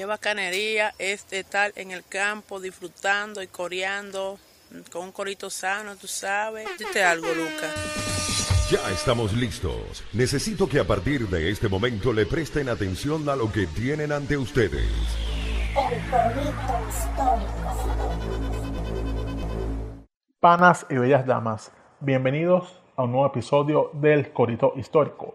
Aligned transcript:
qué 0.00 0.06
bacanería 0.06 0.94
es 0.98 1.30
estar 1.30 1.72
en 1.76 1.90
el 1.90 2.02
campo 2.06 2.58
disfrutando 2.58 3.42
y 3.42 3.48
coreando 3.48 4.38
con 4.90 5.02
un 5.02 5.12
corito 5.12 5.50
sano, 5.50 5.94
tú 5.96 6.06
sabes. 6.06 6.66
Dite 6.78 7.04
algo, 7.04 7.26
Lucas. 7.26 7.74
Ya 8.70 8.78
estamos 8.90 9.34
listos. 9.34 10.02
Necesito 10.14 10.66
que 10.66 10.80
a 10.80 10.86
partir 10.86 11.28
de 11.28 11.50
este 11.50 11.68
momento 11.68 12.14
le 12.14 12.24
presten 12.24 12.70
atención 12.70 13.28
a 13.28 13.36
lo 13.36 13.52
que 13.52 13.66
tienen 13.66 14.10
ante 14.10 14.38
ustedes. 14.38 14.88
Panas 20.40 20.86
y 20.88 20.94
bellas 20.94 21.26
damas, 21.26 21.72
bienvenidos 22.00 22.80
a 22.96 23.02
un 23.02 23.12
nuevo 23.12 23.26
episodio 23.26 23.90
del 23.92 24.32
Corito 24.32 24.72
Histórico, 24.76 25.34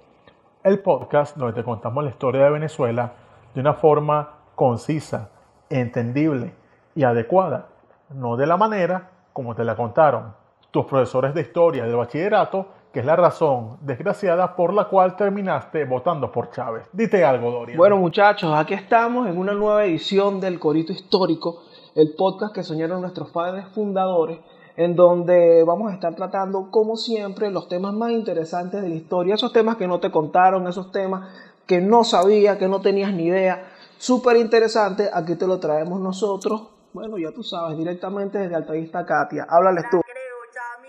el 0.64 0.80
podcast 0.80 1.38
donde 1.38 1.54
te 1.54 1.64
contamos 1.64 2.04
la 2.04 2.10
historia 2.10 2.46
de 2.46 2.50
Venezuela 2.50 3.14
de 3.54 3.62
una 3.62 3.76
forma 3.76 4.35
concisa, 4.56 5.30
entendible 5.70 6.56
y 6.96 7.04
adecuada, 7.04 7.68
no 8.10 8.38
de 8.38 8.48
la 8.48 8.58
manera 8.58 9.12
como 9.34 9.54
te 9.54 9.64
la 9.64 9.76
contaron 9.76 10.34
tus 10.72 10.86
profesores 10.86 11.34
de 11.34 11.42
historia 11.42 11.84
del 11.84 11.96
bachillerato, 11.96 12.68
que 12.92 13.02
es 13.02 13.06
la 13.06 13.16
razón 13.16 13.78
desgraciada 13.82 14.56
por 14.56 14.74
la 14.74 14.86
cual 14.86 15.16
terminaste 15.16 15.86
votando 15.86 16.32
por 16.32 16.52
Chávez. 16.52 16.88
Dite 16.94 17.24
algo, 17.24 17.52
Dorian. 17.52 17.78
Bueno, 17.78 17.98
muchachos, 17.98 18.54
aquí 18.56 18.74
estamos 18.74 19.28
en 19.28 19.38
una 19.38 19.54
nueva 19.54 19.86
edición 19.86 20.40
del 20.40 20.60
Corito 20.60 20.94
Histórico, 20.94 21.64
el 21.96 22.14
podcast 22.18 22.54
que 22.54 22.64
soñaron 22.64 23.02
nuestros 23.02 23.30
padres 23.32 23.66
fundadores, 23.74 24.40
en 24.78 24.96
donde 24.96 25.64
vamos 25.64 25.92
a 25.92 25.94
estar 25.94 26.16
tratando, 26.16 26.70
como 26.72 26.98
siempre, 26.98 27.52
los 27.52 27.68
temas 27.70 27.94
más 27.94 28.12
interesantes 28.12 28.82
de 28.82 28.90
la 28.90 28.96
historia, 28.96 29.36
esos 29.36 29.54
temas 29.54 29.78
que 29.78 29.88
no 29.88 30.00
te 30.00 30.12
contaron, 30.12 30.68
esos 30.68 30.92
temas 30.92 31.30
que 31.66 31.82
no 31.82 32.04
sabía, 32.04 32.58
que 32.58 32.68
no 32.68 32.82
tenías 32.82 33.14
ni 33.14 33.28
idea. 33.28 33.64
Súper 34.06 34.38
interesante, 34.38 35.10
aquí 35.12 35.36
te 35.36 35.48
lo 35.48 35.60
traemos 35.60 36.00
nosotros 36.00 36.76
bueno, 36.94 37.18
ya 37.18 37.32
tú 37.32 37.42
sabes, 37.42 37.76
directamente 37.76 38.38
desde 38.38 38.56
Altavista 38.56 39.04
Katia. 39.04 39.48
Háblales 39.50 39.90
tú. 39.90 40.00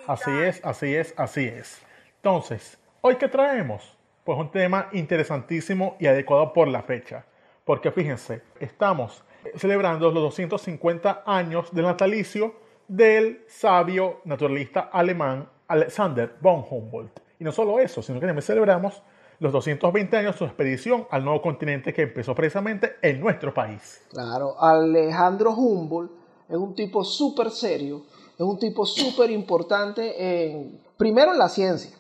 Así 0.06 0.30
es, 0.30 0.62
así 0.62 0.94
es, 0.94 1.14
así 1.16 1.46
es. 1.46 1.80
Entonces, 2.16 2.78
¿hoy 3.00 3.16
qué 3.16 3.26
traemos? 3.26 3.98
Pues 4.22 4.38
un 4.38 4.50
tema 4.50 4.88
interesantísimo 4.92 5.96
y 5.98 6.06
adecuado 6.06 6.52
por 6.52 6.68
la 6.68 6.82
fecha. 6.82 7.24
Porque 7.64 7.90
fíjense, 7.90 8.42
estamos 8.60 9.24
celebrando 9.56 10.12
los 10.12 10.22
250 10.22 11.24
años 11.26 11.72
del 11.72 11.86
natalicio 11.86 12.54
del 12.86 13.44
sabio 13.48 14.20
naturalista 14.24 14.90
alemán 14.92 15.48
Alexander 15.68 16.36
von 16.40 16.62
Humboldt. 16.70 17.18
Y 17.40 17.44
no 17.44 17.50
solo 17.50 17.80
eso, 17.80 18.02
sino 18.02 18.20
que 18.20 18.26
también 18.26 18.42
celebramos 18.42 19.02
los 19.38 19.52
220 19.52 20.16
años 20.16 20.34
de 20.34 20.38
su 20.38 20.44
expedición 20.44 21.06
al 21.10 21.24
nuevo 21.24 21.42
continente 21.42 21.92
que 21.92 22.02
empezó 22.02 22.34
precisamente 22.34 22.96
en 23.02 23.20
nuestro 23.20 23.52
país. 23.52 24.02
Claro, 24.10 24.60
Alejandro 24.60 25.52
Humboldt 25.52 26.12
es 26.48 26.56
un 26.56 26.74
tipo 26.74 27.04
súper 27.04 27.50
serio, 27.50 28.02
es 28.34 28.40
un 28.40 28.58
tipo 28.58 28.86
súper 28.86 29.30
importante 29.30 30.50
en, 30.50 30.80
primero 30.96 31.32
en 31.32 31.38
la 31.38 31.48
ciencia 31.48 31.90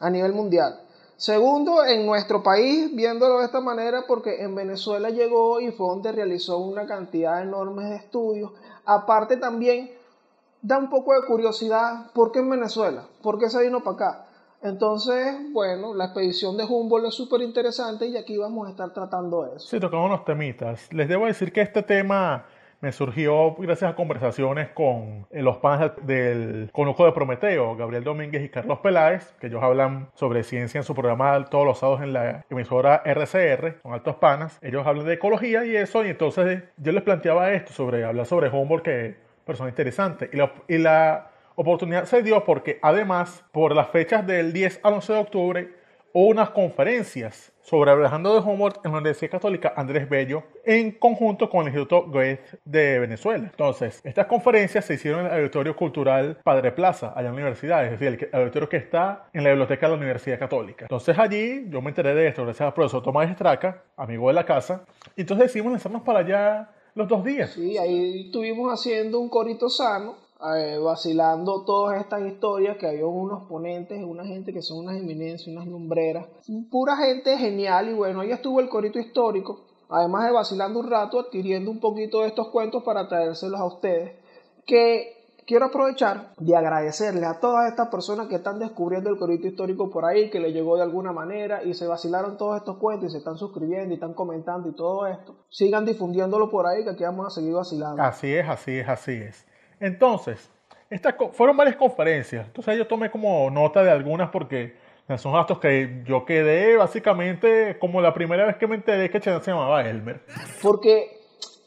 a 0.00 0.10
nivel 0.10 0.32
mundial. 0.32 0.80
Segundo, 1.16 1.84
en 1.84 2.04
nuestro 2.06 2.42
país, 2.42 2.94
viéndolo 2.94 3.38
de 3.38 3.44
esta 3.44 3.60
manera, 3.60 4.02
porque 4.06 4.42
en 4.42 4.54
Venezuela 4.54 5.10
llegó 5.10 5.60
y 5.60 5.70
fue 5.70 5.86
donde 5.86 6.10
realizó 6.10 6.58
una 6.58 6.86
cantidad 6.86 7.40
enorme 7.40 7.84
de 7.84 7.96
estudios. 7.96 8.50
Aparte 8.84 9.36
también 9.36 9.92
da 10.60 10.76
un 10.76 10.90
poco 10.90 11.14
de 11.14 11.26
curiosidad, 11.26 12.10
¿por 12.12 12.32
qué 12.32 12.40
en 12.40 12.50
Venezuela? 12.50 13.06
¿Por 13.22 13.38
qué 13.38 13.48
se 13.48 13.62
vino 13.62 13.84
para 13.84 13.94
acá? 13.94 14.26
Entonces, 14.64 15.36
bueno, 15.52 15.92
la 15.92 16.06
expedición 16.06 16.56
de 16.56 16.64
Humboldt 16.64 17.08
es 17.08 17.14
súper 17.14 17.42
interesante 17.42 18.06
y 18.06 18.16
aquí 18.16 18.38
vamos 18.38 18.66
a 18.66 18.70
estar 18.70 18.94
tratando 18.94 19.44
eso. 19.54 19.68
Sí, 19.68 19.78
tocamos 19.78 20.06
unos 20.06 20.24
temitas. 20.24 20.90
Les 20.90 21.06
debo 21.06 21.26
decir 21.26 21.52
que 21.52 21.60
este 21.60 21.82
tema 21.82 22.46
me 22.80 22.90
surgió 22.90 23.54
gracias 23.56 23.92
a 23.92 23.94
conversaciones 23.94 24.70
con 24.70 25.26
eh, 25.30 25.42
los 25.42 25.58
panas 25.58 25.92
del 26.02 26.70
Conuco 26.72 27.04
de 27.04 27.12
Prometeo, 27.12 27.76
Gabriel 27.76 28.04
Domínguez 28.04 28.42
y 28.42 28.48
Carlos 28.48 28.78
Peláez, 28.78 29.34
que 29.38 29.48
ellos 29.48 29.62
hablan 29.62 30.08
sobre 30.14 30.42
ciencia 30.42 30.78
en 30.78 30.84
su 30.84 30.94
programa 30.94 31.44
todos 31.50 31.66
los 31.66 31.78
sábados 31.78 32.00
en 32.00 32.14
la 32.14 32.46
emisora 32.48 33.02
RCR, 33.04 33.80
son 33.82 33.92
altos 33.92 34.16
panas. 34.16 34.58
Ellos 34.62 34.86
hablan 34.86 35.04
de 35.04 35.12
ecología 35.12 35.66
y 35.66 35.76
eso, 35.76 36.06
y 36.06 36.08
entonces 36.08 36.62
yo 36.78 36.92
les 36.92 37.02
planteaba 37.02 37.52
esto 37.52 37.74
sobre 37.74 38.02
hablar 38.02 38.24
sobre 38.24 38.48
Humboldt, 38.48 38.82
que 38.82 39.16
persona 39.44 39.68
interesante. 39.68 40.30
Y 40.68 40.78
la 40.78 41.33
oportunidad 41.56 42.04
se 42.04 42.22
dio 42.22 42.44
porque 42.44 42.78
además, 42.82 43.44
por 43.52 43.74
las 43.74 43.88
fechas 43.88 44.26
del 44.26 44.52
10 44.52 44.80
al 44.82 44.94
11 44.94 45.12
de 45.12 45.18
octubre, 45.18 45.84
hubo 46.12 46.28
unas 46.28 46.50
conferencias 46.50 47.52
sobre 47.60 47.90
Alejandro 47.90 48.34
de 48.34 48.40
Humboldt 48.40 48.84
en 48.84 48.92
la 48.92 48.98
Universidad 48.98 49.32
Católica 49.32 49.72
Andrés 49.76 50.08
Bello 50.08 50.44
en 50.64 50.92
conjunto 50.92 51.48
con 51.48 51.62
el 51.62 51.68
Instituto 51.68 52.06
Goethe 52.08 52.60
de 52.64 53.00
Venezuela. 53.00 53.48
Entonces, 53.50 54.00
estas 54.04 54.26
conferencias 54.26 54.84
se 54.84 54.94
hicieron 54.94 55.26
en 55.26 55.32
el 55.32 55.38
Auditorio 55.38 55.74
Cultural 55.74 56.38
Padre 56.44 56.72
Plaza, 56.72 57.12
allá 57.16 57.30
en 57.30 57.34
la 57.34 57.42
universidad, 57.42 57.84
es 57.84 57.98
decir, 57.98 58.28
el 58.32 58.40
auditorio 58.40 58.68
que 58.68 58.76
está 58.76 59.28
en 59.32 59.42
la 59.42 59.50
biblioteca 59.50 59.86
de 59.86 59.92
la 59.92 59.98
Universidad 59.98 60.38
Católica. 60.38 60.84
Entonces 60.84 61.18
allí 61.18 61.66
yo 61.68 61.80
me 61.80 61.88
enteré 61.88 62.14
de 62.14 62.28
esto 62.28 62.44
gracias 62.44 62.66
al 62.66 62.74
profesor 62.74 63.02
Tomás 63.02 63.30
Estraca, 63.30 63.82
amigo 63.96 64.28
de 64.28 64.34
la 64.34 64.44
casa, 64.44 64.84
y 65.16 65.22
entonces 65.22 65.46
decidimos 65.46 65.72
lanzarnos 65.72 66.02
para 66.02 66.20
allá 66.20 66.70
los 66.94 67.08
dos 67.08 67.24
días. 67.24 67.50
Sí, 67.50 67.76
ahí 67.76 68.26
estuvimos 68.26 68.72
haciendo 68.72 69.18
un 69.18 69.28
corito 69.28 69.68
sano 69.68 70.23
eh, 70.40 70.78
vacilando 70.78 71.64
todas 71.64 72.00
estas 72.00 72.22
historias 72.22 72.76
que 72.76 72.86
hay 72.86 73.02
unos 73.02 73.44
ponentes, 73.44 74.02
una 74.04 74.24
gente 74.24 74.52
que 74.52 74.62
son 74.62 74.78
unas 74.78 74.96
eminencias, 74.96 75.48
unas 75.48 75.66
lumbreras, 75.66 76.26
pura 76.70 76.96
gente 76.96 77.38
genial 77.38 77.88
y 77.88 77.94
bueno, 77.94 78.20
ahí 78.20 78.32
estuvo 78.32 78.60
el 78.60 78.68
corito 78.68 78.98
histórico, 78.98 79.60
además 79.88 80.26
de 80.26 80.32
vacilando 80.32 80.80
un 80.80 80.90
rato, 80.90 81.20
adquiriendo 81.20 81.70
un 81.70 81.80
poquito 81.80 82.20
de 82.20 82.28
estos 82.28 82.48
cuentos 82.48 82.82
para 82.82 83.08
traérselos 83.08 83.60
a 83.60 83.64
ustedes, 83.64 84.12
que 84.66 85.14
quiero 85.46 85.66
aprovechar 85.66 86.32
de 86.38 86.56
agradecerle 86.56 87.26
a 87.26 87.38
todas 87.38 87.70
estas 87.70 87.88
personas 87.88 88.28
que 88.28 88.36
están 88.36 88.58
descubriendo 88.58 89.10
el 89.10 89.18
corito 89.18 89.46
histórico 89.46 89.90
por 89.90 90.04
ahí, 90.04 90.30
que 90.30 90.40
le 90.40 90.52
llegó 90.52 90.76
de 90.76 90.82
alguna 90.82 91.12
manera 91.12 91.62
y 91.62 91.74
se 91.74 91.86
vacilaron 91.86 92.36
todos 92.36 92.56
estos 92.56 92.78
cuentos 92.78 93.08
y 93.08 93.12
se 93.12 93.18
están 93.18 93.36
suscribiendo 93.38 93.92
y 93.92 93.94
están 93.94 94.14
comentando 94.14 94.68
y 94.68 94.72
todo 94.72 95.06
esto. 95.06 95.36
Sigan 95.48 95.84
difundiéndolo 95.84 96.50
por 96.50 96.66
ahí 96.66 96.84
que 96.84 96.90
aquí 96.90 97.04
vamos 97.04 97.26
a 97.26 97.30
seguir 97.30 97.54
vacilando. 97.54 98.02
Así 98.02 98.34
es, 98.34 98.48
así 98.48 98.78
es, 98.78 98.88
así 98.88 99.12
es. 99.12 99.46
Entonces, 99.84 100.50
estas 100.88 101.14
fueron 101.32 101.58
varias 101.58 101.76
conferencias. 101.76 102.46
Entonces 102.46 102.78
yo 102.78 102.86
tomé 102.86 103.10
como 103.10 103.50
nota 103.50 103.84
de 103.84 103.90
algunas 103.90 104.30
porque 104.30 104.76
son 105.18 105.36
actos 105.36 105.58
que 105.58 106.02
yo 106.06 106.24
quedé 106.24 106.78
básicamente 106.78 107.78
como 107.78 108.00
la 108.00 108.14
primera 108.14 108.46
vez 108.46 108.56
que 108.56 108.66
me 108.66 108.76
enteré 108.76 109.10
que 109.10 109.20
se 109.20 109.30
llamaba 109.30 109.86
Elmer. 109.86 110.22
Porque 110.62 111.20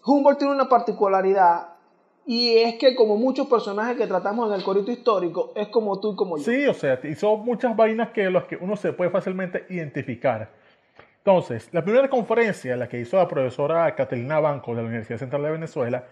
Humboldt 0.03 0.39
tiene 0.39 0.55
una 0.55 0.67
particularidad 0.67 1.75
y 2.25 2.57
es 2.57 2.79
que 2.79 2.95
como 2.95 3.17
muchos 3.17 3.45
personajes 3.45 3.97
que 3.97 4.07
tratamos 4.07 4.49
en 4.49 4.55
el 4.55 4.63
corito 4.63 4.91
histórico, 4.91 5.51
es 5.55 5.67
como 5.67 5.99
tú 5.99 6.13
y 6.13 6.15
como 6.15 6.39
yo. 6.39 6.43
Sí, 6.43 6.65
o 6.65 6.73
sea, 6.73 6.99
hizo 7.03 7.37
muchas 7.37 7.75
vainas 7.75 8.09
que 8.09 8.31
los 8.31 8.45
que 8.45 8.55
uno 8.55 8.75
se 8.75 8.93
puede 8.93 9.11
fácilmente 9.11 9.67
identificar. 9.69 10.49
Entonces, 11.19 11.69
la 11.71 11.83
primera 11.83 12.09
conferencia, 12.09 12.75
la 12.75 12.89
que 12.89 12.99
hizo 12.99 13.17
la 13.17 13.27
profesora 13.27 13.93
Catalina 13.93 14.39
Banco 14.39 14.71
de 14.71 14.81
la 14.81 14.87
Universidad 14.87 15.19
Central 15.19 15.43
de 15.43 15.51
Venezuela, 15.51 16.05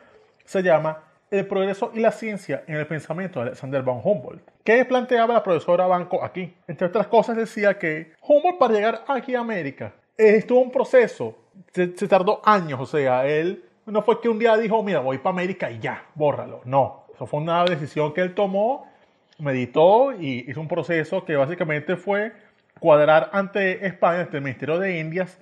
se 0.44 0.62
llama 0.62 1.15
el 1.32 1.48
progreso 1.48 1.92
y 1.94 2.00
la 2.00 2.12
ciencia 2.12 2.64
en 2.68 2.76
el 2.76 2.88
pensamiento 2.88 3.40
de 3.40 3.48
Alexander 3.48 3.82
von 3.82 4.00
Humboldt. 4.04 4.42
¿Qué 4.64 4.86
planteaba 4.86 5.34
la 5.34 5.44
profesora 5.44 5.88
Banco 5.88 6.24
aquí? 6.24 6.54
Entre 6.68 6.88
otras 6.88 7.08
cosas 7.08 7.36
decía 7.36 7.78
que 7.78 8.14
Humboldt 8.22 8.58
para 8.58 8.74
llegar 8.74 9.06
aquí 9.08 9.36
a 9.36 9.40
América 9.40 9.94
estuvo 10.18 10.62
un 10.62 10.72
proceso, 10.72 11.36
se, 11.74 11.88
tardó 12.08 12.42
años, 12.44 12.80
o 12.80 12.86
sea, 12.86 13.28
él 13.28 13.66
no 13.86 14.02
fue 14.02 14.22
que 14.22 14.30
un 14.30 14.40
día 14.40 14.56
dijo, 14.58 14.82
mira, 14.84 15.00
voy 15.00 15.18
para 15.18 15.32
América 15.32 15.70
y 15.70 15.80
ya, 15.80 16.06
bórralo. 16.16 16.62
No, 16.66 17.06
eso 17.14 17.26
fue 17.26 17.40
una 17.40 17.64
decisión 17.66 18.14
que 18.14 18.22
él 18.22 18.34
tomó, 18.34 18.88
meditó 19.40 20.14
y 20.14 20.46
hizo 20.50 20.62
un 20.62 20.68
proceso 20.68 21.24
que 21.26 21.36
básicamente 21.36 21.96
fue 21.96 22.34
cuadrar 22.80 23.30
ante 23.34 23.86
España, 23.86 24.22
ante 24.22 24.38
el 24.38 24.44
Ministerio 24.44 24.80
de 24.80 25.00
Indias, 25.00 25.38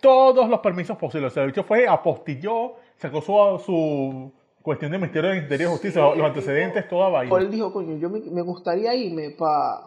todos 0.00 0.48
los 0.48 0.60
permisos 0.60 0.96
posibles. 0.96 1.32
O 1.32 1.34
sea, 1.34 1.42
el 1.42 1.50
bicho 1.50 1.64
fue, 1.64 1.88
apostilló, 1.88 2.76
sacó 2.96 3.20
su, 3.20 3.62
su 3.64 4.32
cuestión 4.68 4.92
de 4.92 4.98
Ministerio 4.98 5.30
de 5.30 5.38
Interior 5.38 5.70
y 5.70 5.72
Justicia, 5.72 6.02
los 6.14 6.26
antecedentes, 6.26 6.86
toda 6.90 7.08
vaina. 7.08 7.34
Él 7.38 7.50
dijo, 7.50 7.72
coño, 7.72 7.96
yo 7.96 8.10
me, 8.10 8.42
gustaría 8.42 8.94
irme 8.94 9.30
para 9.30 9.80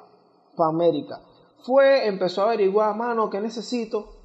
pa 0.55 0.67
América. 0.69 1.21
Fue, 1.59 2.07
empezó 2.07 2.41
a 2.41 2.45
averiguar, 2.45 2.95
mano, 2.95 3.29
¿qué 3.29 3.39
necesito? 3.39 4.15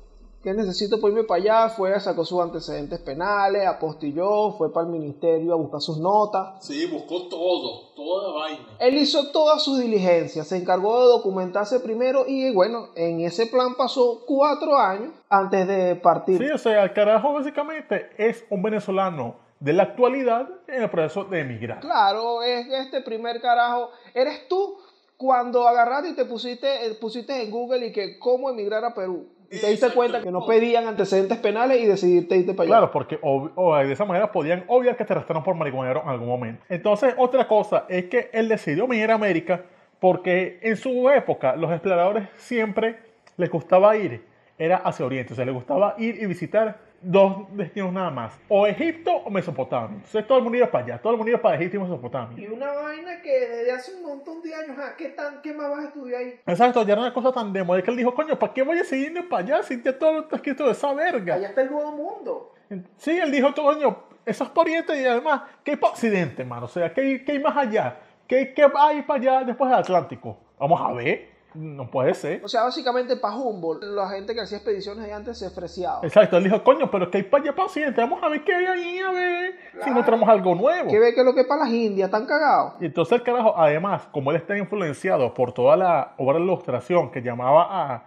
¿Qué 0.42 0.54
necesito 0.54 0.98
para 0.98 1.12
irme 1.12 1.24
para 1.24 1.42
allá? 1.42 1.68
Fue, 1.68 2.00
sacó 2.00 2.24
sus 2.24 2.40
antecedentes 2.40 3.00
penales, 3.00 3.66
apostilló, 3.66 4.52
fue 4.52 4.72
para 4.72 4.86
el 4.86 4.92
ministerio 4.92 5.52
a 5.52 5.56
buscar 5.56 5.82
sus 5.82 5.98
notas. 5.98 6.64
Sí, 6.64 6.86
buscó 6.86 7.28
todo, 7.28 7.92
toda 7.94 8.28
la 8.28 8.38
vaina. 8.38 8.66
Él 8.78 8.96
hizo 8.96 9.30
todas 9.32 9.62
sus 9.62 9.78
diligencias, 9.78 10.48
se 10.48 10.56
encargó 10.56 11.02
de 11.02 11.06
documentarse 11.08 11.80
primero 11.80 12.24
y 12.26 12.50
bueno, 12.54 12.86
en 12.94 13.20
ese 13.20 13.46
plan 13.46 13.74
pasó 13.76 14.22
cuatro 14.26 14.78
años 14.78 15.12
antes 15.28 15.68
de 15.68 15.96
partir. 15.96 16.38
Sí, 16.38 16.50
o 16.50 16.56
sea, 16.56 16.82
el 16.84 16.94
carajo 16.94 17.34
básicamente 17.34 18.08
es 18.16 18.46
un 18.48 18.62
venezolano 18.62 19.44
de 19.60 19.72
la 19.72 19.84
actualidad 19.84 20.48
en 20.68 20.82
el 20.82 20.90
proceso 20.90 21.24
de 21.24 21.40
emigrar. 21.40 21.80
Claro, 21.80 22.42
es 22.42 22.66
este 22.68 23.00
primer 23.00 23.40
carajo. 23.40 23.90
Eres 24.14 24.48
tú 24.48 24.78
cuando 25.16 25.66
agarraste 25.66 26.10
y 26.10 26.14
te 26.14 26.24
pusiste, 26.24 26.86
eh, 26.86 26.94
pusiste 27.00 27.42
en 27.42 27.50
Google 27.50 27.86
y 27.86 27.92
que 27.92 28.18
cómo 28.18 28.50
emigrar 28.50 28.84
a 28.84 28.94
Perú. 28.94 29.28
Y 29.50 29.60
te 29.60 29.68
diste 29.68 29.90
cuenta 29.90 30.20
que 30.20 30.30
no 30.30 30.44
pedían 30.44 30.88
antecedentes 30.88 31.38
penales 31.38 31.80
y 31.80 31.86
decidiste 31.86 32.36
irte 32.36 32.52
para 32.52 32.64
allá. 32.64 32.78
Claro, 32.78 32.90
porque 32.90 33.18
o 33.22 33.76
de 33.76 33.92
esa 33.92 34.04
manera 34.04 34.32
podían 34.32 34.64
obviar 34.66 34.96
que 34.96 35.04
te 35.04 35.12
arrestaron 35.12 35.44
por 35.44 35.54
marihuanero 35.54 36.02
en 36.02 36.08
algún 36.08 36.28
momento. 36.28 36.64
Entonces, 36.68 37.14
otra 37.16 37.46
cosa 37.46 37.84
es 37.88 38.06
que 38.06 38.28
él 38.32 38.48
decidió 38.48 38.88
venir 38.88 39.10
a 39.12 39.14
América 39.14 39.64
porque 40.00 40.58
en 40.62 40.76
su 40.76 41.08
época 41.10 41.54
los 41.56 41.70
exploradores 41.70 42.28
siempre 42.36 42.98
les 43.36 43.50
gustaba 43.50 43.96
ir, 43.96 44.24
era 44.58 44.78
hacia 44.78 45.06
Oriente, 45.06 45.32
o 45.32 45.36
sea, 45.36 45.44
les 45.44 45.54
gustaba 45.54 45.94
ir 45.98 46.20
y 46.20 46.26
visitar 46.26 46.78
dos 47.02 47.46
destinos 47.56 47.92
nada 47.92 48.10
más, 48.10 48.38
o 48.48 48.66
Egipto 48.66 49.12
o 49.12 49.30
Mesopotamia. 49.30 49.96
Entonces 49.96 50.26
todo 50.26 50.38
el 50.38 50.44
mundo 50.44 50.58
iba 50.58 50.70
para 50.70 50.84
allá, 50.84 50.98
todo 50.98 51.12
el 51.12 51.18
mundo 51.18 51.30
iba 51.30 51.40
para 51.40 51.56
Egipto 51.56 51.76
y 51.76 51.80
Mesopotamia. 51.80 52.38
Y 52.38 52.46
una 52.52 52.72
vaina 52.72 53.22
que 53.22 53.40
desde 53.40 53.72
hace 53.72 53.94
un 53.94 54.02
montón 54.02 54.42
de 54.42 54.54
años, 54.54 54.76
ah, 54.78 54.94
¿qué, 54.96 55.10
tan, 55.10 55.40
¿qué 55.42 55.52
más 55.52 55.70
vas 55.70 55.78
a 55.80 55.88
estudiar 55.88 56.20
ahí? 56.20 56.40
Exacto, 56.46 56.82
ya 56.84 56.92
era 56.92 57.02
una 57.02 57.14
cosa 57.14 57.32
tan 57.32 57.52
de 57.52 57.62
moda 57.62 57.82
que 57.82 57.90
él 57.90 57.96
dijo, 57.96 58.14
coño, 58.14 58.38
¿para 58.38 58.52
qué 58.52 58.62
voy 58.62 58.78
a 58.78 58.84
seguir 58.84 59.28
para 59.28 59.42
allá 59.42 59.62
si 59.62 59.82
ya 59.82 59.98
todo 59.98 60.20
está 60.20 60.36
escrito 60.36 60.64
de 60.64 60.72
esa 60.72 60.92
verga? 60.92 61.34
Allá 61.34 61.48
está 61.48 61.62
el 61.62 61.70
nuevo 61.70 61.92
mundo. 61.92 62.54
Sí, 62.96 63.16
él 63.18 63.30
dijo, 63.30 63.54
coño, 63.54 64.04
eso 64.24 64.44
es 64.44 64.50
Oriente 64.54 65.00
y 65.00 65.04
además, 65.04 65.42
¿qué 65.62 65.72
hay 65.72 65.76
para 65.76 65.92
Occidente, 65.92 66.44
mano? 66.44 66.66
O 66.66 66.68
sea, 66.68 66.92
¿qué 66.92 67.22
qué 67.24 67.32
hay 67.32 67.38
más 67.38 67.56
allá? 67.56 68.00
¿Qué, 68.26 68.52
¿Qué 68.54 68.66
hay 68.76 69.02
para 69.02 69.20
allá 69.20 69.44
después 69.44 69.70
del 69.70 69.78
Atlántico? 69.78 70.36
Vamos 70.58 70.80
a 70.80 70.92
ver, 70.92 71.35
no 71.56 71.90
puede 71.90 72.14
ser. 72.14 72.44
O 72.44 72.48
sea, 72.48 72.64
básicamente 72.64 73.16
para 73.16 73.34
Humboldt, 73.34 73.82
la 73.82 74.08
gente 74.10 74.34
que 74.34 74.40
hacía 74.40 74.58
expediciones 74.58 75.04
ahí 75.04 75.10
antes 75.10 75.38
se 75.38 75.46
ofreciaba. 75.46 76.00
Exacto, 76.02 76.36
él 76.36 76.44
dijo, 76.44 76.62
coño, 76.62 76.90
pero 76.90 77.10
¿qué 77.10 77.18
hay 77.18 77.24
para 77.24 77.44
allá 77.44 77.54
para 77.54 77.66
Occidente? 77.66 78.00
Vamos 78.00 78.22
a 78.22 78.28
ver 78.28 78.44
qué 78.44 78.54
hay 78.54 78.66
ahí, 78.66 78.98
a 78.98 79.10
ver 79.10 79.54
si 79.82 79.90
encontramos 79.90 80.28
algo 80.28 80.54
nuevo. 80.54 80.90
¿Qué 80.90 80.98
ve 80.98 81.14
que 81.14 81.24
lo 81.24 81.34
que 81.34 81.40
es 81.40 81.46
para 81.46 81.64
las 81.64 81.72
Indias? 81.72 82.08
¿Están 82.08 82.26
cagados? 82.26 82.74
Y 82.80 82.86
entonces 82.86 83.18
el 83.18 83.22
carajo, 83.22 83.54
además, 83.56 84.02
como 84.12 84.30
él 84.30 84.36
está 84.36 84.56
influenciado 84.56 85.32
por 85.34 85.52
toda 85.52 85.76
la 85.76 86.14
obra 86.18 86.38
de 86.38 86.44
ilustración 86.44 87.10
que 87.10 87.22
llamaba 87.22 87.66
a, 87.70 88.04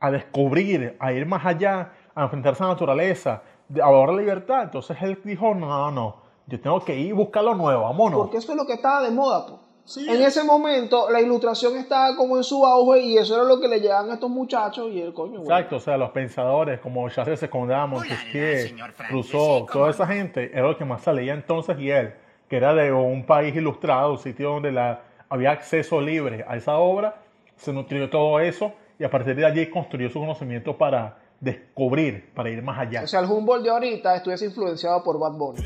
a 0.00 0.10
descubrir, 0.10 0.96
a 0.98 1.12
ir 1.12 1.26
más 1.26 1.46
allá, 1.46 1.92
a 2.14 2.24
enfrentarse 2.24 2.62
a 2.62 2.66
la 2.66 2.72
naturaleza, 2.72 3.42
a 3.82 3.90
la 3.90 4.12
libertad, 4.12 4.64
entonces 4.64 4.96
él 5.00 5.18
dijo, 5.24 5.54
no, 5.54 5.66
no, 5.66 5.90
no, 5.90 6.16
yo 6.46 6.60
tengo 6.60 6.84
que 6.84 6.96
ir 6.96 7.08
y 7.08 7.12
buscar 7.12 7.44
lo 7.44 7.54
nuevo, 7.54 7.82
vámonos. 7.82 8.18
Porque 8.18 8.38
eso 8.38 8.52
es 8.52 8.58
lo 8.58 8.66
que 8.66 8.74
estaba 8.74 9.02
de 9.02 9.10
moda, 9.10 9.46
pues. 9.46 9.63
Sí. 9.84 10.08
En 10.08 10.22
ese 10.22 10.42
momento 10.44 11.10
la 11.10 11.20
ilustración 11.20 11.76
estaba 11.76 12.16
como 12.16 12.38
en 12.38 12.44
su 12.44 12.64
auge 12.64 13.00
y 13.00 13.18
eso 13.18 13.34
era 13.34 13.44
lo 13.44 13.60
que 13.60 13.68
le 13.68 13.80
llevaban 13.80 14.10
a 14.10 14.14
estos 14.14 14.30
muchachos 14.30 14.90
y 14.90 15.00
el 15.00 15.12
coño, 15.12 15.40
güey. 15.40 15.42
Exacto, 15.42 15.76
o 15.76 15.80
sea, 15.80 15.98
los 15.98 16.10
pensadores 16.10 16.80
como 16.80 17.08
Charles 17.10 17.38
Secondá, 17.38 17.86
Montesquieu, 17.86 18.74
Rousseau, 19.10 19.60
sí, 19.60 19.66
toda 19.72 19.90
esa 19.90 20.06
gente 20.06 20.50
era 20.52 20.68
lo 20.68 20.78
que 20.78 20.86
más 20.86 21.02
salía 21.02 21.34
entonces 21.34 21.78
y 21.78 21.90
él, 21.90 22.14
que 22.48 22.56
era 22.56 22.74
de 22.74 22.92
un 22.92 23.26
país 23.26 23.54
ilustrado, 23.54 24.12
un 24.12 24.18
sitio 24.18 24.52
donde 24.52 24.72
la, 24.72 25.02
había 25.28 25.50
acceso 25.50 26.00
libre 26.00 26.46
a 26.48 26.56
esa 26.56 26.78
obra, 26.78 27.20
se 27.56 27.72
nutrió 27.72 28.02
de 28.02 28.08
todo 28.08 28.40
eso 28.40 28.72
y 28.98 29.04
a 29.04 29.10
partir 29.10 29.36
de 29.36 29.44
allí 29.44 29.68
construyó 29.68 30.08
su 30.08 30.18
conocimiento 30.18 30.78
para 30.78 31.18
descubrir, 31.40 32.32
para 32.34 32.48
ir 32.48 32.62
más 32.62 32.78
allá. 32.78 33.02
O 33.02 33.06
sea, 33.06 33.20
el 33.20 33.26
Humboldt 33.26 33.64
de 33.64 33.70
ahorita 33.70 34.16
estuviese 34.16 34.46
influenciado 34.46 35.02
por 35.02 35.18
Bad 35.18 35.32
Bunny. 35.32 35.62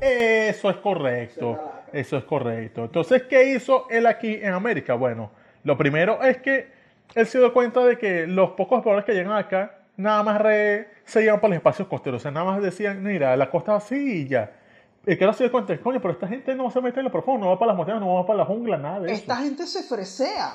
Eso 0.00 0.68
es 0.68 0.76
correcto. 0.76 1.58
Eso 1.92 2.16
es 2.16 2.24
correcto. 2.24 2.84
Entonces, 2.84 3.22
¿qué 3.24 3.52
hizo 3.54 3.86
él 3.90 4.06
aquí 4.06 4.34
en 4.42 4.52
América? 4.54 4.94
Bueno, 4.94 5.30
lo 5.64 5.76
primero 5.76 6.22
es 6.22 6.38
que 6.38 6.70
él 7.14 7.26
se 7.26 7.38
dio 7.38 7.52
cuenta 7.52 7.84
de 7.84 7.98
que 7.98 8.26
los 8.26 8.50
pocos 8.50 8.78
exploradores 8.78 9.04
que 9.04 9.12
llegan 9.14 9.36
acá, 9.36 9.78
nada 9.96 10.22
más 10.22 10.40
re- 10.40 10.88
se 11.04 11.22
iban 11.22 11.36
para 11.40 11.50
los 11.50 11.56
espacios 11.58 11.88
costeros. 11.88 12.20
O 12.20 12.22
sea, 12.22 12.30
nada 12.30 12.46
más 12.46 12.62
decían, 12.62 13.02
mira, 13.02 13.36
la 13.36 13.50
costa 13.50 13.76
así 13.76 14.22
y 14.22 14.28
ya. 14.28 14.52
Y 15.06 15.16
que 15.16 15.24
ahora 15.24 15.36
se 15.36 15.44
dio 15.44 15.52
cuenta, 15.52 15.76
coño, 15.78 16.00
pero 16.00 16.14
esta 16.14 16.28
gente 16.28 16.54
no 16.54 16.70
se 16.70 16.80
mete 16.80 17.00
en 17.00 17.04
lo 17.04 17.12
profundo, 17.12 17.44
no 17.46 17.50
va 17.52 17.58
para 17.58 17.68
las 17.72 17.76
montañas, 17.76 18.00
no 18.00 18.14
va 18.14 18.24
para 18.26 18.38
la 18.38 18.44
jungla, 18.44 18.76
nada 18.78 19.00
de 19.00 19.12
eso. 19.12 19.20
Esta 19.22 19.36
gente 19.36 19.66
se 19.66 19.82
fresea. 19.82 20.52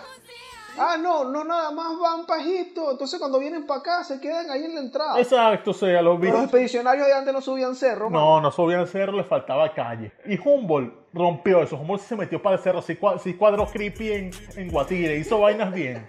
Ah, 0.77 0.97
no, 0.97 1.25
no 1.25 1.43
nada 1.43 1.71
más 1.71 1.97
van 1.99 2.25
para 2.25 2.41
Egipto. 2.41 2.91
Entonces 2.91 3.19
cuando 3.19 3.39
vienen 3.39 3.65
para 3.65 3.79
acá 3.79 4.03
se 4.03 4.19
quedan 4.19 4.49
ahí 4.49 4.63
en 4.65 4.75
la 4.75 4.81
entrada. 4.81 5.19
Exacto, 5.19 5.71
o 5.71 5.73
sea, 5.73 6.01
los 6.01 6.19
Los 6.19 6.43
expedicionarios 6.43 7.07
de 7.07 7.13
antes 7.13 7.33
no 7.33 7.41
subían 7.41 7.75
cerro. 7.75 8.09
mano. 8.09 8.25
No, 8.25 8.41
no 8.41 8.51
subían 8.51 8.85
cerro, 8.87 9.13
le 9.13 9.23
faltaba 9.23 9.73
calle. 9.73 10.11
Y 10.25 10.37
Humboldt 10.37 10.93
rompió 11.13 11.61
eso. 11.63 11.75
Humboldt 11.77 12.03
se 12.03 12.15
metió 12.15 12.41
para 12.41 12.57
el 12.57 12.61
cerro, 12.61 12.81
sí 12.81 12.95
cuadró 12.95 13.65
creepy 13.65 14.11
en, 14.11 14.31
en 14.55 14.69
Guatire, 14.71 15.17
hizo 15.17 15.39
vainas 15.39 15.73
bien. 15.73 16.05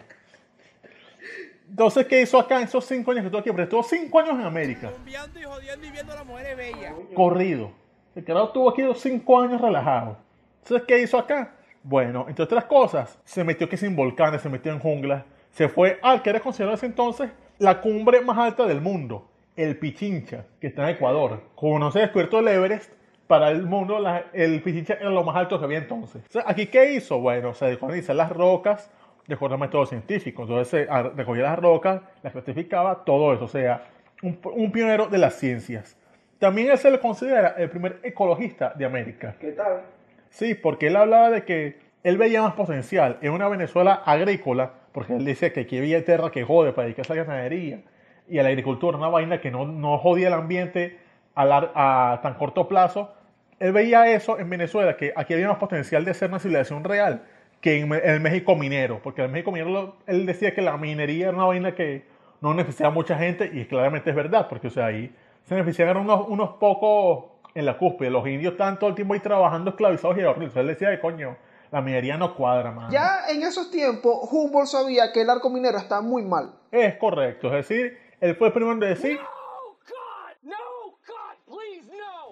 Entonces, 1.69 2.07
¿qué 2.07 2.23
hizo 2.23 2.39
acá 2.39 2.57
en 2.59 2.65
esos 2.65 2.85
cinco 2.87 3.11
años 3.11 3.23
que 3.23 3.27
estuvo 3.27 3.41
aquí? 3.41 3.51
Pero 3.51 3.63
estuvo 3.65 3.83
cinco 3.83 4.19
años 4.21 4.35
en 4.35 4.43
América, 4.47 4.91
y 5.07 5.43
jodiendo 5.45 5.87
y 5.87 5.91
viendo 5.91 6.13
a 6.13 6.17
las 6.17 6.27
mujeres 6.27 6.57
bellas. 6.57 6.95
corrido. 7.15 7.71
El 8.15 8.25
carajo 8.25 8.47
estuvo 8.47 8.71
aquí 8.71 8.83
cinco 8.97 9.39
años 9.41 9.61
relajado. 9.61 10.17
Entonces, 10.63 10.87
¿qué 10.89 11.03
hizo 11.03 11.19
acá? 11.19 11.55
Bueno, 11.83 12.27
entre 12.29 12.45
otras 12.45 12.65
cosas, 12.65 13.19
se 13.25 13.45
metió 13.45 13.69
que 13.69 13.77
sin 13.77 13.97
volcanes, 13.97 14.43
se 14.43 14.49
metió 14.49 14.73
en 14.73 14.79
junglas, 14.81 15.25
se 15.51 15.69
fue 15.69 15.99
al 16.03 16.23
que 16.23 16.31
era 16.31 16.41
considerado 16.41 16.75
ese 16.77 16.87
entonces 16.87 17.31
la 17.59 17.81
cumbre 17.81 18.21
más 18.21 18.37
alta 18.39 18.67
del 18.67 18.81
mundo, 18.81 19.29
el 19.57 19.77
Pichincha, 19.79 20.45
que 20.61 20.67
está 20.69 20.83
en 20.85 20.97
Ecuador. 20.97 21.43
Como 21.55 21.79
no 21.79 21.91
se 21.91 22.01
descubierto 22.01 22.39
el 22.41 22.49
Everest, 22.49 22.93
para 23.27 23.51
el 23.51 23.63
mundo 23.65 23.99
la- 23.99 24.25
el 24.33 24.63
Pichincha 24.63 24.95
era 24.95 25.11
lo 25.11 25.23
más 25.25 25.37
alto 25.37 25.59
que 25.59 25.65
había 25.65 25.79
entonces. 25.79 26.23
Entonces, 26.27 26.45
¿Aquí 26.51 26.67
qué 26.67 26.93
hizo? 26.95 27.19
Bueno, 27.21 27.55
se 27.55 27.67
dejó 27.67 27.87
analizar 27.87 28.17
las 28.17 28.31
rocas 28.31 28.91
de 29.27 29.37
al 29.37 29.59
método 29.59 29.85
científico. 29.87 30.43
Entonces 30.43 30.69
se 30.69 30.91
a- 30.91 31.03
recogía 31.03 31.43
las 31.45 31.59
rocas, 31.59 32.01
las 32.23 32.33
clasificaba, 32.33 33.05
todo 33.05 33.35
eso. 33.35 33.45
O 33.45 33.49
sea, 33.49 33.85
un, 34.23 34.39
un 34.55 34.73
pionero 34.73 35.07
de 35.09 35.19
las 35.19 35.35
ciencias. 35.35 35.97
También 36.39 36.71
él 36.71 36.79
se 36.79 36.91
le 36.91 37.01
considera 37.01 37.55
el 37.59 37.69
primer 37.69 37.99
ecologista 38.03 38.73
de 38.77 38.85
América. 38.85 39.35
¿Qué 39.41 39.53
tal? 39.53 39.83
Sí, 40.31 40.55
porque 40.55 40.89
él 40.89 40.97
hablaba 40.97 41.31
de 41.31 41.45
que 41.45 41.79
él 42.05 42.19
veía 42.19 42.43
más 42.43 42.55
potencial 42.55 43.19
en 43.23 43.33
una 43.33 43.49
Venezuela 43.49 43.95
agrícola, 44.05 44.73
porque 44.93 45.15
él 45.15 45.25
decía 45.25 45.53
que 45.53 45.61
aquí 45.61 45.79
había 45.79 46.05
tierra 46.05 46.31
que 46.31 46.45
jode 46.45 46.73
para 46.73 46.85
dedicarse 46.85 47.13
a 47.13 47.17
la 47.17 47.25
ganadería 47.25 47.81
y 48.29 48.39
a 48.39 48.43
la 48.43 48.51
agricultura, 48.51 48.97
una 48.97 49.09
vaina 49.09 49.41
que 49.41 49.51
no, 49.51 49.67
no 49.67 49.99
jodía 49.99 50.29
el 50.29 50.35
ambiente 50.35 50.99
a, 51.35 52.21
tan 52.23 52.35
corto 52.35 52.69
plazo. 52.69 53.13
Él 53.59 53.73
veía 53.73 54.13
eso 54.13 54.39
en 54.39 54.49
Venezuela, 54.51 54.97
que 54.97 55.13
aquí 55.17 55.35
había 55.35 55.49
más 55.49 55.59
potencial 55.59 56.05
de 56.05 56.15
ser 56.15 56.29
una 56.29 56.39
civilización 56.39 56.85
real 56.85 57.23
que 57.61 57.81
en, 57.81 57.93
el 57.93 58.21
México 58.21 58.55
minero, 58.55 59.01
porque 59.03 59.23
el 59.23 59.31
México 59.31 59.51
minero 59.51 59.97
él 60.07 60.27
decía 60.27 60.55
que 60.55 60.63
la 60.63 60.77
minería 60.77 61.29
era 61.29 61.37
una 61.37 61.47
vaina 61.47 61.75
que 61.75 62.05
no 62.41 62.51
beneficiaba 62.51 62.93
a 62.93 62.95
mucha 62.95 63.19
gente 63.19 63.51
y 63.53 63.65
claramente 63.65 64.11
es 64.11 64.17
verdad, 64.17 64.47
porque 64.49 64.69
o 64.69 64.71
sea, 64.71 64.87
ahí 64.87 65.13
se 65.45 65.55
beneficiaban 65.55 65.97
unos, 65.97 66.29
unos 66.29 66.51
pocos 66.51 67.38
en 67.59 67.67
la 67.67 67.77
cúspide. 67.77 68.11
Los 68.11 68.27
indios 68.27 68.53
están 68.53 68.79
todo 68.79 68.91
el 68.91 68.97
tiempo 68.97 69.15
ahí 69.15 69.21
trabajando 69.21 69.71
esclavizados 69.71 70.17
y 70.19 70.23
horribles. 70.23 70.57
Él 70.57 70.69
decía 70.69 70.91
de 70.91 71.01
coño, 71.01 71.37
la 71.73 71.81
minería 71.83 72.17
no 72.17 72.35
cuadra, 72.35 72.71
man. 72.71 72.91
Ya 72.91 73.29
en 73.29 73.43
esos 73.43 73.71
tiempos, 73.71 74.29
Humboldt 74.31 74.69
sabía 74.69 75.13
que 75.13 75.23
el 75.23 75.31
arco 75.31 75.51
minero 75.51 75.77
está 75.79 76.01
muy 76.01 76.23
mal. 76.25 76.55
Es 76.71 76.95
correcto, 76.97 77.49
es 77.49 77.69
decir, 77.69 77.99
él 78.21 78.37
fue 78.37 78.49
el 78.49 78.53
primero 78.53 78.73
en 78.75 78.81
decir, 78.81 79.19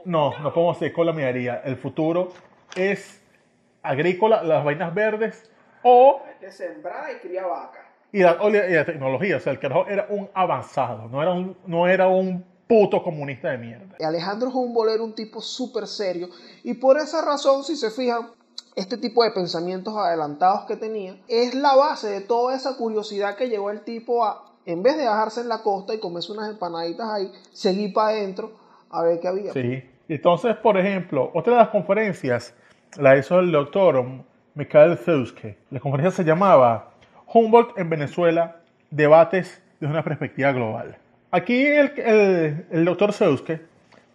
no, 0.05 0.39
no 0.39 0.53
podemos 0.53 0.79
seguir 0.79 0.93
con 0.95 1.07
la 1.07 1.13
minería. 1.13 1.61
El 1.65 1.77
futuro 1.77 2.33
es 2.77 3.21
agrícola, 3.83 4.43
las 4.43 4.65
vainas 4.65 4.95
verdes 4.95 5.51
o 5.83 6.23
Que 6.41 6.51
sembrar 6.53 7.11
y 7.17 7.19
criar 7.27 7.49
vacas. 7.49 7.83
y 8.13 8.23
la- 8.23 8.39
y 8.43 8.73
la 8.75 8.85
tecnología. 8.85 9.37
O 9.37 9.41
sea, 9.41 9.53
el 9.53 9.59
carajo 9.59 9.87
era 9.89 10.07
un 10.09 10.31
avanzado, 10.35 11.09
no 11.09 11.21
era 11.23 11.33
un, 11.33 11.57
no 11.67 11.89
era 11.89 12.07
un 12.09 12.45
puto 12.67 13.03
comunista 13.03 13.51
de 13.51 13.59
mierda. 13.59 13.97
Alejandro 14.05 14.51
Humboldt 14.51 14.95
era 14.95 15.03
un 15.03 15.15
tipo 15.15 15.41
súper 15.41 15.87
serio 15.87 16.29
y 16.65 16.75
por 16.75 16.99
esa 16.99 17.25
razón, 17.25 17.65
si 17.65 17.77
se 17.77 17.91
fijan, 17.91 18.29
este 18.75 18.99
tipo 18.99 19.25
de 19.25 19.31
pensamientos 19.31 19.97
adelantados 19.97 20.67
que 20.67 20.77
tenía 20.77 21.17
es 21.29 21.55
la 21.55 21.75
base 21.75 22.09
de 22.09 22.21
toda 22.21 22.55
esa 22.55 22.77
curiosidad 22.77 23.37
que 23.37 23.49
llevó 23.49 23.71
el 23.71 23.81
tipo 23.81 24.25
a, 24.25 24.53
en 24.67 24.83
vez 24.83 24.99
de 24.99 25.07
bajarse 25.07 25.41
en 25.41 25.49
la 25.49 25.63
costa 25.63 25.95
y 25.95 25.99
comerse 25.99 26.33
unas 26.33 26.51
empanaditas 26.51 27.09
ahí, 27.09 27.33
seguir 27.53 27.93
para 27.95 28.09
adentro 28.09 28.53
a 28.91 29.03
ver 29.03 29.19
qué 29.21 29.29
había. 29.29 29.53
Sí. 29.53 29.83
Entonces, 30.09 30.57
por 30.57 30.77
ejemplo, 30.77 31.31
otra 31.35 31.55
de 31.55 31.59
las 31.61 31.69
conferencias 31.71 32.55
la 32.99 33.17
hizo 33.17 33.41
el 33.41 33.51
doctor 33.51 34.05
Mikhail 34.55 34.97
Zeuske. 34.97 35.59
La 35.71 35.81
conferencia 35.81 36.23
se 36.23 36.25
llamaba 36.25 36.91
Humboldt 37.33 37.79
en 37.79 37.91
Venezuela, 37.91 38.61
debates 38.91 39.63
desde 39.81 39.93
una 39.93 40.05
perspectiva 40.05 40.53
global. 40.53 40.97
Aquí 41.37 41.67
el, 41.67 41.93
el, 41.99 42.67
el 42.71 42.85
doctor 42.87 43.13
Zeuske 43.13 43.61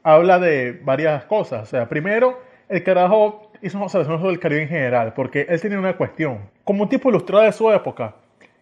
habla 0.02 0.40
de 0.40 0.82
varias 0.84 1.26
cosas. 1.26 1.62
O 1.62 1.66
sea, 1.68 1.88
primero, 1.88 2.40
el 2.68 2.84
carajo 2.84 3.52
hizo 3.62 3.78
una 3.78 3.86
observación 3.86 4.18
sobre 4.18 4.34
el 4.34 4.40
Caribe 4.40 4.64
en 4.64 4.70
general, 4.70 5.14
porque 5.14 5.46
él 5.48 5.62
tenía 5.62 5.78
una 5.78 5.96
cuestión. 5.96 6.50
Como 6.64 6.82
un 6.82 6.90
tipo 6.90 7.10
ilustrado 7.10 7.44
de 7.44 7.52
su 7.52 7.70
época, 7.70 8.16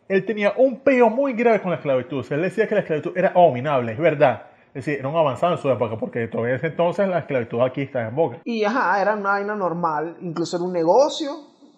él 0.09 0.25
tenía 0.25 0.53
un 0.57 0.81
peo 0.81 1.09
muy 1.09 1.31
grave 1.31 1.61
con 1.61 1.71
la 1.71 1.77
esclavitud. 1.77 2.19
O 2.19 2.23
sea, 2.23 2.35
él 2.35 2.43
decía 2.43 2.67
que 2.67 2.75
la 2.75 2.81
esclavitud 2.81 3.17
era 3.17 3.29
abominable, 3.29 3.93
es 3.93 3.97
verdad. 3.97 4.47
Es 4.73 4.85
decir, 4.85 4.99
era 4.99 5.07
un 5.07 5.15
avanzado 5.15 5.53
en 5.53 5.59
su 5.59 5.69
época, 5.69 5.95
porque 5.97 6.27
todavía 6.27 6.55
en 6.55 6.57
ese 6.57 6.67
entonces 6.67 7.07
la 7.07 7.19
esclavitud 7.19 7.61
aquí 7.61 7.83
está 7.83 8.09
en 8.09 8.13
boga. 8.13 8.39
Y 8.43 8.65
ajá, 8.65 9.01
era 9.01 9.15
una 9.15 9.29
vaina 9.29 9.55
normal, 9.55 10.17
incluso 10.19 10.57
era 10.57 10.65
un 10.65 10.73
negocio 10.73 11.31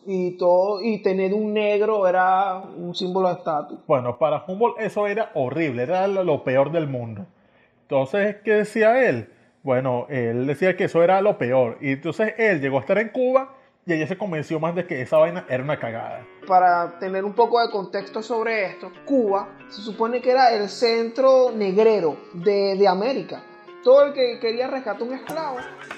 y 0.06 0.38
todo, 0.38 0.82
y 0.82 1.02
tener 1.02 1.34
un 1.34 1.54
negro 1.54 2.08
era 2.08 2.58
un 2.58 2.96
símbolo 2.96 3.30
de 3.30 3.36
estatus. 3.36 3.80
Bueno, 3.88 4.18
para 4.18 4.44
Humboldt 4.48 4.80
eso 4.80 5.08
era 5.08 5.32
horrible, 5.36 5.84
era 5.84 6.08
lo, 6.08 6.44
peor 6.44 6.72
del 6.72 6.88
mundo. 6.88 7.26
Entonces, 7.84 8.38
¿qué 8.44 8.54
decía 8.54 9.08
él? 9.08 9.30
Bueno, 9.64 10.08
él 10.10 10.48
decía 10.48 10.76
que 10.76 10.86
eso 10.86 11.04
era 11.04 11.22
lo 11.22 11.38
peor. 11.38 11.78
Y 11.82 11.92
entonces 11.92 12.34
él 12.38 12.62
llegó 12.62 12.78
a 12.78 12.82
estar 12.82 12.98
en 12.98 13.10
Cuba 13.10 13.56
y 13.86 13.94
ella 13.94 14.08
se 14.08 14.18
convenció 14.18 14.60
más 14.60 14.76
de 14.76 14.86
que 14.86 15.02
esa 15.02 15.18
vaina 15.18 15.46
era 15.50 15.64
una 15.64 15.78
cagada. 15.78 16.26
Para 16.48 16.98
tener 17.00 17.24
un 17.24 17.34
poco 17.34 17.62
de 17.62 17.72
contexto 17.72 18.24
sobre 18.24 18.66
esto, 18.66 18.92
Cuba 19.06 19.50
se 19.70 19.82
supone 19.82 20.22
que 20.22 20.32
era 20.32 20.52
el 20.54 20.70
centro 20.70 21.52
negrero 21.52 22.18
de, 22.34 22.76
de 22.76 22.88
América. 22.88 23.44
Todo 23.84 24.06
el 24.06 24.14
que 24.14 24.40
quería 24.40 24.68
rescatar 24.68 25.02
un 25.04 25.14
esclavo 25.14 25.58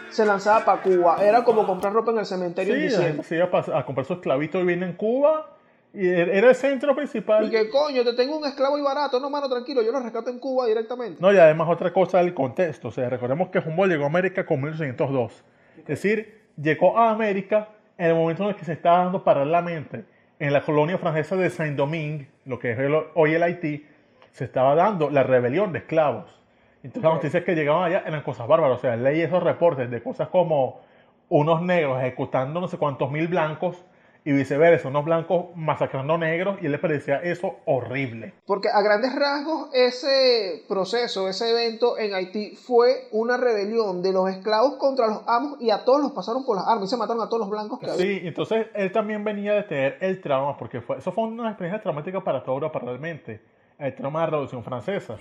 se 0.09 0.25
lanzaba 0.25 0.63
para 0.63 0.81
Cuba. 0.81 1.17
Era 1.21 1.43
como 1.43 1.65
comprar 1.65 1.91
ropa 1.93 2.11
en 2.11 2.19
el 2.19 2.25
cementerio 2.25 2.73
en 2.73 2.79
Sí, 2.79 2.83
diciembre. 2.85 3.11
gente 3.13 3.23
se 3.27 3.35
iba 3.35 3.49
a, 3.79 3.85
comprar 3.85 4.05
su 4.05 4.13
esclavito 4.13 4.59
y 4.59 4.65
viene 4.65 4.85
en 4.85 4.93
Cuba 4.93 5.49
y 5.93 6.05
er- 6.05 6.29
era 6.33 6.49
el 6.49 6.55
centro 6.55 6.95
principal. 6.95 7.45
Y 7.45 7.49
que 7.51 7.69
coño, 7.69 8.03
te 8.03 8.13
tengo 8.13 8.37
un 8.37 8.45
esclavo 8.45 8.77
y 8.77 8.81
barato. 8.81 9.19
No, 9.19 9.29
mano, 9.29 9.49
tranquilo, 9.49 9.81
yo 9.81 9.91
lo 9.91 9.99
rescato 9.99 10.29
en 10.29 10.39
Cuba 10.39 10.65
directamente. 10.65 11.17
No, 11.19 11.33
y 11.33 11.37
además 11.37 11.67
otra 11.69 11.91
cosa 11.91 12.19
del 12.19 12.33
contexto. 12.33 12.87
O 12.87 12.91
sea, 12.91 13.09
recordemos 13.09 13.49
que 13.49 13.59
Humboldt 13.59 13.91
llegó 13.91 14.05
a 14.05 14.07
América 14.07 14.45
con 14.45 14.61
1802. 14.61 15.43
Es 15.79 15.85
decir, 15.85 16.41
llegó 16.55 16.97
a 16.97 17.09
América 17.11 17.67
en 17.97 18.07
el 18.07 18.15
momento 18.15 18.43
en 18.43 18.49
el 18.49 18.55
que 18.55 18.63
se 18.65 18.73
estaba 18.73 19.03
dando 19.03 19.23
paralelamente 19.23 20.05
en 20.39 20.53
la 20.53 20.61
colonia 20.63 20.97
francesa 20.97 21.35
de 21.35 21.49
Saint-Domingue, 21.49 22.27
lo 22.45 22.59
que 22.59 22.71
es 22.71 22.77
hoy 23.15 23.33
el 23.33 23.43
Haití, 23.43 23.85
se 24.31 24.45
estaba 24.45 24.73
dando 24.75 25.09
la 25.09 25.23
rebelión 25.23 25.71
de 25.73 25.79
esclavos. 25.79 26.39
Entonces 26.83 27.03
las 27.03 27.13
noticias 27.13 27.43
que 27.43 27.55
llegaban 27.55 27.83
allá 27.85 28.03
eran 28.05 28.21
cosas 28.23 28.47
bárbaras. 28.47 28.77
O 28.77 28.81
sea, 28.81 28.95
leí 28.95 29.21
esos 29.21 29.41
reportes 29.41 29.89
de 29.89 30.03
cosas 30.03 30.27
como 30.27 30.81
unos 31.29 31.61
negros 31.61 31.99
ejecutando 31.99 32.59
no 32.59 32.67
sé 32.67 32.77
cuántos 32.77 33.09
mil 33.09 33.27
blancos 33.27 33.77
y 34.25 34.31
viceversa, 34.31 34.87
unos 34.87 35.03
blancos 35.03 35.47
masacrando 35.55 36.17
negros 36.17 36.57
y 36.61 36.67
él 36.67 36.71
le 36.71 36.79
parecía 36.79 37.17
eso 37.17 37.57
horrible. 37.65 38.33
Porque 38.45 38.69
a 38.69 38.81
grandes 38.81 39.13
rasgos 39.13 39.69
ese 39.73 40.63
proceso, 40.67 41.27
ese 41.27 41.49
evento 41.49 41.97
en 41.97 42.13
Haití 42.13 42.55
fue 42.55 43.07
una 43.11 43.35
rebelión 43.35 44.01
de 44.01 44.13
los 44.13 44.29
esclavos 44.29 44.77
contra 44.77 45.07
los 45.07 45.23
amos 45.27 45.61
y 45.61 45.71
a 45.71 45.83
todos 45.83 46.01
los 46.01 46.11
pasaron 46.13 46.45
por 46.45 46.55
las 46.55 46.67
armas 46.67 46.85
y 46.85 46.91
se 46.91 46.97
mataron 46.97 47.21
a 47.21 47.27
todos 47.27 47.41
los 47.41 47.49
blancos 47.49 47.79
que 47.79 47.87
había. 47.87 47.97
Sí, 47.97 48.21
entonces 48.23 48.67
él 48.73 48.91
también 48.93 49.23
venía 49.25 49.53
de 49.53 49.63
tener 49.63 49.97
el 49.99 50.21
trauma, 50.21 50.57
porque 50.57 50.79
fue, 50.79 50.97
eso 50.97 51.11
fue 51.11 51.25
una 51.25 51.49
experiencia 51.49 51.81
traumática 51.81 52.23
para 52.23 52.43
toda 52.43 52.55
Europa 52.55 52.79
realmente, 52.79 53.41
el 53.77 53.93
trauma 53.93 54.19
de 54.21 54.25
la 54.27 54.31
Revolución 54.31 54.63
Francesa. 54.63 55.17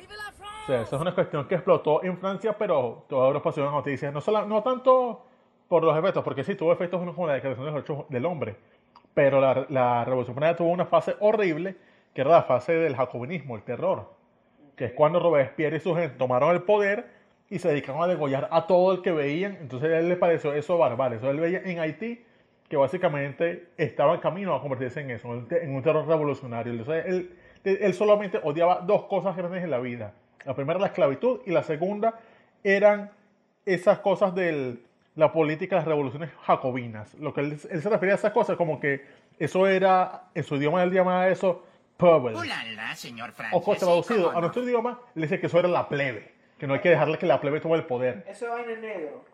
O 0.62 0.66
sea, 0.66 0.82
eso 0.82 0.94
es 0.94 1.02
una 1.02 1.12
cuestión 1.12 1.48
que 1.48 1.56
explotó 1.56 2.04
en 2.04 2.16
Francia, 2.18 2.56
pero 2.56 3.04
toda 3.08 3.26
Europa 3.26 3.50
se 3.50 3.60
dio 3.60 3.70
noticias, 3.72 4.14
no, 4.14 4.20
solo, 4.20 4.46
no 4.46 4.62
tanto 4.62 5.26
por 5.66 5.82
los 5.82 5.98
efectos, 5.98 6.22
porque 6.22 6.44
sí 6.44 6.54
tuvo 6.54 6.72
efectos 6.72 7.02
como 7.02 7.26
la 7.26 7.34
declaración 7.34 7.66
de 7.66 7.72
los 7.72 7.82
derechos 7.82 8.08
del 8.08 8.26
hombre, 8.26 8.54
pero 9.12 9.40
la, 9.40 9.66
la 9.70 10.04
Revolución 10.04 10.36
Francesa 10.36 10.58
tuvo 10.58 10.70
una 10.70 10.86
fase 10.86 11.16
horrible, 11.18 11.74
que 12.14 12.20
era 12.20 12.30
la 12.30 12.42
fase 12.44 12.74
del 12.74 12.94
jacobinismo, 12.94 13.56
el 13.56 13.62
terror, 13.64 14.12
que 14.76 14.84
es 14.84 14.92
cuando 14.92 15.18
Robespierre 15.18 15.78
y 15.78 15.80
su 15.80 15.96
gente 15.96 16.16
tomaron 16.16 16.52
el 16.52 16.62
poder 16.62 17.06
y 17.50 17.58
se 17.58 17.68
dedicaron 17.68 18.00
a 18.02 18.06
degollar 18.06 18.48
a 18.52 18.68
todo 18.68 18.92
el 18.92 19.02
que 19.02 19.10
veían. 19.10 19.58
Entonces 19.60 19.90
a 19.90 19.98
él 19.98 20.08
le 20.08 20.16
pareció 20.16 20.54
eso 20.54 20.78
bárbaro. 20.78 21.16
Eso 21.16 21.28
él 21.30 21.40
veía 21.40 21.60
en 21.64 21.80
Haití 21.80 22.24
que 22.68 22.76
básicamente 22.76 23.68
estaba 23.76 24.14
en 24.14 24.20
camino 24.20 24.54
a 24.54 24.62
convertirse 24.62 25.00
en 25.00 25.10
eso, 25.10 25.34
en 25.34 25.74
un 25.74 25.82
terror 25.82 26.06
revolucionario. 26.06 26.72
Entonces 26.72 27.04
él, 27.06 27.36
él 27.64 27.94
solamente 27.94 28.40
odiaba 28.42 28.80
dos 28.80 29.04
cosas 29.04 29.36
grandes 29.36 29.62
en 29.62 29.70
la 29.70 29.80
vida. 29.80 30.14
La 30.44 30.54
primera 30.54 30.78
la 30.78 30.86
esclavitud 30.86 31.40
y 31.46 31.50
la 31.50 31.62
segunda 31.62 32.14
eran 32.64 33.10
esas 33.66 33.98
cosas 34.00 34.34
de 34.34 34.78
la 35.14 35.32
política 35.32 35.76
de 35.76 35.80
las 35.80 35.88
revoluciones 35.88 36.30
jacobinas. 36.44 37.14
Lo 37.14 37.32
que 37.34 37.40
él, 37.42 37.58
él 37.70 37.82
se 37.82 37.88
refería 37.88 38.14
a 38.14 38.16
esas 38.18 38.32
cosas 38.32 38.56
como 38.56 38.80
que 38.80 39.04
eso 39.38 39.66
era, 39.66 40.24
en 40.34 40.42
su 40.44 40.56
idioma 40.56 40.82
él 40.82 40.90
llamaba 40.92 41.28
eso 41.28 41.64
pueblo. 41.96 42.38
Ulala, 42.38 42.94
señor 42.96 43.30
O 43.30 43.32
Francis. 43.32 43.78
traducido 43.78 44.18
¿cómo 44.24 44.30
a 44.30 44.34
no? 44.34 44.40
nuestro 44.42 44.62
idioma, 44.64 44.98
le 45.14 45.22
dice 45.22 45.38
que 45.38 45.46
eso 45.46 45.58
era 45.58 45.68
la 45.68 45.88
plebe, 45.88 46.32
que 46.58 46.66
no 46.66 46.74
hay 46.74 46.80
que 46.80 46.90
dejarle 46.90 47.18
que 47.18 47.26
la 47.26 47.40
plebe 47.40 47.60
tome 47.60 47.76
el 47.76 47.84
poder. 47.84 48.24
Ese 48.28 48.48
vaina 48.48 48.72
es 48.72 48.80
negro. 48.80 49.24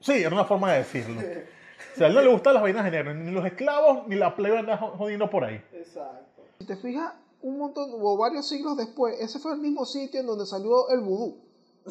Sí, 0.00 0.12
era 0.22 0.30
una 0.34 0.44
forma 0.44 0.72
de 0.72 0.78
decirlo. 0.78 1.20
O 1.20 1.96
sea, 1.96 2.06
a 2.06 2.08
él 2.08 2.14
no 2.14 2.22
le 2.22 2.28
gustan 2.28 2.54
las 2.54 2.62
vainas 2.62 2.84
de 2.84 2.90
negro, 2.90 3.12
ni 3.14 3.30
los 3.30 3.44
esclavos, 3.44 4.06
ni 4.06 4.14
la 4.16 4.34
plebe 4.34 4.58
anda 4.58 4.76
jo- 4.78 4.90
jodiendo 4.96 5.28
por 5.28 5.44
ahí. 5.44 5.62
Exacto. 5.72 6.42
Si 6.58 6.66
te 6.66 6.76
fijas, 6.76 7.12
un 7.44 7.58
montón 7.58 7.90
o 8.00 8.16
varios 8.16 8.48
siglos 8.48 8.76
después, 8.76 9.20
ese 9.20 9.38
fue 9.38 9.52
el 9.52 9.58
mismo 9.60 9.84
sitio 9.84 10.18
en 10.20 10.26
donde 10.26 10.46
salió 10.46 10.88
el 10.88 11.00
vudú. 11.00 11.36
o 11.86 11.90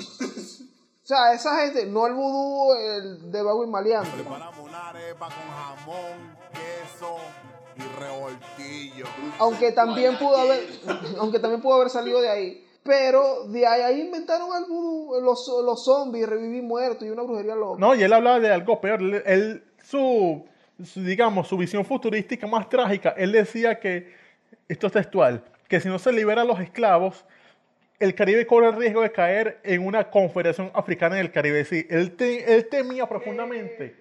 sea, 1.04 1.34
esa 1.34 1.60
gente, 1.62 1.86
no 1.86 2.08
el 2.08 2.14
vudú 2.14 2.74
el 2.74 3.32
de 3.32 3.44
Bago 3.44 3.64
y 3.64 3.68
Maleante. 3.68 4.10
Preparamos 4.16 4.60
una 4.60 4.90
arepa 4.90 5.28
con 5.28 5.86
jamón, 5.86 6.36
queso 6.52 7.16
y 7.76 8.00
revoltillo. 8.00 9.06
aunque 9.40 9.72
también 9.72 10.18
pudo 10.18 10.38
haber 10.38 10.62
aunque 11.20 11.40
también 11.40 11.62
pudo 11.62 11.76
haber 11.76 11.90
salido 11.90 12.22
de 12.22 12.30
ahí 12.30 12.68
pero 12.84 13.48
de 13.48 13.66
ahí, 13.66 13.82
ahí 13.82 14.02
inventaron 14.02 14.50
el 14.58 14.66
vudú, 14.70 15.22
los, 15.22 15.48
los 15.64 15.86
zombies 15.86 16.28
revivir 16.28 16.64
muertos 16.64 17.08
y 17.08 17.12
una 17.12 17.22
brujería 17.24 17.56
loca 17.56 17.80
No, 17.80 17.96
y 17.96 18.04
él 18.04 18.12
hablaba 18.12 18.40
de 18.42 18.52
algo 18.52 18.82
peor. 18.82 19.02
Él, 19.02 19.24
él- 19.26 19.64
su, 19.84 20.44
su, 20.84 21.02
digamos, 21.02 21.48
su 21.48 21.56
visión 21.58 21.86
futurística 21.86 22.46
más 22.46 22.68
trágica, 22.68 23.12
él 23.18 23.32
decía 23.32 23.80
que, 23.80 24.12
esto 24.68 24.88
es 24.88 24.94
textual, 24.94 25.44
que 25.68 25.80
si 25.80 25.90
no 25.90 26.00
se 26.00 26.12
liberan 26.12 26.48
los 26.48 26.60
esclavos, 26.60 27.26
el 28.00 28.16
Caribe 28.16 28.46
corre 28.48 28.68
el 28.68 28.76
riesgo 28.76 29.02
de 29.02 29.12
caer 29.12 29.60
en 29.64 29.86
una 29.86 30.10
confederación 30.10 30.72
africana 30.74 31.16
en 31.20 31.22
el 31.26 31.32
Caribe. 31.32 31.64
Sí, 31.66 31.86
él, 31.90 32.12
te- 32.16 32.54
él 32.56 32.68
temía 32.68 33.08
profundamente 33.08 33.96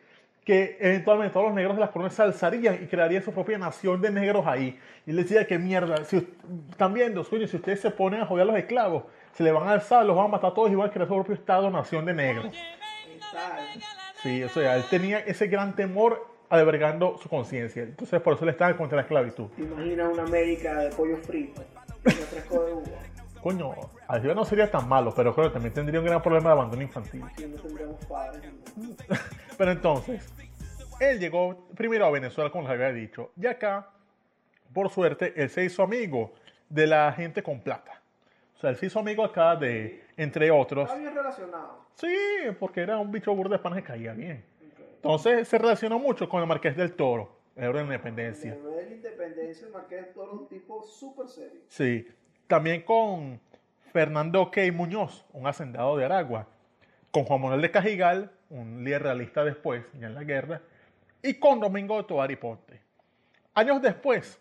que 0.44 0.76
eventualmente 0.80 1.32
todos 1.32 1.46
los 1.46 1.54
negros 1.54 1.76
de 1.76 1.80
las 1.82 1.90
colonias 1.90 2.14
se 2.14 2.22
alzarían 2.22 2.80
y 2.82 2.86
crearían 2.88 3.22
su 3.22 3.32
propia 3.32 3.58
nación 3.58 4.00
de 4.00 4.10
negros 4.10 4.44
ahí. 4.46 4.76
Y 5.06 5.10
él 5.10 5.16
decía 5.16 5.46
que 5.46 5.56
mierda, 5.56 6.04
si, 6.04 6.26
están 6.70 6.92
viendo, 6.94 7.22
coño, 7.24 7.46
si 7.46 7.56
ustedes 7.56 7.80
se 7.80 7.90
ponen 7.92 8.22
a 8.22 8.26
joder 8.26 8.42
a 8.42 8.46
los 8.46 8.56
esclavos, 8.56 9.04
se 9.34 9.44
le 9.44 9.52
van 9.52 9.68
a 9.68 9.72
alzar, 9.72 10.04
los 10.04 10.16
van 10.16 10.24
a 10.24 10.28
matar 10.28 10.50
a 10.50 10.54
todos 10.54 10.70
y 10.72 10.74
van 10.74 10.88
a 10.88 10.92
crear 10.92 11.06
su 11.06 11.14
propio 11.14 11.34
estado, 11.34 11.70
nación 11.70 12.04
de 12.06 12.14
negros. 12.14 12.46
Sí, 14.22 14.42
o 14.42 14.48
sea, 14.48 14.76
él 14.76 14.84
tenía 14.90 15.20
ese 15.20 15.46
gran 15.46 15.76
temor 15.76 16.26
albergando 16.52 17.16
su 17.16 17.30
conciencia. 17.30 17.82
Entonces, 17.82 18.20
por 18.20 18.34
eso 18.34 18.44
le 18.44 18.50
estaba 18.50 18.76
contra 18.76 18.96
la 18.96 19.02
esclavitud. 19.02 19.46
te 19.56 19.62
imaginas 19.62 20.12
una 20.12 20.24
América 20.24 20.80
de 20.80 20.90
pollo 20.90 21.16
frito 21.16 21.64
y 22.04 22.10
refresco 22.10 22.64
de 22.64 22.72
uva 22.74 22.98
Coño, 23.42 23.74
no 24.34 24.44
sería 24.44 24.70
tan 24.70 24.86
malo, 24.86 25.14
pero 25.16 25.34
creo 25.34 25.48
que 25.48 25.54
también 25.54 25.72
tendría 25.72 25.98
un 25.98 26.06
gran 26.06 26.22
problema 26.22 26.50
de 26.50 26.52
abandono 26.52 26.82
infantil. 26.82 27.20
no 27.22 27.94
padres 28.06 28.52
Pero 29.58 29.70
entonces, 29.72 30.30
él 31.00 31.18
llegó 31.18 31.66
primero 31.74 32.04
a 32.04 32.10
Venezuela, 32.10 32.50
como 32.50 32.64
les 32.64 32.72
había 32.72 32.92
dicho, 32.92 33.32
y 33.40 33.46
acá, 33.46 33.88
por 34.74 34.90
suerte, 34.90 35.32
él 35.34 35.48
se 35.48 35.64
hizo 35.64 35.82
amigo 35.82 36.34
de 36.68 36.86
la 36.86 37.10
gente 37.14 37.42
con 37.42 37.60
plata. 37.60 38.02
O 38.56 38.60
sea, 38.60 38.70
él 38.70 38.76
se 38.76 38.86
hizo 38.86 38.98
amigo 38.98 39.24
acá 39.24 39.56
de, 39.56 40.04
entre 40.18 40.50
otros, 40.50 40.84
está 40.84 41.00
bien 41.00 41.14
relacionado 41.14 41.82
sí, 41.94 42.16
porque 42.58 42.80
era 42.80 42.98
un 42.98 43.10
bicho 43.10 43.34
burro 43.34 43.50
de 43.50 43.58
pan 43.58 43.74
que 43.74 43.82
caía 43.82 44.12
bien. 44.12 44.44
Entonces, 45.02 45.48
se 45.48 45.58
relacionó 45.58 45.98
mucho 45.98 46.28
con 46.28 46.42
el 46.42 46.46
Marqués 46.46 46.76
del 46.76 46.92
Toro, 46.92 47.36
el 47.56 47.64
héroe 47.64 47.82
de 47.82 47.88
la 47.88 47.94
independencia. 47.94 48.54
de 48.54 48.84
la 48.84 48.88
independencia 48.88 49.66
el 49.66 49.72
marqués 49.72 50.06
de 50.06 50.12
Toro 50.12 50.32
un 50.32 50.46
tipo 50.46 50.80
súper 50.84 51.26
serio. 51.26 51.60
Sí, 51.66 52.06
también 52.46 52.82
con 52.82 53.40
Fernando 53.92 54.48
Key 54.52 54.70
Muñoz, 54.70 55.24
un 55.32 55.48
hacendado 55.48 55.96
de 55.96 56.04
Aragua, 56.04 56.46
con 57.10 57.24
Juan 57.24 57.40
Manuel 57.40 57.62
de 57.62 57.72
Cajigal, 57.72 58.30
un 58.48 58.84
líder 58.84 59.02
realista 59.02 59.44
después, 59.44 59.84
ya 59.98 60.06
en 60.06 60.14
la 60.14 60.22
guerra, 60.22 60.62
y 61.20 61.34
con 61.34 61.58
Domingo 61.58 61.96
de 61.96 62.04
Tovar 62.04 62.30
y 62.30 62.36
Ponte. 62.36 62.80
Años 63.54 63.82
después, 63.82 64.40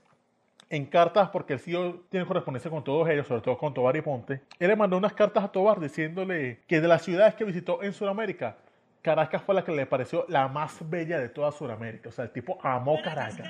en 0.69 0.85
cartas, 0.85 1.31
porque 1.31 1.53
el 1.53 1.59
CEO 1.59 2.01
tiene 2.09 2.27
correspondencia 2.27 2.69
con 2.69 2.83
todos 2.83 3.09
ellos, 3.09 3.25
sobre 3.25 3.41
todo 3.41 3.57
con 3.57 3.73
Tobar 3.73 3.95
y 3.97 4.01
Ponte, 4.01 4.41
él 4.59 4.67
le 4.67 4.75
mandó 4.75 4.95
unas 4.95 5.13
cartas 5.13 5.43
a 5.43 5.51
Tobar 5.51 5.79
diciéndole 5.79 6.59
que 6.67 6.79
de 6.79 6.87
las 6.87 7.01
ciudades 7.01 7.33
que 7.33 7.45
visitó 7.45 7.81
en 7.81 7.93
Sudamérica, 7.93 8.57
Caracas 9.01 9.41
fue 9.43 9.55
la 9.55 9.63
que 9.63 9.71
le 9.71 9.85
pareció 9.85 10.25
la 10.27 10.47
más 10.47 10.77
bella 10.89 11.19
de 11.19 11.29
toda 11.29 11.51
Sudamérica. 11.51 12.09
O 12.09 12.11
sea, 12.11 12.25
el 12.25 12.31
tipo 12.31 12.59
amó 12.61 12.97
Caracas. 13.03 13.47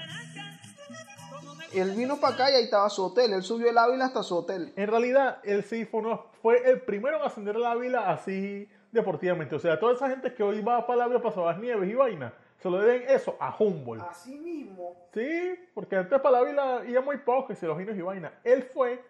él 1.74 1.92
vino 1.96 2.18
para 2.20 2.34
acá 2.36 2.52
y 2.52 2.56
ahí 2.56 2.64
estaba 2.66 2.90
su 2.90 3.04
hotel 3.06 3.32
él 3.34 3.44
subió 3.44 3.70
el 3.70 3.78
Ávila 3.78 4.06
hasta 4.06 4.24
su 4.24 4.36
hotel 4.38 4.74
En 4.76 4.88
realidad, 4.88 5.38
él 5.44 5.64
sí 5.64 5.86
fue, 5.86 6.02
uno- 6.02 6.26
fue 6.42 6.70
el 6.70 6.82
primero 6.82 7.18
en 7.18 7.24
ascender 7.24 7.56
a 7.56 7.60
la 7.60 7.72
Ávila 7.72 8.10
así 8.10 8.68
deportivamente. 8.92 9.56
O 9.56 9.60
sea, 9.60 9.80
toda 9.80 9.94
esa 9.94 10.10
gente 10.10 10.34
que 10.34 10.44
hoy 10.44 10.62
va 10.62 10.86
para 10.86 10.98
la 11.00 11.04
Ávila 11.06 11.22
para 11.22 11.46
las 11.46 11.60
nieves 11.60 11.90
y 11.90 11.94
vaina, 11.94 12.34
se 12.62 12.70
lo 12.70 12.80
deben 12.80 13.10
eso 13.10 13.36
a 13.40 13.56
Humboldt. 13.58 14.04
así 14.10 14.38
mismo 14.38 14.96
Sí, 15.14 15.56
porque 15.74 15.96
antes 15.96 16.20
para 16.20 16.32
la 16.34 16.38
Ávila 16.40 16.82
iba 16.88 17.02
muy 17.02 17.18
poco, 17.18 17.54
y 17.54 17.56
se 17.56 17.66
los 17.68 17.78
vinos 17.78 17.96
y 17.98 18.02
vaina. 18.02 18.34
Él 18.44 18.64
fue 18.64 19.02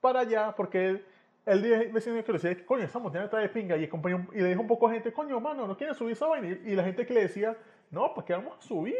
para 0.00 0.20
allá 0.20 0.52
porque 0.56 0.86
él, 0.88 1.06
él 1.46 1.62
dijo- 1.62 1.92
vecino 1.92 2.24
que 2.24 2.32
le 2.32 2.38
decía, 2.38 2.66
coño, 2.66 2.84
esa 2.84 2.98
montaña 2.98 3.24
está 3.24 3.38
de 3.38 3.48
pinga. 3.48 3.76
Y, 3.76 3.84
acompañó- 3.84 4.28
y 4.32 4.40
le 4.40 4.48
dijo 4.48 4.60
un 4.62 4.66
poco 4.66 4.88
a 4.88 4.92
gente, 4.92 5.12
coño, 5.12 5.38
mano, 5.40 5.66
¿no 5.66 5.76
quieren 5.76 5.94
subir 5.94 6.12
esa 6.12 6.26
vaina? 6.26 6.48
Y, 6.48 6.72
y 6.72 6.74
la 6.76 6.84
gente 6.84 7.04
que 7.06 7.12
le 7.14 7.22
decía, 7.22 7.56
no, 7.90 8.12
pues 8.14 8.26
que 8.26 8.32
vamos 8.32 8.56
a 8.58 8.62
subir. 8.62 8.96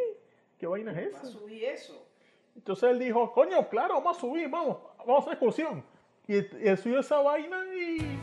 ¿Qué 0.59 0.67
vaina 0.67 0.93
es 0.93 1.09
esa? 1.09 1.25
subí 1.25 1.65
eso 1.65 2.07
Entonces 2.55 2.91
él 2.91 2.99
dijo, 2.99 3.33
coño, 3.33 3.69
claro, 3.69 3.95
vamos 3.95 4.17
a 4.17 4.21
subir, 4.21 4.49
vamos, 4.49 4.79
vamos 4.99 5.17
a 5.17 5.19
hacer 5.21 5.33
excursión. 5.35 5.85
Y, 6.27 6.37
y 6.37 6.69
él 6.69 6.79
subió 6.79 7.01
esa 7.01 7.21
vaina 7.21 7.59
y... 7.75 8.19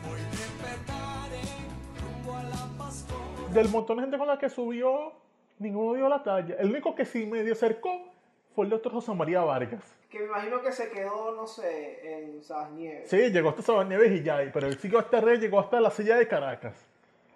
Del 3.52 3.68
montón 3.68 3.98
de 3.98 4.04
gente 4.04 4.16
con 4.18 4.26
la 4.26 4.38
que 4.38 4.48
subió, 4.48 5.12
ninguno 5.58 5.94
dio 5.94 6.08
la 6.08 6.22
talla. 6.22 6.56
El 6.58 6.70
único 6.70 6.94
que 6.94 7.04
sí 7.04 7.26
medio 7.26 7.52
acercó 7.52 7.90
fue 8.54 8.64
el 8.66 8.70
doctor 8.70 8.92
José 8.92 9.14
María 9.14 9.40
Vargas. 9.40 9.82
que 10.10 10.18
me 10.20 10.26
imagino 10.26 10.60
que 10.62 10.72
se 10.72 10.90
quedó 10.90 11.34
no 11.34 11.46
sé 11.46 12.00
en 12.04 12.42
Sabas 12.42 12.70
Nieves 12.72 13.08
Sí, 13.08 13.16
llegó 13.30 13.50
hasta 13.50 13.62
Sabanieves 13.62 14.12
y 14.12 14.22
ya, 14.22 14.38
pero 14.52 14.66
él 14.66 14.78
siguió 14.78 14.98
hasta 14.98 15.20
Rey, 15.20 15.38
llegó 15.38 15.58
hasta 15.60 15.80
la 15.80 15.90
silla 15.90 16.16
de 16.16 16.28
Caracas. 16.28 16.74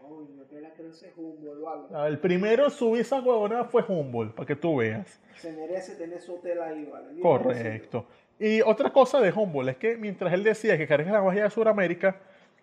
Coño, 0.00 0.46
que 0.49 0.61
la 0.61 0.70
creo 0.70 0.90
ese 0.90 1.12
Humboldt, 1.16 1.62
¿vale? 1.62 1.82
Ah, 1.94 2.06
El 2.08 2.18
primero 2.18 2.64
en 2.66 2.70
subir 2.70 3.00
esa 3.00 3.20
huevona 3.20 3.64
fue 3.64 3.82
Humboldt, 3.87 4.35
para 4.35 4.46
que 4.46 4.56
tú 4.56 4.76
veas. 4.76 5.18
Se 5.37 5.52
merece 5.52 5.94
tener 5.96 6.20
su 6.20 6.35
hotel 6.35 6.61
ahí, 6.62 6.85
¿vale? 6.85 7.20
Correcto. 7.20 8.06
Y 8.38 8.61
otra 8.61 8.90
cosa 8.92 9.20
de 9.20 9.32
Humboldt 9.32 9.70
es 9.70 9.76
que 9.78 9.96
mientras 9.96 10.32
él 10.32 10.44
decía 10.44 10.76
que 10.76 10.87
Caracas 10.87 11.11
era 11.11 11.20
la 11.20 11.25
Baja 11.25 11.42
de 11.42 11.50
Sudamérica, 11.50 12.16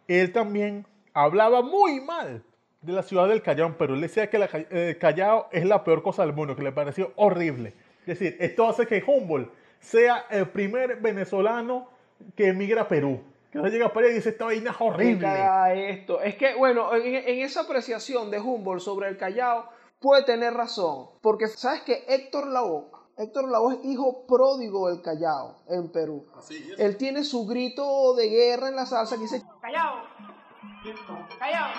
él 0.08 0.32
también 0.32 0.86
hablaba 1.14 1.62
muy 1.62 2.00
mal 2.02 2.44
de 2.82 2.94
la 2.94 3.02
ciudad 3.02 3.28
del 3.28 3.42
Callao, 3.42 3.76
pero 3.78 3.96
él 3.96 4.02
decía 4.02 4.30
que 4.30 4.38
la 4.38 4.46
el 4.70 4.98
Callao 4.98 5.48
es 5.52 5.66
la 5.66 5.84
peor 5.84 6.04
cosa 6.04 6.24
del 6.26 6.34
mundo, 6.34 6.56
que 6.56 6.62
le 6.64 6.72
pareció 6.72 7.14
horrible. 7.16 7.74
Es 8.06 8.20
decir, 8.20 8.38
esto 8.40 8.68
hace 8.68 8.86
que 8.86 9.04
Humboldt 9.06 9.52
sea 9.80 10.26
el 10.30 10.50
primer 10.50 10.98
venezolano 10.98 11.90
que 12.36 12.50
emigra 12.50 12.84
a 12.84 12.88
Perú. 12.88 13.22
Que 13.52 13.60
no 13.60 13.68
llega 13.68 13.88
a 13.88 13.94
Perú 13.94 14.08
y 14.10 14.14
dice, 14.14 14.30
esta 14.30 14.46
vaina 14.46 14.72
es 14.72 14.78
horrible. 14.80 15.28
esto. 15.90 16.22
Es 16.22 16.36
que, 16.36 16.56
bueno, 16.56 16.94
en, 16.96 17.16
en 17.16 17.40
esa 17.40 17.62
apreciación 17.62 18.32
de 18.32 18.40
Humboldt 18.40 18.82
sobre 18.82 19.10
el 19.10 19.18
Callao 19.18 19.70
puede 20.00 20.24
tener 20.24 20.54
razón. 20.54 21.10
Porque, 21.22 21.48
¿sabes 21.48 21.82
que 21.82 22.04
Héctor 22.08 22.48
Lavoe, 22.48 22.88
Héctor 23.18 23.50
Lavoe 23.50 23.76
es 23.76 23.86
hijo 23.86 24.26
pródigo 24.26 24.90
del 24.90 25.02
Callao 25.02 25.56
en 25.70 25.92
Perú. 25.92 26.26
Así 26.36 26.56
es. 26.72 26.80
Él 26.80 26.98
tiene 26.98 27.24
su 27.24 27.46
grito 27.46 28.16
de 28.16 28.28
guerra 28.28 28.70
en 28.70 28.76
la 28.76 28.86
salsa 28.86 29.16
que 29.16 29.22
dice, 29.22 29.44
Callao. 29.62 30.04
Callao. 31.40 31.70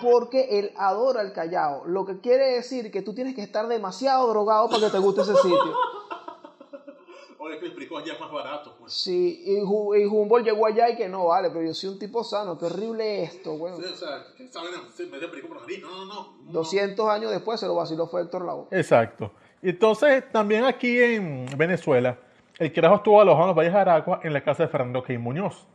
Porque 0.00 0.58
él 0.58 0.72
adora 0.76 1.22
el 1.22 1.32
Callao. 1.32 1.84
Lo 1.86 2.04
que 2.04 2.20
quiere 2.20 2.52
decir 2.52 2.90
que 2.90 3.02
tú 3.02 3.14
tienes 3.14 3.34
que 3.34 3.42
estar 3.42 3.68
demasiado 3.68 4.28
drogado 4.28 4.68
para 4.68 4.86
que 4.86 4.90
te 4.90 4.98
guste 4.98 5.22
ese 5.22 5.34
sitio. 5.36 5.58
Oye, 7.38 7.58
que 7.58 7.66
el 7.66 7.74
perico 7.74 7.98
allá 7.98 8.12
es 8.12 8.20
más 8.20 8.30
barato, 8.30 8.76
pues. 8.78 8.92
Sí, 8.92 9.42
y, 9.44 9.56
y 9.56 10.06
Humboldt 10.06 10.44
llegó 10.44 10.64
allá 10.64 10.88
y 10.90 10.96
que 10.96 11.08
no, 11.08 11.26
vale, 11.26 11.50
pero 11.50 11.64
yo 11.64 11.74
soy 11.74 11.90
un 11.90 11.98
tipo 11.98 12.22
sano, 12.22 12.56
qué 12.56 12.66
horrible 12.66 13.24
esto, 13.24 13.54
weón. 13.54 13.82
Sí, 13.82 13.88
o 13.92 13.96
sea, 13.96 14.24
¿qué 14.36 14.46
saben? 14.46 14.70
Se 14.94 15.06
me 15.06 15.18
da 15.18 15.28
perico 15.28 15.48
por 15.48 15.56
la 15.56 15.62
nariz. 15.62 15.82
No, 15.82 15.90
no, 15.90 16.04
no. 16.04 16.14
no. 16.44 16.52
200 16.52 17.08
años 17.08 17.32
después 17.32 17.58
se 17.58 17.66
lo 17.66 17.74
vaciló 17.74 18.06
fue 18.06 18.22
Héctor 18.22 18.44
Lavoe. 18.44 18.68
Exacto. 18.70 19.32
Y 19.60 19.70
entonces, 19.70 20.22
también 20.30 20.64
aquí 20.64 20.96
en 21.00 21.46
Venezuela, 21.56 22.16
el 22.58 22.72
carajo 22.72 22.96
estuvo 22.96 23.20
alojado 23.20 23.44
en 23.44 23.48
los 23.48 23.56
Valles 23.56 23.72
de 23.72 23.78
Aragua 23.80 24.20
en 24.22 24.32
la 24.32 24.44
casa 24.44 24.62
de 24.62 24.68
Fernando 24.68 25.02
Key 25.02 25.18
Muñoz. 25.18 25.66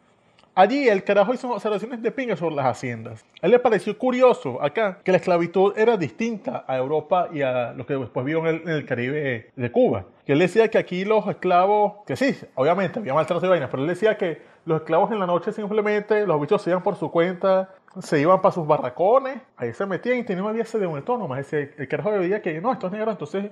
Allí 0.58 0.90
el 0.90 1.04
carajo 1.04 1.36
hizo 1.36 1.52
observaciones 1.52 2.02
de 2.02 2.12
pinga 2.12 2.36
sobre 2.36 2.56
las 2.56 2.66
haciendas. 2.66 3.24
A 3.44 3.46
él 3.46 3.52
le 3.52 3.60
pareció 3.60 3.96
curioso 3.96 4.60
acá 4.60 4.98
que 5.04 5.12
la 5.12 5.20
esclavitud 5.20 5.78
era 5.78 5.98
distinta 5.98 6.66
a 6.68 6.76
Europa 6.78 7.30
y 7.32 7.44
a 7.44 7.74
lo 7.74 7.86
que 7.86 7.94
después 7.94 8.26
vio 8.26 8.44
en 8.48 8.68
el, 8.68 8.84
Caribe 8.84 9.52
de 9.56 9.72
Cuba. 9.72 10.06
Que 10.26 10.34
él 10.34 10.40
decía 10.40 10.68
que 10.70 10.80
aquí 10.80 11.06
los 11.06 11.28
esclavos, 11.28 11.98
que 12.08 12.16
sí, 12.16 12.36
obviamente 12.56 12.98
había 12.98 13.14
maltrato 13.14 13.46
y 13.46 13.50
vainas, 13.50 13.70
pero 13.70 13.84
él 13.84 13.88
decía 13.88 14.18
que 14.18 14.42
los 14.66 14.82
esclavos 14.82 15.12
en 15.12 15.20
la 15.20 15.28
noche 15.28 15.52
simplemente, 15.52 16.26
los 16.26 16.42
bichos 16.42 16.60
se 16.64 16.72
iban 16.72 16.82
por 16.82 16.96
su 16.96 17.12
cuenta, 17.12 17.70
se 18.00 18.20
iban 18.20 18.42
para 18.42 18.52
sus 18.52 18.66
barracones, 18.66 19.40
ahí 19.58 19.74
se 19.74 19.86
metían 19.86 20.18
y 20.18 20.24
tenían 20.24 20.44
una 20.44 20.54
vida 20.54 20.66
autónoma. 20.88 21.40
Es 21.40 21.52
decir, 21.52 21.76
el 21.78 21.88
carajo 21.88 22.10
veía 22.10 22.42
que 22.42 22.60
no, 22.60 22.74
estos 22.74 22.92
negros 22.92 23.12
entonces 23.12 23.52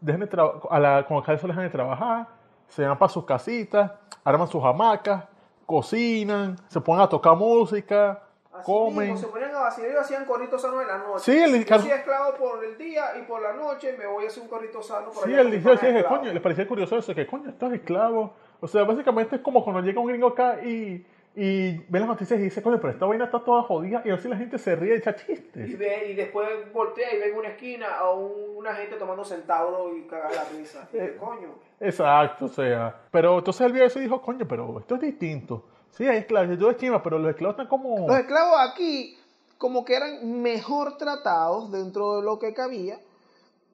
dejen 0.00 0.20
de 0.20 0.50
a 0.70 0.78
la, 0.78 1.04
con 1.04 1.16
el 1.26 1.36
dejan 1.36 1.64
de 1.64 1.70
trabajar, 1.70 2.28
se 2.68 2.86
van 2.86 2.96
para 2.96 3.08
sus 3.08 3.24
casitas, 3.24 3.90
arman 4.22 4.46
sus 4.46 4.62
hamacas, 4.62 5.24
cocinan, 5.66 6.56
se 6.68 6.80
ponen 6.80 7.02
a 7.02 7.08
tocar 7.08 7.36
música, 7.36 8.20
comen. 8.64 9.16
se 9.18 9.26
ponían 9.26 9.54
a 9.54 9.60
vacilar 9.60 9.90
y 9.92 9.96
hacían 9.96 10.24
corritos 10.24 10.62
sanos 10.62 10.82
en 10.82 10.88
la 10.88 10.98
noche. 10.98 11.20
Sí, 11.32 11.38
el- 11.42 11.64
Yo 11.64 11.78
soy 11.78 11.90
esclavo 11.90 12.34
por 12.34 12.64
el 12.64 12.78
día 12.78 13.16
y 13.18 13.22
por 13.22 13.42
la 13.42 13.52
noche 13.52 13.94
me 13.98 14.06
voy 14.06 14.24
a 14.24 14.28
hacer 14.28 14.42
un 14.42 14.48
corrito 14.48 14.82
sano 14.82 15.10
por 15.10 15.24
Sí, 15.24 15.34
allá 15.34 15.44
dijo, 15.50 15.68
pana 15.70 15.80
sí, 15.80 15.86
esclavo. 15.86 16.16
coño, 16.18 16.32
les 16.32 16.42
parecía 16.42 16.68
curioso 16.68 16.96
eso, 16.96 17.14
que 17.14 17.26
coño, 17.26 17.50
estos 17.50 17.72
esclavos. 17.72 18.30
O 18.60 18.66
sea, 18.68 18.84
básicamente 18.84 19.36
es 19.36 19.42
como 19.42 19.62
cuando 19.62 19.82
llega 19.82 20.00
un 20.00 20.06
gringo 20.08 20.28
acá 20.28 20.60
y, 20.64 21.04
y 21.36 21.78
ve 21.88 21.98
las 21.98 22.06
noticias 22.08 22.38
y 22.38 22.44
dice, 22.44 22.62
coño, 22.62 22.78
pero 22.80 22.92
esta 22.92 23.06
vaina 23.06 23.24
está 23.24 23.42
toda 23.42 23.62
jodida 23.64 24.02
y 24.04 24.10
así 24.10 24.28
la 24.28 24.36
gente 24.36 24.56
se 24.58 24.76
ríe 24.76 24.94
y 24.94 24.98
echa 24.98 25.10
Y, 25.10 25.26
chistes. 25.26 25.78
ve- 25.78 26.10
y 26.10 26.14
después 26.14 26.48
voltea 26.72 27.12
y 27.14 27.18
ve 27.18 27.30
en 27.30 27.36
una 27.36 27.48
esquina 27.48 27.96
a 27.96 28.10
un- 28.12 28.56
una 28.56 28.74
gente 28.74 28.96
tomando 28.96 29.24
centauro 29.24 29.96
y 29.96 30.02
caga 30.06 30.30
la 30.30 30.44
risa. 30.56 30.88
Y 30.92 30.96
Eh. 30.96 31.00
dice, 31.02 31.16
coño. 31.16 31.48
Exacto, 31.80 32.44
o 32.44 32.48
sea. 32.48 32.94
Pero 33.10 33.38
entonces 33.38 33.66
él 33.66 33.72
vio 33.72 33.84
eso 33.84 33.98
y 33.98 34.02
dijo, 34.02 34.22
coño, 34.22 34.46
pero 34.48 34.78
esto 34.78 34.94
es 34.94 35.00
distinto. 35.00 35.64
Sí, 35.90 36.06
hay 36.06 36.18
esclavos, 36.18 36.56
yo 36.58 36.70
es 36.70 36.76
chima, 36.76 37.02
pero 37.02 37.18
los 37.18 37.30
esclavos 37.30 37.54
están 37.54 37.68
como... 37.68 38.06
Los 38.08 38.18
esclavos 38.18 38.56
aquí 38.70 39.16
como 39.58 39.84
que 39.84 39.94
eran 39.96 40.40
mejor 40.42 40.98
tratados 40.98 41.70
dentro 41.72 42.16
de 42.16 42.22
lo 42.22 42.38
que 42.38 42.52
cabía 42.54 42.98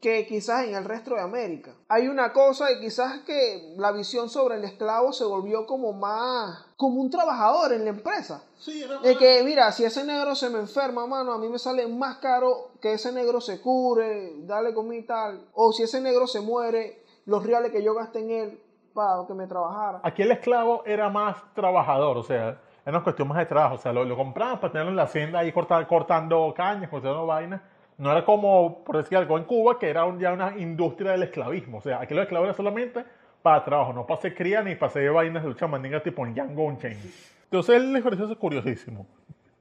que 0.01 0.27
quizás 0.27 0.67
en 0.67 0.75
el 0.75 0.85
resto 0.87 1.15
de 1.15 1.21
América. 1.21 1.73
Hay 1.89 2.09
una 2.09 2.33
cosa 2.33 2.71
y 2.73 2.81
quizás 2.81 3.21
que 3.21 3.75
la 3.77 3.93
visión 3.93 4.31
sobre 4.31 4.57
el 4.57 4.65
esclavo 4.65 5.13
se 5.13 5.25
volvió 5.25 5.67
como 5.67 5.93
más 5.93 6.67
como 6.81 6.99
un 7.03 7.11
trabajador 7.11 7.75
en 7.75 7.85
la 7.85 7.91
empresa. 7.91 8.43
Sí, 8.57 8.83
era 8.83 8.97
De 9.01 9.15
que, 9.19 9.43
mira, 9.45 9.71
si 9.71 9.85
ese 9.85 10.03
negro 10.03 10.35
se 10.35 10.49
me 10.49 10.59
enferma, 10.61 11.07
mano, 11.07 11.33
a 11.35 11.39
mí 11.39 11.47
me 11.51 11.59
sale 11.59 11.87
más 11.87 12.17
caro 12.17 12.71
que 12.81 12.95
ese 12.95 13.13
negro 13.13 13.39
se 13.43 13.61
cure, 13.61 14.33
dale 14.47 14.73
comida 14.73 14.99
y 15.01 15.03
tal. 15.05 15.41
O 15.53 15.73
si 15.73 15.83
ese 15.83 16.01
negro 16.01 16.27
se 16.27 16.41
muere, 16.41 17.03
los 17.27 17.45
reales 17.45 17.71
que 17.71 17.83
yo 17.83 17.93
gasté 17.95 18.21
en 18.21 18.31
él 18.31 18.61
para 18.95 19.27
que 19.27 19.35
me 19.35 19.47
trabajara. 19.47 20.01
Aquí 20.03 20.23
el 20.23 20.31
esclavo 20.33 20.83
era 20.87 21.11
más 21.11 21.37
trabajador, 21.55 22.17
o 22.17 22.23
sea, 22.23 22.49
era 22.87 22.97
una 22.97 23.03
cuestión 23.05 23.29
más 23.29 23.37
de 23.37 23.45
trabajo. 23.47 23.75
O 23.75 23.79
sea, 23.79 23.93
lo, 23.93 24.05
lo 24.05 24.17
compraban 24.17 24.59
para 24.59 24.73
tenerlo 24.73 24.91
en 24.91 24.97
la 24.97 25.03
hacienda 25.03 25.41
ahí 25.41 25.53
corta- 25.53 25.87
cortando 25.87 26.53
cañas, 26.57 26.89
cortando 26.89 27.27
vainas. 27.27 27.61
No 27.99 28.11
era 28.11 28.25
como, 28.25 28.83
por 28.85 28.97
decir 28.97 29.19
algo, 29.19 29.37
en 29.37 29.45
Cuba, 29.45 29.79
que 29.79 29.91
era 29.91 30.07
un- 30.07 30.19
ya 30.19 30.33
una 30.33 30.57
industria 30.57 31.11
del 31.13 31.25
esclavismo. 31.25 31.77
O 31.79 31.81
sea, 31.83 32.01
aquí 32.01 32.15
los 32.15 32.23
esclavos 32.23 32.47
eran 32.47 32.57
solamente 32.57 33.05
para 33.43 33.65
trabajo, 33.65 33.93
no 33.93 34.07
para 34.07 34.19
hacer 34.19 34.35
cría 34.35 34.63
ni 34.63 34.75
para 34.75 34.91
hacer 34.91 35.11
vainas 35.13 35.43
de 35.43 35.49
lucha 35.49 35.67
mandinga 35.67 36.03
tipo 36.03 36.25
en 36.27 36.35
Django 36.35 36.65
Unchained. 36.65 37.11
Entonces 37.45 37.77
él 37.77 37.93
le 37.93 38.03
pareció 38.03 38.27
eso 38.27 38.39
curiosísimo. 38.39 39.07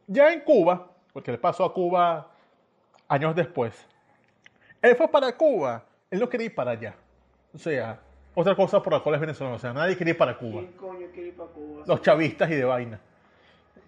Ya 0.08 0.32
en 0.32 0.42
Cuba, 0.42 0.88
porque 1.13 1.32
él 1.32 1.39
pasó 1.39 1.63
a 1.65 1.74
Cuba 1.74 2.28
años 3.08 3.36
después, 3.36 3.88
él 4.82 4.96
fue 4.96 5.08
para 5.08 5.36
Cuba, 5.36 5.84
él 6.10 6.20
no 6.20 6.30
quería 6.30 6.48
ir 6.48 6.56
para 6.56 6.72
allá. 6.72 6.96
O 7.54 7.58
sea, 7.58 8.00
otra 8.36 8.56
cosa 8.56 8.82
por 8.82 8.94
la 8.94 9.00
cual 9.00 9.15
es 9.15 9.22
venezolano, 9.22 9.56
o 9.56 9.60
sea, 9.60 9.74
nadie 9.74 9.98
quería 9.98 10.12
ir 10.12 10.18
para 10.18 10.38
Cuba 10.38 10.62
¿Quién 10.62 10.74
coño 10.74 11.08
quiere 11.13 11.30
ir 11.30 11.36
para 11.36 11.50
Cuba? 11.50 11.84
los 11.86 12.02
chavistas 12.02 12.50
y 12.50 12.56
de 12.56 12.65
vaina. 12.65 13.00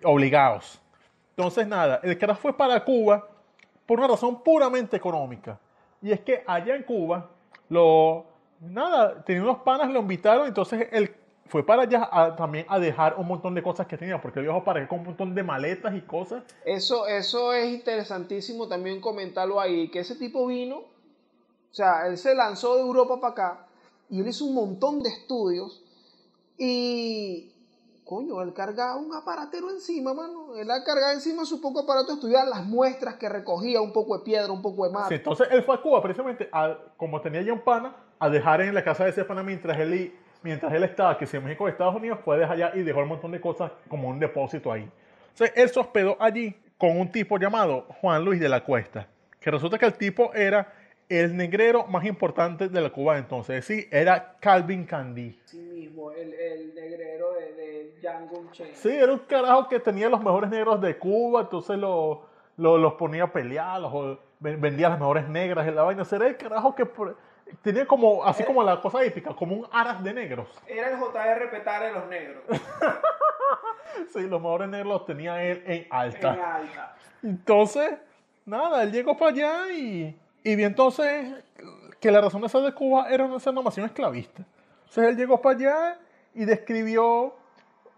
Obligados. 0.03 0.81
Entonces, 1.37 1.67
nada, 1.67 1.99
el 2.03 2.17
carajo 2.17 2.41
fue 2.41 2.57
para 2.57 2.83
Cuba 2.83 3.27
por 3.85 3.99
una 3.99 4.07
razón 4.07 4.41
puramente 4.43 4.97
económica. 4.97 5.59
Y 6.01 6.11
es 6.11 6.19
que 6.21 6.43
allá 6.47 6.75
en 6.75 6.83
Cuba, 6.83 7.29
lo, 7.69 8.25
nada, 8.61 9.23
tenía 9.25 9.41
unos 9.43 9.59
panas, 9.59 9.89
lo 9.91 9.99
invitaron, 9.99 10.47
entonces 10.47 10.87
él 10.91 11.13
fue 11.47 11.65
para 11.65 11.81
allá 11.83 12.07
a- 12.11 12.35
también 12.35 12.65
a 12.69 12.79
dejar 12.79 13.15
un 13.17 13.27
montón 13.27 13.53
de 13.55 13.61
cosas 13.63 13.85
que 13.87 13.97
tenía, 13.97 14.21
porque 14.21 14.39
él 14.39 14.45
viajó 14.45 14.63
para 14.63 14.79
allá 14.79 14.87
con 14.87 14.99
un 14.99 15.05
montón 15.07 15.35
de 15.35 15.43
maletas 15.43 15.93
y 15.95 16.01
cosas. 16.01 16.43
Eso, 16.65 17.07
eso 17.07 17.51
es 17.53 17.69
interesantísimo 17.73 18.67
también 18.67 19.01
comentarlo 19.01 19.59
ahí, 19.59 19.89
que 19.89 19.99
ese 19.99 20.15
tipo 20.15 20.47
vino, 20.47 20.77
o 20.77 21.73
sea, 21.73 22.07
él 22.07 22.17
se 22.17 22.33
lanzó 22.35 22.75
de 22.75 22.81
Europa 22.81 23.19
para 23.19 23.31
acá 23.33 23.65
y 24.09 24.21
él 24.21 24.27
hizo 24.27 24.45
un 24.45 24.53
montón 24.55 25.01
de 25.01 25.09
estudios 25.09 25.83
y, 26.57 27.51
coño, 28.05 28.41
él 28.41 28.53
cargaba 28.53 28.97
un 28.97 29.13
aparatero 29.15 29.69
encima, 29.71 30.13
mano. 30.13 30.55
Él 30.55 30.67
cargaba 30.85 31.13
encima 31.13 31.45
su 31.45 31.59
poco 31.61 31.79
aparato 31.81 32.07
de 32.07 32.13
estudiar 32.15 32.47
las 32.47 32.65
muestras 32.65 33.15
que 33.15 33.27
recogía, 33.29 33.81
un 33.81 33.91
poco 33.93 34.17
de 34.17 34.23
piedra, 34.23 34.51
un 34.51 34.61
poco 34.61 34.85
de 34.85 34.93
mar. 34.93 35.07
Sí, 35.07 35.15
entonces 35.15 35.47
él 35.51 35.63
fue 35.63 35.75
a 35.75 35.81
Cuba 35.81 36.01
precisamente, 36.01 36.49
a- 36.51 36.77
como 36.97 37.19
tenía 37.21 37.41
ya 37.41 37.53
un 37.53 37.61
pana, 37.61 37.95
a 38.21 38.29
dejar 38.29 38.61
en 38.61 38.73
la 38.75 38.83
casa 38.83 39.03
de 39.03 39.09
ese 39.09 39.25
pana 39.25 39.41
mientras 39.41 39.77
él, 39.79 40.13
mientras 40.43 40.71
él 40.73 40.83
estaba, 40.83 41.17
que 41.17 41.25
si 41.25 41.37
en 41.37 41.43
México 41.43 41.63
o 41.63 41.67
Estados 41.67 41.95
Unidos, 41.95 42.19
fue 42.23 42.37
dejar 42.37 42.55
allá 42.55 42.71
y 42.75 42.83
dejó 42.83 42.99
un 43.01 43.07
montón 43.09 43.31
de 43.31 43.41
cosas 43.41 43.71
como 43.89 44.07
un 44.09 44.19
depósito 44.19 44.71
ahí. 44.71 44.87
Entonces 45.31 45.51
él 45.57 45.69
se 45.69 45.79
hospedó 45.79 46.15
allí 46.19 46.55
con 46.77 46.99
un 46.99 47.11
tipo 47.11 47.37
llamado 47.39 47.85
Juan 47.99 48.23
Luis 48.23 48.39
de 48.39 48.47
la 48.47 48.63
Cuesta, 48.63 49.07
que 49.39 49.49
resulta 49.49 49.77
que 49.79 49.85
el 49.87 49.95
tipo 49.95 50.31
era 50.35 50.71
el 51.09 51.35
negrero 51.35 51.87
más 51.87 52.05
importante 52.05 52.69
de 52.69 52.79
la 52.79 52.89
Cuba 52.91 53.17
entonces, 53.17 53.65
sí, 53.65 53.87
era 53.91 54.35
Calvin 54.39 54.85
Candy. 54.85 55.37
Sí 55.45 55.57
mismo, 55.57 56.11
el, 56.11 56.31
el 56.33 56.75
negrero 56.75 57.33
de, 57.33 57.53
de 57.55 57.95
Django. 58.01 58.43
Sí, 58.73 58.89
era 58.89 59.11
un 59.11 59.19
carajo 59.19 59.67
que 59.67 59.79
tenía 59.79 60.07
los 60.09 60.19
mejores 60.23 60.49
negros 60.51 60.79
de 60.79 60.95
Cuba, 60.97 61.41
entonces 61.41 61.77
lo- 61.77 62.25
lo- 62.57 62.77
los 62.77 62.93
ponía 62.93 63.23
a 63.23 63.33
pelear, 63.33 63.81
los, 63.81 64.19
ven- 64.39 64.61
vendía 64.61 64.89
las 64.89 64.99
mejores 64.99 65.27
negras 65.27 65.67
en 65.67 65.75
la 65.75 65.83
vaina. 65.83 66.03
Era 66.09 66.27
el 66.27 66.37
carajo 66.37 66.75
que 66.75 66.85
tenía 67.61 67.85
como, 67.85 68.23
así 68.23 68.43
como 68.43 68.63
la 68.63 68.81
cosa 68.81 69.03
épica, 69.03 69.33
como 69.35 69.55
un 69.55 69.67
aras 69.71 70.03
de 70.03 70.13
negros. 70.13 70.47
Era 70.67 70.89
el 70.89 70.97
JR 70.97 71.49
Petar 71.49 71.83
de 71.83 71.91
los 71.91 72.07
negros. 72.07 72.43
Sí, 74.13 74.21
los 74.21 74.41
mejores 74.41 74.69
negros 74.69 74.87
los 74.87 75.05
tenía 75.05 75.43
él 75.43 75.63
en 75.65 75.71
en 75.73 75.87
alta. 75.89 76.55
alta. 76.55 76.95
Entonces, 77.21 77.91
nada, 78.45 78.83
él 78.83 78.91
llegó 78.91 79.17
para 79.17 79.31
allá 79.31 79.71
y, 79.71 80.17
y 80.43 80.55
vi 80.55 80.63
entonces 80.63 81.43
que 81.99 82.11
la 82.11 82.21
razón 82.21 82.41
de 82.41 82.49
ser 82.49 82.61
de 82.61 82.73
Cuba 82.73 83.07
era 83.09 83.25
una 83.25 83.61
nación 83.61 83.85
esclavista. 83.85 84.43
Entonces 84.79 85.03
él 85.05 85.17
llegó 85.17 85.41
para 85.41 85.55
allá 85.55 85.99
y 86.33 86.45
describió 86.45 87.35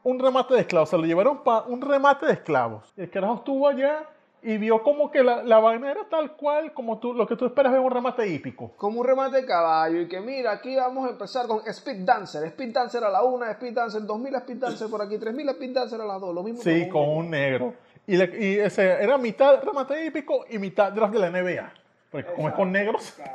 un 0.03 0.19
remate 0.19 0.53
de 0.53 0.61
esclavos. 0.61 0.89
Se 0.89 0.97
lo 0.97 1.05
llevaron 1.05 1.43
para 1.43 1.63
un 1.63 1.81
remate 1.81 2.25
de 2.25 2.33
esclavos. 2.33 2.93
El 2.97 3.09
carajo 3.09 3.35
estuvo 3.35 3.67
allá 3.67 4.09
y 4.43 4.57
vio 4.57 4.83
como 4.83 5.09
que 5.09 5.23
la, 5.23 5.41
la 5.43 5.59
vaina 5.59 5.89
era 5.91 6.01
tal 6.09 6.33
cual 6.33 6.73
como 6.73 6.99
tú, 6.99 7.13
lo 7.13 7.25
que 7.25 7.35
tú 7.35 7.45
esperas 7.45 7.71
de 7.73 7.79
un 7.79 7.89
remate 7.91 8.27
hípico. 8.27 8.71
Como 8.77 8.99
un 9.01 9.07
remate 9.07 9.37
de 9.37 9.45
caballo 9.45 10.01
y 10.01 10.07
que 10.07 10.19
mira, 10.19 10.51
aquí 10.51 10.75
vamos 10.75 11.07
a 11.07 11.11
empezar 11.11 11.47
con 11.47 11.61
Speed 11.65 12.05
Dancer. 12.05 12.43
Speed 12.45 12.73
Dancer 12.73 13.03
a 13.03 13.09
la 13.09 13.23
una, 13.23 13.49
Speed 13.51 13.73
Dancer 13.73 14.01
2000 14.05 14.35
Speed 14.35 14.57
Dancer 14.57 14.89
por 14.89 15.01
aquí, 15.01 15.17
3000 15.17 15.49
Speed 15.49 15.73
Dancer 15.73 16.01
a 16.01 16.05
las 16.05 16.19
dos. 16.21 16.35
Lo 16.35 16.43
mismo 16.43 16.61
Sí, 16.61 16.87
con 16.89 17.07
un 17.09 17.29
negro. 17.29 17.73
Y, 18.05 18.17
le- 18.17 18.37
y 18.37 18.59
ese 18.59 19.01
era 19.01 19.17
mitad 19.17 19.63
remate 19.63 20.05
hípico 20.05 20.45
y 20.49 20.59
mitad 20.59 20.93
los 20.93 21.11
de 21.11 21.19
la 21.19 21.29
NBA. 21.29 21.73
Porque 22.11 22.33
como 22.33 22.49
es 22.49 22.53
con 22.53 22.71
negros. 22.71 23.11
Claro. 23.15 23.31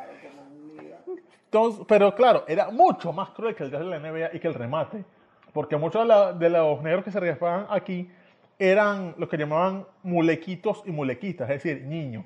Entonces, 1.47 1.85
pero 1.89 2.15
claro, 2.15 2.45
era 2.47 2.71
mucho 2.71 3.13
más 3.13 3.31
cruel 3.31 3.55
que 3.55 3.65
el 3.65 3.71
de 3.71 3.81
la 3.83 3.99
NBA 3.99 4.35
y 4.35 4.41
que 4.41 4.49
el 4.49 4.55
remate. 4.55 5.05
Porque 5.53 5.77
muchos 5.77 6.03
de, 6.03 6.09
la- 6.09 6.33
de 6.35 6.51
los 6.51 6.83
negros 6.83 7.05
que 7.05 7.11
se 7.11 7.19
rifaban 7.19 7.67
aquí 7.71 8.11
eran 8.59 9.15
lo 9.19 9.29
que 9.29 9.37
llamaban 9.37 9.87
mulequitos 10.03 10.83
y 10.85 10.91
mulequitas, 10.91 11.49
es 11.51 11.63
decir, 11.63 11.83
niños. 11.85 12.25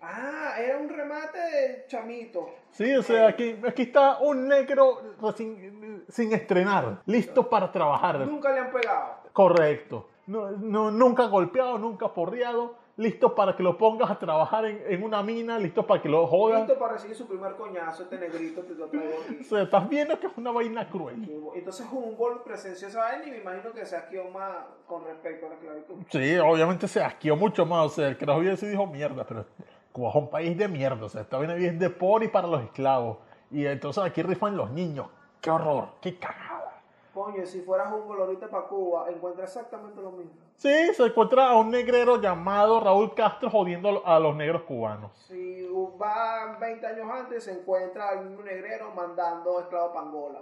Ah, 0.00 0.54
era 0.58 0.78
un 0.78 0.88
remate 0.88 1.38
de 1.38 1.84
chamito. 1.88 2.50
Sí, 2.70 2.94
o 2.94 3.02
sea, 3.02 3.28
aquí, 3.28 3.56
aquí 3.66 3.82
está 3.82 4.18
un 4.18 4.46
negro 4.46 5.16
recién- 5.20 6.04
sin 6.08 6.32
estrenar, 6.32 7.02
listo 7.06 7.48
para 7.50 7.72
trabajar. 7.72 8.18
Nunca 8.20 8.52
le 8.52 8.60
han 8.60 8.70
pegado. 8.70 9.16
Correcto. 9.32 10.08
No, 10.26 10.50
no- 10.52 10.90
nunca 10.92 11.24
golpeado, 11.26 11.78
nunca 11.78 12.08
porreado, 12.14 12.76
listo 12.98 13.32
para 13.34 13.56
que 13.56 13.62
lo 13.62 13.78
pongas 13.78 14.10
a 14.10 14.18
trabajar 14.18 14.64
en, 14.66 14.82
en 14.86 15.02
una 15.02 15.22
mina, 15.22 15.58
listo 15.58 15.86
para 15.86 16.02
que 16.02 16.08
lo 16.08 16.26
jodas. 16.26 16.66
Listo 16.66 16.78
para 16.78 16.94
recibir 16.94 17.16
su 17.16 17.26
primer 17.26 17.54
coñazo, 17.54 18.02
este 18.02 18.18
negrito 18.18 18.66
que 18.66 18.74
lo 18.74 18.86
traigo. 18.86 19.14
O 19.40 19.44
sea, 19.44 19.62
estás 19.62 19.88
viendo 19.88 20.18
que 20.18 20.26
es 20.26 20.32
una 20.36 20.50
vaina 20.50 20.88
cruel. 20.90 21.50
Entonces 21.54 21.86
Humboldt 21.90 22.42
presenció 22.42 22.88
esa 22.88 22.98
vaina 22.98 23.24
y 23.26 23.30
me 23.30 23.38
imagino 23.38 23.72
que 23.72 23.86
se 23.86 23.96
asqueó 23.96 24.28
más 24.30 24.50
con 24.86 25.04
respecto 25.04 25.46
a 25.46 25.50
la 25.50 25.54
esclavitud. 25.54 25.94
Sí, 26.10 26.38
obviamente 26.38 26.88
se 26.88 27.00
asqueó 27.00 27.36
mucho 27.36 27.64
más. 27.64 27.86
O 27.86 27.88
sea, 27.88 28.08
el 28.08 28.18
que 28.18 28.26
nos 28.26 28.40
vio 28.40 28.56
sí 28.56 28.66
dijo 28.66 28.86
mierda, 28.86 29.24
pero 29.24 29.46
Cuba 29.92 30.10
es 30.10 30.16
un 30.16 30.28
país 30.28 30.58
de 30.58 30.66
mierda. 30.66 31.06
O 31.06 31.08
sea, 31.08 31.22
esta 31.22 31.38
vaina 31.38 31.54
bien 31.54 31.78
de 31.78 31.90
por 31.90 32.24
y 32.24 32.28
para 32.28 32.48
los 32.48 32.62
esclavos. 32.64 33.18
Y 33.52 33.64
entonces 33.64 34.02
aquí 34.02 34.22
rifan 34.22 34.56
los 34.56 34.70
niños. 34.72 35.06
¡Qué 35.40 35.50
horror! 35.50 35.90
¡Qué 36.00 36.18
cagada! 36.18 36.82
Coño, 37.14 37.46
si 37.46 37.60
fuera 37.60 37.94
Humboldt 37.94 38.22
ahorita 38.22 38.48
para 38.48 38.66
Cuba, 38.66 39.06
encuentra 39.08 39.44
exactamente 39.44 40.02
lo 40.02 40.10
mismo. 40.10 40.47
Sí, 40.58 40.92
se 40.94 41.06
encuentra 41.06 41.50
a 41.50 41.56
un 41.56 41.70
negrero 41.70 42.20
llamado 42.20 42.80
Raúl 42.80 43.14
Castro 43.14 43.48
jodiendo 43.48 44.04
a 44.04 44.18
los 44.18 44.34
negros 44.34 44.62
cubanos. 44.62 45.12
Si 45.28 45.64
va 46.02 46.56
20 46.60 46.84
años 46.84 47.08
antes, 47.10 47.44
se 47.44 47.52
encuentra 47.52 48.08
al 48.08 48.24
mismo 48.26 48.42
negrero 48.42 48.90
mandando 48.92 49.60
esclavos 49.60 49.92
para 49.94 50.06
Angola. 50.06 50.40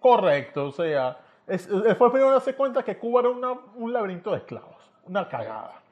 Correcto, 0.00 0.68
o 0.68 0.72
sea, 0.72 1.18
es- 1.46 1.66
fue 1.68 1.78
el 2.06 2.12
primero 2.12 2.30
darse 2.30 2.54
cuenta 2.54 2.82
que 2.82 2.96
Cuba 2.96 3.20
era 3.20 3.28
una- 3.28 3.58
un 3.74 3.92
laberinto 3.92 4.30
de 4.30 4.38
esclavos, 4.38 4.90
una 5.06 5.28
cagada. 5.28 5.82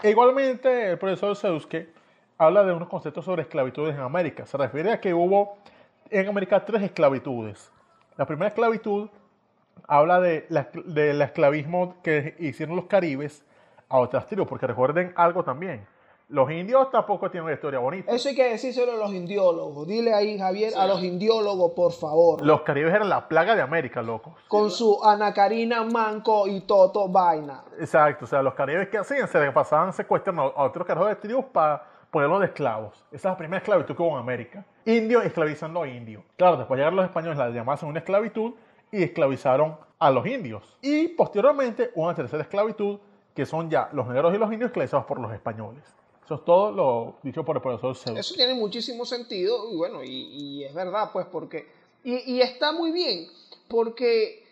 E 0.00 0.10
igualmente, 0.10 0.90
el 0.90 0.98
profesor 0.98 1.34
Seuske 1.34 1.92
habla 2.38 2.62
de 2.62 2.72
unos 2.72 2.88
conceptos 2.88 3.24
sobre 3.24 3.42
esclavitudes 3.42 3.96
en 3.96 4.02
América. 4.02 4.46
Se 4.46 4.56
refiere 4.56 4.92
a 4.92 5.00
que 5.00 5.12
hubo 5.12 5.56
en 6.10 6.28
América 6.28 6.64
tres 6.64 6.82
esclavitudes. 6.82 7.72
La 8.16 8.24
primera 8.24 8.46
esclavitud 8.48 9.08
habla 9.86 10.20
de 10.20 10.46
la, 10.48 10.68
del 10.84 11.20
esclavismo 11.22 11.96
que 12.02 12.34
hicieron 12.38 12.76
los 12.76 12.86
caribes 12.86 13.44
a 13.88 13.98
otras 13.98 14.26
tribus, 14.26 14.48
porque 14.48 14.66
recuerden 14.66 15.12
algo 15.16 15.44
también. 15.44 15.86
Los 16.30 16.50
indios 16.50 16.90
tampoco 16.90 17.30
tienen 17.30 17.46
una 17.46 17.54
historia 17.54 17.78
bonita. 17.78 18.12
Eso 18.12 18.28
hay 18.28 18.34
que 18.34 18.50
decírselo 18.50 18.92
a 18.92 18.96
los 18.96 19.14
indiólogos. 19.14 19.88
Dile 19.88 20.12
ahí, 20.12 20.38
Javier, 20.38 20.74
a 20.76 20.86
los 20.86 21.02
indiólogos, 21.02 21.72
por 21.72 21.90
favor. 21.92 22.44
Los 22.44 22.60
caribes 22.60 22.92
eran 22.92 23.08
la 23.08 23.26
plaga 23.26 23.56
de 23.56 23.62
América, 23.62 24.02
locos. 24.02 24.34
Con 24.46 24.70
su 24.70 25.02
Anacarina, 25.02 25.84
Manco 25.84 26.46
y 26.46 26.60
Toto 26.60 27.08
vaina. 27.08 27.64
Exacto, 27.80 28.26
o 28.26 28.28
sea, 28.28 28.42
los 28.42 28.52
caribes 28.52 28.88
que 28.88 28.98
hacían 28.98 29.26
se 29.26 29.52
pasaban 29.52 29.94
secuestrando 29.94 30.42
a 30.54 30.64
otros 30.64 30.86
carajos 30.86 31.08
de 31.08 31.16
tribus 31.16 31.46
para 31.46 31.82
ponerlos 32.10 32.40
de 32.40 32.46
esclavos. 32.46 33.06
Esa 33.10 33.28
es 33.28 33.32
la 33.32 33.36
primera 33.36 33.58
esclavitud 33.58 33.96
que 33.96 34.02
hubo 34.02 34.12
en 34.12 34.18
América. 34.18 34.66
Indios 34.84 35.24
esclavizando 35.24 35.82
a 35.82 35.88
indios. 35.88 36.22
Claro, 36.36 36.58
después 36.58 36.76
llegaron 36.76 36.96
los 36.96 37.06
españoles, 37.06 37.38
la 37.38 37.48
llamaron 37.48 37.88
una 37.88 38.00
esclavitud 38.00 38.52
y 38.90 39.02
esclavizaron 39.02 39.76
a 39.98 40.10
los 40.10 40.26
indios. 40.26 40.76
Y 40.82 41.08
posteriormente 41.08 41.90
una 41.94 42.14
tercera 42.14 42.42
esclavitud, 42.42 42.98
que 43.34 43.46
son 43.46 43.70
ya 43.70 43.88
los 43.92 44.06
negros 44.08 44.34
y 44.34 44.38
los 44.38 44.52
indios 44.52 44.68
esclavizados 44.68 45.06
por 45.06 45.20
los 45.20 45.32
españoles. 45.32 45.84
Eso 46.28 46.34
es 46.34 46.44
todo 46.44 46.70
lo 46.70 47.16
dicho 47.22 47.42
por 47.42 47.56
el 47.56 47.62
profesor 47.62 47.96
Zeus. 47.96 48.18
Eso 48.18 48.34
tiene 48.34 48.52
muchísimo 48.52 49.06
sentido 49.06 49.72
y 49.72 49.76
bueno, 49.76 50.04
y, 50.04 50.62
es 50.62 50.74
verdad, 50.74 51.10
pues, 51.10 51.26
porque. 51.26 51.66
Y, 52.04 52.40
está 52.40 52.72
muy 52.72 52.92
bien, 52.92 53.28
porque 53.66 54.44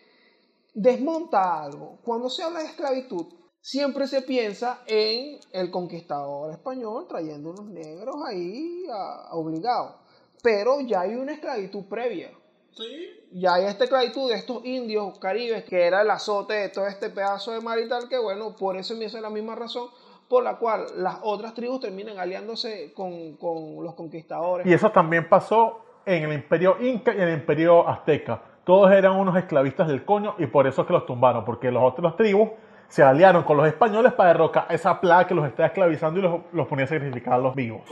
desmonta 0.72 1.62
algo. 1.62 1.98
Cuando 2.02 2.30
se 2.30 2.42
habla 2.42 2.60
de 2.60 2.66
esclavitud, 2.66 3.26
siempre 3.60 4.06
se 4.06 4.22
piensa 4.22 4.82
en 4.86 5.38
el 5.52 5.70
conquistador 5.70 6.50
español 6.50 7.06
trayendo 7.06 7.50
unos 7.50 7.66
negros 7.66 8.16
ahí 8.26 8.86
obligados. 9.32 9.96
Pero 10.42 10.80
ya 10.80 11.02
hay 11.02 11.14
una 11.14 11.32
esclavitud 11.32 11.84
previa. 11.90 12.30
Sí. 12.76 13.28
Ya 13.32 13.54
hay 13.54 13.64
esta 13.64 13.84
esclavitud 13.84 14.28
de 14.28 14.36
estos 14.36 14.64
indios 14.64 15.18
caribes, 15.18 15.64
que 15.64 15.86
era 15.86 16.02
el 16.02 16.10
azote 16.10 16.54
de 16.54 16.68
todo 16.68 16.86
este 16.86 17.10
pedazo 17.10 17.52
de 17.52 17.60
mar 17.60 17.78
y 17.78 17.88
tal, 17.88 18.08
que 18.08 18.18
bueno, 18.18 18.54
por 18.54 18.76
eso 18.76 18.94
me 18.94 19.06
es 19.06 19.14
la 19.14 19.30
misma 19.30 19.54
razón 19.54 19.88
por 20.28 20.42
la 20.42 20.56
cual 20.56 20.86
las 20.96 21.18
otras 21.22 21.54
tribus 21.54 21.80
terminan 21.80 22.18
aliándose 22.18 22.92
con, 22.94 23.36
con 23.36 23.82
los 23.82 23.94
conquistadores. 23.94 24.66
Y 24.66 24.72
eso 24.72 24.90
también 24.90 25.28
pasó 25.28 25.80
en 26.04 26.24
el 26.24 26.32
imperio 26.32 26.76
inca 26.80 27.14
y 27.14 27.16
en 27.16 27.28
el 27.28 27.34
imperio 27.34 27.88
azteca. 27.88 28.42
Todos 28.64 28.90
eran 28.90 29.12
unos 29.12 29.36
esclavistas 29.36 29.86
del 29.88 30.04
coño 30.04 30.34
y 30.38 30.46
por 30.46 30.66
eso 30.66 30.82
es 30.82 30.86
que 30.86 30.92
los 30.92 31.06
tumbaron, 31.06 31.44
porque 31.44 31.70
los 31.70 31.82
otros 31.82 32.16
tribus 32.16 32.50
se 32.88 33.02
aliaron 33.02 33.44
con 33.44 33.56
los 33.56 33.66
españoles 33.66 34.12
para 34.12 34.30
derrocar 34.30 34.66
esa 34.70 35.00
plaga 35.00 35.26
que 35.26 35.34
los 35.34 35.46
estaba 35.46 35.68
esclavizando 35.68 36.20
y 36.20 36.22
los, 36.22 36.40
los 36.52 36.66
ponía 36.66 36.84
a 36.84 36.88
sacrificar 36.88 37.34
a 37.34 37.38
los 37.38 37.54
vivos. 37.54 37.82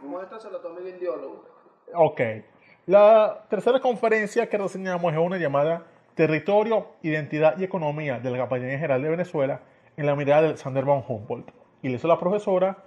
Como 0.00 0.20
esta 0.20 0.38
se 0.38 0.50
lo 0.50 0.60
tomé 0.60 0.80
el 0.80 0.88
indiólogo. 0.88 1.44
Ok. 1.94 2.20
La 2.86 3.44
tercera 3.50 3.80
conferencia 3.80 4.48
que 4.48 4.56
reseñamos 4.56 5.12
es 5.12 5.18
una 5.18 5.38
llamada 5.38 5.82
Territorio, 6.14 6.86
Identidad 7.02 7.58
y 7.58 7.64
Economía 7.64 8.20
de 8.20 8.30
la 8.30 8.38
Campaña 8.38 8.68
General 8.68 9.02
de 9.02 9.08
Venezuela 9.08 9.60
en 9.96 10.06
la 10.06 10.14
mirada 10.14 10.42
de 10.42 10.48
Alexander 10.50 10.84
von 10.84 11.02
Humboldt. 11.06 11.50
Y 11.82 11.88
le 11.88 11.96
hizo 11.96 12.06
la 12.06 12.16
profesora 12.16 12.78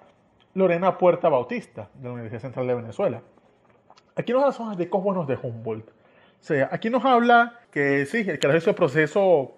Lorena 0.53 0.97
Puerta 0.97 1.27
Bautista 1.27 1.89
de 1.95 2.07
la 2.07 2.13
Universidad 2.13 2.43
Central 2.43 2.67
de 2.67 2.75
Venezuela. 2.75 3.21
Aquí 4.15 4.31
nos 4.31 4.57
habla 4.57 4.77
de 4.77 4.85
buenos 4.85 5.27
de 5.27 5.35
Humboldt. 5.35 5.89
O 5.89 5.91
sea, 6.39 6.69
aquí 6.71 6.89
nos 6.89 7.03
habla 7.03 7.59
que 7.69 8.05
sí, 8.05 8.19
el 8.19 8.39
carajo 8.39 8.57
hizo 8.57 8.69
el 8.69 8.77
proceso 8.77 9.55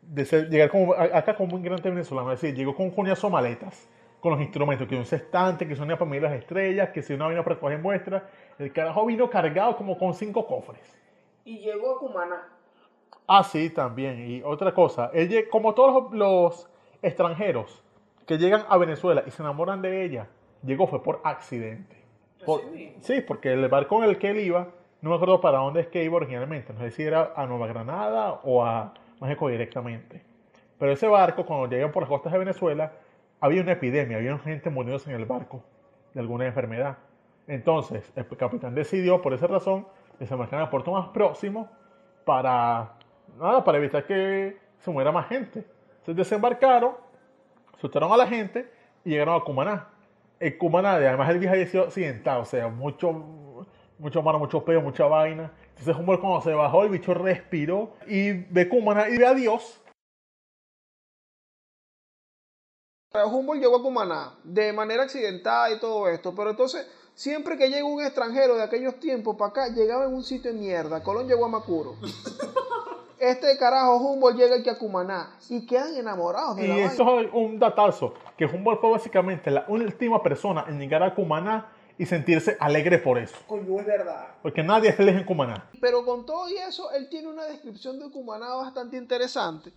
de 0.00 0.24
llegar 0.48 0.70
acá 1.12 1.36
como 1.36 1.52
un 1.52 1.60
inmigrante 1.60 1.90
venezolano. 1.90 2.32
Es 2.32 2.40
decir, 2.40 2.56
llegó 2.56 2.74
con 2.74 2.90
de 2.90 3.30
maletas, 3.30 3.86
con 4.22 4.30
los 4.30 4.40
instrumentos, 4.40 4.86
que 4.86 4.94
un 4.94 5.04
sextante, 5.04 5.66
que 5.66 5.74
son 5.74 5.86
una 5.86 5.96
familia 5.96 6.28
de 6.28 6.36
las 6.36 6.42
estrellas, 6.44 6.90
que 6.90 7.02
si 7.02 7.12
una 7.12 7.26
vino 7.26 7.42
para 7.42 7.56
recoger 7.56 7.80
muestras. 7.80 8.22
El 8.56 8.72
carajo 8.72 9.04
vino 9.04 9.28
cargado 9.28 9.76
como 9.76 9.98
con 9.98 10.14
cinco 10.14 10.46
cofres. 10.46 10.96
Y 11.44 11.58
llegó 11.58 11.96
a 11.96 11.98
Cumaná. 11.98 12.48
Ah, 13.26 13.42
sí, 13.42 13.68
también. 13.70 14.30
Y 14.30 14.40
otra 14.44 14.72
cosa, 14.72 15.10
él 15.12 15.48
como 15.50 15.74
todos 15.74 16.12
los, 16.12 16.12
los 16.12 16.70
extranjeros 17.02 17.82
que 18.24 18.38
llegan 18.38 18.64
a 18.68 18.76
Venezuela 18.78 19.24
y 19.26 19.32
se 19.32 19.42
enamoran 19.42 19.82
de 19.82 20.04
ella, 20.04 20.28
llegó 20.62 20.86
fue 20.86 21.02
por 21.02 21.20
accidente. 21.24 21.96
Por- 22.46 22.62
sí, 23.00 23.22
porque 23.22 23.52
el 23.52 23.68
barco 23.68 24.04
en 24.04 24.08
el 24.08 24.18
que 24.18 24.30
él 24.30 24.38
iba, 24.38 24.68
no 25.00 25.10
me 25.10 25.16
acuerdo 25.16 25.40
para 25.40 25.58
dónde 25.58 25.80
es 25.80 25.88
que 25.88 26.04
iba 26.04 26.14
originalmente, 26.14 26.72
no 26.72 26.78
sé 26.78 26.92
si 26.92 27.02
era 27.02 27.32
a 27.34 27.44
Nueva 27.46 27.66
Granada 27.66 28.40
o 28.44 28.64
a 28.64 28.94
México 29.20 29.48
directamente. 29.48 30.22
Pero 30.78 30.92
ese 30.92 31.08
barco, 31.08 31.44
cuando 31.44 31.66
llegan 31.66 31.90
por 31.90 32.04
las 32.04 32.08
costas 32.08 32.32
de 32.32 32.38
Venezuela, 32.38 32.92
había 33.42 33.60
una 33.60 33.72
epidemia, 33.72 34.18
había 34.18 34.38
gente 34.38 34.70
muriéndose 34.70 35.10
en 35.10 35.16
el 35.16 35.26
barco 35.26 35.64
de 36.14 36.20
alguna 36.20 36.46
enfermedad. 36.46 36.96
Entonces, 37.48 38.10
el 38.14 38.24
capitán 38.36 38.72
decidió, 38.72 39.20
por 39.20 39.34
esa 39.34 39.48
razón, 39.48 39.84
desembarcar 40.20 40.60
en 40.60 40.64
el 40.66 40.70
puerto 40.70 40.92
más 40.92 41.08
próximo 41.08 41.68
para, 42.24 42.92
nada, 43.36 43.64
para 43.64 43.78
evitar 43.78 44.06
que 44.06 44.56
se 44.78 44.90
muera 44.92 45.10
más 45.10 45.26
gente. 45.26 45.64
Entonces 45.90 46.16
desembarcaron, 46.16 46.92
soltaron 47.80 48.12
a 48.12 48.16
la 48.16 48.28
gente 48.28 48.70
y 49.04 49.10
llegaron 49.10 49.34
a 49.34 49.40
Cumaná. 49.40 49.88
En 50.38 50.56
Cumaná, 50.56 50.92
además 50.92 51.28
el 51.30 51.40
viaje 51.40 51.56
había 51.56 51.66
sido 51.66 51.84
accidentado, 51.84 52.42
o 52.42 52.44
sea, 52.44 52.68
mucho, 52.68 53.12
mucho 53.98 54.22
mar, 54.22 54.38
mucho 54.38 54.64
peo, 54.64 54.80
mucha 54.80 55.06
vaina. 55.06 55.50
Entonces 55.70 55.96
Humboldt 55.96 56.20
cuando 56.20 56.40
se 56.42 56.54
bajó, 56.54 56.84
el 56.84 56.90
bicho 56.90 57.12
respiró 57.12 57.94
y 58.06 58.32
ve 58.32 58.68
Cumaná 58.68 59.08
y 59.08 59.18
ve 59.18 59.26
a 59.26 59.34
Dios. 59.34 59.81
Humboldt 63.14 63.60
llegó 63.60 63.76
a 63.76 63.82
Cumaná 63.82 64.34
de 64.42 64.72
manera 64.72 65.02
accidentada 65.02 65.70
y 65.70 65.78
todo 65.78 66.08
esto, 66.08 66.34
pero 66.34 66.50
entonces 66.50 66.86
siempre 67.14 67.58
que 67.58 67.68
llega 67.68 67.84
un 67.84 68.02
extranjero 68.02 68.54
de 68.56 68.62
aquellos 68.62 68.98
tiempos 68.98 69.36
para 69.36 69.50
acá, 69.50 69.68
llegaba 69.68 70.06
en 70.06 70.14
un 70.14 70.24
sitio 70.24 70.52
de 70.52 70.58
mierda. 70.58 71.02
Colón 71.02 71.26
llegó 71.28 71.44
a 71.44 71.48
Macuro. 71.48 71.96
Este 73.18 73.56
carajo 73.56 73.98
Humboldt 73.98 74.36
llega 74.36 74.56
aquí 74.56 74.68
a 74.68 74.76
Cumaná 74.76 75.36
y 75.48 75.64
quedan 75.64 75.94
enamorados 75.94 76.56
de 76.56 76.64
Y 76.64 76.66
la 76.66 76.74
vaina. 76.74 76.92
eso 76.92 77.20
es 77.20 77.28
un 77.32 77.56
datazo, 77.56 78.14
que 78.36 78.46
Humboldt 78.46 78.80
fue 78.80 78.90
básicamente 78.90 79.48
la 79.48 79.64
última 79.68 80.20
persona 80.20 80.64
en 80.66 80.80
llegar 80.80 81.04
a 81.04 81.14
Cumaná 81.14 81.70
y 81.96 82.04
sentirse 82.04 82.56
alegre 82.58 82.98
por 82.98 83.18
eso. 83.18 83.36
Coño, 83.46 83.78
es 83.78 83.86
verdad. 83.86 84.26
Porque 84.42 84.64
nadie 84.64 84.90
es 84.90 84.96
feliz 84.96 85.14
en 85.14 85.22
Cumaná. 85.24 85.70
Pero 85.80 86.04
con 86.04 86.26
todo 86.26 86.48
y 86.48 86.56
eso, 86.56 86.90
él 86.90 87.08
tiene 87.08 87.28
una 87.28 87.44
descripción 87.44 88.00
de 88.00 88.10
Cumaná 88.10 88.56
bastante 88.56 88.96
interesante 88.96 89.72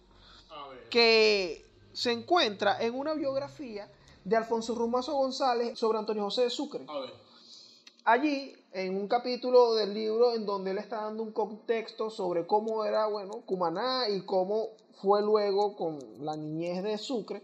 A 0.49 0.67
ver. 0.69 0.89
que 0.89 1.63
se 1.95 2.11
encuentra 2.11 2.77
en 2.81 2.93
una 2.93 3.13
biografía 3.13 3.89
de 4.25 4.35
Alfonso 4.35 4.75
Rumazo 4.75 5.13
González 5.13 5.79
sobre 5.79 5.97
Antonio 5.97 6.23
José 6.23 6.43
de 6.43 6.49
Sucre. 6.49 6.83
A 6.87 6.99
ver. 6.99 7.13
Allí, 8.03 8.53
en 8.73 8.95
un 8.97 9.07
capítulo 9.07 9.75
del 9.75 9.93
libro 9.93 10.33
en 10.33 10.45
donde 10.45 10.71
él 10.71 10.77
está 10.77 11.01
dando 11.01 11.23
un 11.23 11.31
contexto 11.31 12.09
sobre 12.09 12.45
cómo 12.45 12.83
era, 12.83 13.07
bueno, 13.07 13.41
Cumaná 13.45 14.09
y 14.09 14.21
cómo 14.21 14.71
fue 15.01 15.21
luego 15.21 15.75
con 15.75 15.97
la 16.19 16.35
niñez 16.35 16.83
de 16.83 16.97
Sucre, 16.97 17.41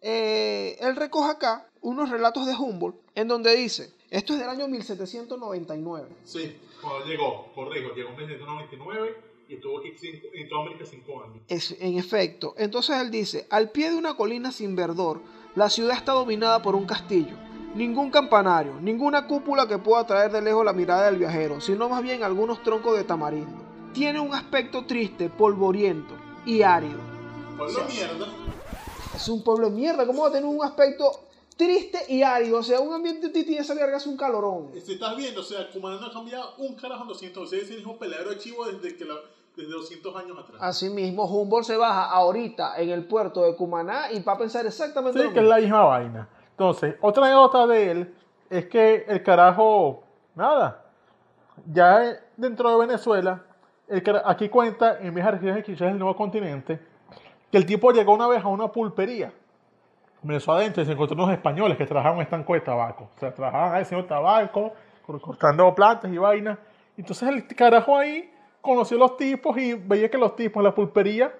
eh, 0.00 0.76
él 0.80 0.96
recoge 0.96 1.30
acá 1.30 1.68
unos 1.82 2.10
relatos 2.10 2.46
de 2.46 2.54
Humboldt 2.54 2.96
en 3.14 3.28
donde 3.28 3.54
dice, 3.54 3.92
esto 4.10 4.32
es 4.32 4.38
del 4.38 4.48
año 4.48 4.66
1799. 4.66 6.08
Sí, 6.24 6.56
cuando 6.80 7.04
llegó, 7.04 7.52
corrijo, 7.54 7.94
llegó 7.94 8.10
en 8.10 8.16
1999 8.16 9.33
y 9.54 9.56
estuvo 9.56 9.78
aquí 9.78 9.92
cinco, 9.96 10.26
en 10.32 10.48
toda 10.48 10.62
América 10.62 10.84
cinco 10.84 11.22
años. 11.22 11.38
Es, 11.48 11.76
en 11.80 11.98
efecto, 11.98 12.54
entonces 12.58 13.00
él 13.00 13.10
dice, 13.10 13.46
al 13.50 13.70
pie 13.70 13.90
de 13.90 13.96
una 13.96 14.16
colina 14.16 14.50
sin 14.50 14.74
verdor, 14.74 15.20
la 15.54 15.70
ciudad 15.70 15.96
está 15.96 16.12
dominada 16.12 16.60
por 16.60 16.74
un 16.74 16.86
castillo. 16.86 17.36
Ningún 17.74 18.10
campanario, 18.10 18.80
ninguna 18.80 19.26
cúpula 19.26 19.66
que 19.66 19.78
pueda 19.78 20.02
atraer 20.02 20.30
de 20.30 20.42
lejos 20.42 20.64
la 20.64 20.72
mirada 20.72 21.06
del 21.06 21.18
viajero, 21.18 21.60
sino 21.60 21.88
más 21.88 22.02
bien 22.02 22.22
algunos 22.22 22.62
troncos 22.62 22.96
de 22.96 23.04
tamarindo. 23.04 23.62
Tiene 23.92 24.20
un 24.20 24.34
aspecto 24.34 24.84
triste, 24.86 25.28
polvoriento 25.28 26.14
y 26.44 26.62
árido. 26.62 26.98
Pueblo 27.56 27.84
mierda. 27.88 28.26
Es 29.14 29.28
un 29.28 29.42
pueblo 29.44 29.70
mierda, 29.70 30.06
¿cómo 30.06 30.22
va 30.22 30.28
a 30.28 30.32
tener 30.32 30.46
un 30.48 30.64
aspecto 30.64 31.10
triste 31.56 32.00
y 32.08 32.22
árido? 32.22 32.58
O 32.58 32.62
sea, 32.62 32.80
un 32.80 32.92
ambiente 32.92 33.28
de 33.28 33.44
tiene 33.44 33.60
esa 33.60 33.74
verga 33.74 33.96
es 33.96 34.06
un 34.06 34.16
calorón. 34.16 34.70
Si 34.84 34.94
estás 34.94 35.16
viendo, 35.16 35.40
o 35.40 35.44
sea, 35.44 35.70
Cumaná 35.70 36.00
no 36.00 36.06
ha 36.06 36.12
cambiado 36.12 36.54
un 36.58 36.74
carajo 36.74 37.02
en 37.02 37.08
200. 37.08 37.52
Ese 37.52 37.64
es 37.64 37.70
el 37.70 37.76
mismo 37.78 37.96
peladero 37.96 38.30
de 38.30 38.38
chivo 38.38 38.66
desde, 38.66 38.96
que 38.96 39.04
la, 39.04 39.14
desde 39.56 39.70
200 39.72 40.16
años 40.16 40.38
atrás. 40.38 40.56
Asimismo, 40.60 41.24
Humboldt 41.24 41.66
se 41.66 41.76
baja 41.76 42.06
ahorita 42.10 42.76
en 42.80 42.90
el 42.90 43.06
puerto 43.06 43.42
de 43.44 43.54
Cumaná 43.56 44.10
y 44.12 44.20
va 44.22 44.32
a 44.32 44.38
pensar 44.38 44.66
exactamente 44.66 45.18
Sí, 45.20 45.24
lo 45.26 45.32
que 45.32 45.40
es 45.40 45.46
la 45.46 45.56
misma 45.58 45.84
vaina. 45.84 46.28
Entonces, 46.50 46.96
otra 47.00 47.24
anécdota 47.26 47.66
de 47.66 47.90
él 47.90 48.14
es 48.50 48.66
que 48.66 49.04
el 49.08 49.22
carajo, 49.22 50.02
nada, 50.34 50.84
ya 51.70 52.16
dentro 52.36 52.70
de 52.70 52.86
Venezuela, 52.86 53.42
el 53.88 54.02
cara- 54.02 54.22
aquí 54.24 54.48
cuenta 54.48 54.98
en 55.00 55.14
Viajes 55.14 55.34
Regiones 55.34 55.64
Quizás 55.64 55.88
del 55.88 55.98
Nuevo 55.98 56.16
Continente, 56.16 56.80
que 57.50 57.58
el 57.58 57.66
tipo 57.66 57.92
llegó 57.92 58.14
una 58.14 58.26
vez 58.26 58.42
a 58.42 58.48
una 58.48 58.68
pulpería. 58.68 59.32
Comenzó 60.20 60.52
adentro 60.52 60.82
y 60.82 60.86
se 60.86 60.92
encontró 60.92 61.14
unos 61.16 61.30
españoles 61.32 61.76
que 61.76 61.84
trabajaban 61.86 62.18
en 62.18 62.22
estanco 62.24 62.54
de 62.54 62.60
tabaco. 62.60 63.08
O 63.14 63.18
sea, 63.20 63.32
trabajaban 63.34 63.74
ahí 63.74 63.82
haciendo 63.82 64.06
tabaco, 64.06 64.72
cor- 65.06 65.20
cortando 65.20 65.72
plantas 65.74 66.10
y 66.10 66.16
vainas. 66.18 66.58
Entonces 66.96 67.28
el 67.28 67.46
carajo 67.54 67.96
ahí 67.98 68.32
conoció 68.64 68.96
a 68.96 69.00
los 69.00 69.16
tipos 69.18 69.56
y 69.58 69.74
veía 69.74 70.10
que 70.10 70.16
los 70.18 70.34
tipos 70.34 70.60
en 70.60 70.64
la 70.64 70.74
pulpería 70.74 71.32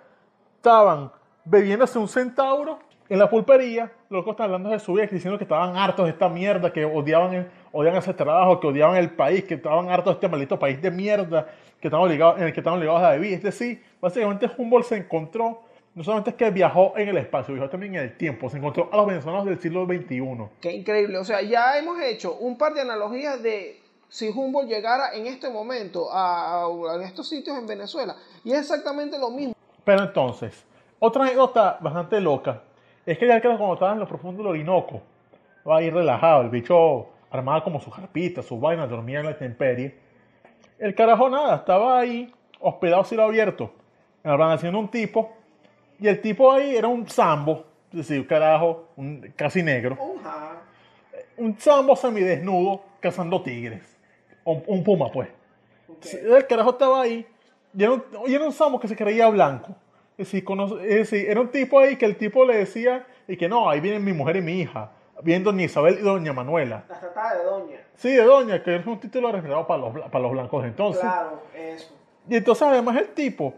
estaban 0.56 1.10
bebiéndose 1.44 1.98
un 1.98 2.06
centauro 2.08 2.78
en 3.08 3.18
la 3.18 3.28
pulpería, 3.28 3.90
locos 4.08 4.30
estaban 4.32 4.52
hablando 4.54 4.70
de 4.70 4.78
su 4.78 4.94
vida, 4.94 5.06
diciendo 5.06 5.36
que 5.36 5.44
estaban 5.44 5.76
hartos 5.76 6.06
de 6.06 6.12
esta 6.12 6.28
mierda, 6.28 6.72
que 6.72 6.84
odiaban, 6.86 7.34
el- 7.34 7.50
odiaban 7.72 7.98
ese 7.98 8.14
trabajo, 8.14 8.58
que 8.60 8.66
odiaban 8.66 8.96
el 8.96 9.10
país, 9.10 9.44
que 9.44 9.54
estaban 9.54 9.90
hartos 9.90 10.06
de 10.06 10.12
este 10.14 10.28
maldito 10.28 10.58
país 10.58 10.80
de 10.80 10.90
mierda, 10.90 11.46
que 11.80 11.88
estaban 11.88 12.06
obligados, 12.06 12.38
en 12.38 12.44
el 12.44 12.52
que 12.54 12.60
estaban 12.60 12.78
obligados 12.78 13.02
a 13.02 13.12
vivir. 13.12 13.34
Es 13.34 13.42
decir, 13.42 13.82
básicamente 14.00 14.48
Humboldt 14.56 14.86
se 14.86 14.96
encontró, 14.96 15.60
no 15.94 16.02
solamente 16.02 16.30
es 16.30 16.36
que 16.36 16.50
viajó 16.50 16.94
en 16.96 17.08
el 17.10 17.18
espacio, 17.18 17.52
viajó 17.54 17.68
también 17.68 17.94
en 17.96 18.00
el 18.04 18.16
tiempo, 18.16 18.48
se 18.48 18.56
encontró 18.56 18.88
a 18.90 18.96
los 18.96 19.06
venezolanos 19.06 19.44
del 19.44 19.60
siglo 19.60 19.84
XXI. 19.84 20.48
Qué 20.62 20.72
increíble. 20.72 21.18
O 21.18 21.24
sea, 21.24 21.42
ya 21.42 21.76
hemos 21.78 22.00
hecho 22.00 22.34
un 22.38 22.56
par 22.56 22.72
de 22.72 22.80
analogías 22.80 23.42
de 23.42 23.80
si 24.14 24.28
Humboldt 24.28 24.68
llegara 24.68 25.12
en 25.12 25.26
este 25.26 25.50
momento 25.50 26.08
a, 26.12 26.62
a- 26.62 26.66
a 26.92 27.04
estos 27.04 27.28
sitios 27.28 27.58
en 27.58 27.66
Venezuela. 27.66 28.14
Y 28.44 28.52
es 28.52 28.60
exactamente 28.60 29.18
lo 29.18 29.28
mismo. 29.30 29.54
Pero 29.84 30.04
entonces, 30.04 30.64
otra 31.00 31.24
anécdota 31.24 31.78
bastante 31.80 32.20
loca 32.20 32.62
es 33.04 33.18
que 33.18 33.26
ya 33.26 33.40
que 33.40 33.48
cuando 33.48 33.74
estaba 33.74 33.92
en 33.92 33.98
lo 33.98 34.06
profundo 34.06 34.38
del 34.44 34.52
Orinoco, 34.52 35.02
va 35.68 35.78
a 35.78 35.82
ir 35.82 35.92
relajado, 35.92 36.42
el 36.42 36.48
bicho 36.48 37.08
armaba 37.28 37.64
como 37.64 37.80
sus 37.80 37.92
carpitas, 37.92 38.46
sus 38.46 38.60
vainas, 38.60 38.88
dormía 38.88 39.18
en 39.18 39.24
la 39.26 39.32
intemperie. 39.32 39.98
El 40.78 40.94
carajo 40.94 41.28
nada, 41.28 41.56
estaba 41.56 41.98
ahí 41.98 42.32
hospedado 42.60 43.02
a 43.02 43.04
cielo 43.04 43.24
abierto, 43.24 43.72
en 44.22 44.28
la 44.30 44.34
organización 44.34 44.74
de 44.74 44.78
un 44.78 44.88
tipo, 44.92 45.32
y 45.98 46.06
el 46.06 46.20
tipo 46.20 46.52
ahí 46.52 46.76
era 46.76 46.86
un 46.86 47.04
zambo, 47.08 47.64
es 47.90 47.96
decir, 47.98 48.20
un 48.20 48.26
carajo, 48.26 48.90
un, 48.96 49.32
casi 49.34 49.60
negro, 49.62 49.98
un 51.36 51.56
zambo 51.58 51.96
semidesnudo 51.96 52.80
cazando 53.00 53.42
tigres, 53.42 53.93
o 54.44 54.62
un 54.66 54.84
puma 54.84 55.10
pues. 55.10 55.28
El 56.12 56.46
carajo 56.46 56.70
estaba 56.70 57.02
ahí 57.02 57.26
y 57.76 57.82
era 57.82 57.92
un, 57.92 58.04
y 58.26 58.34
era 58.34 58.44
un 58.44 58.52
samo 58.52 58.78
que 58.78 58.88
se 58.88 58.96
creía 58.96 59.28
blanco. 59.28 59.74
Es 60.16 60.28
decir, 60.28 60.44
cono- 60.44 60.78
es 60.80 61.10
decir, 61.10 61.28
era 61.28 61.40
un 61.40 61.48
tipo 61.48 61.80
ahí 61.80 61.96
que 61.96 62.04
el 62.06 62.16
tipo 62.16 62.44
le 62.44 62.56
decía 62.58 63.06
y 63.26 63.36
que 63.36 63.48
no, 63.48 63.68
ahí 63.68 63.80
vienen 63.80 64.04
mi 64.04 64.12
mujer 64.12 64.36
y 64.36 64.42
mi 64.42 64.60
hija. 64.60 64.90
Vienen 65.22 65.44
doña 65.44 65.64
Isabel 65.64 65.98
y 65.98 66.02
doña 66.02 66.32
Manuela. 66.32 66.84
La 66.88 67.00
tratada 67.00 67.38
de 67.38 67.44
Doña. 67.44 67.78
Sí, 67.94 68.10
de 68.10 68.22
doña, 68.22 68.62
que 68.62 68.76
es 68.76 68.86
un 68.86 68.98
título 69.00 69.30
reservado 69.32 69.66
para 69.66 69.80
los, 69.80 69.92
para 70.10 70.18
los 70.20 70.32
blancos 70.32 70.62
de 70.62 70.68
entonces. 70.68 71.00
Claro, 71.02 71.40
eso. 71.56 71.94
Y 72.28 72.36
entonces 72.36 72.62
además 72.66 72.96
el 72.96 73.08
tipo 73.08 73.54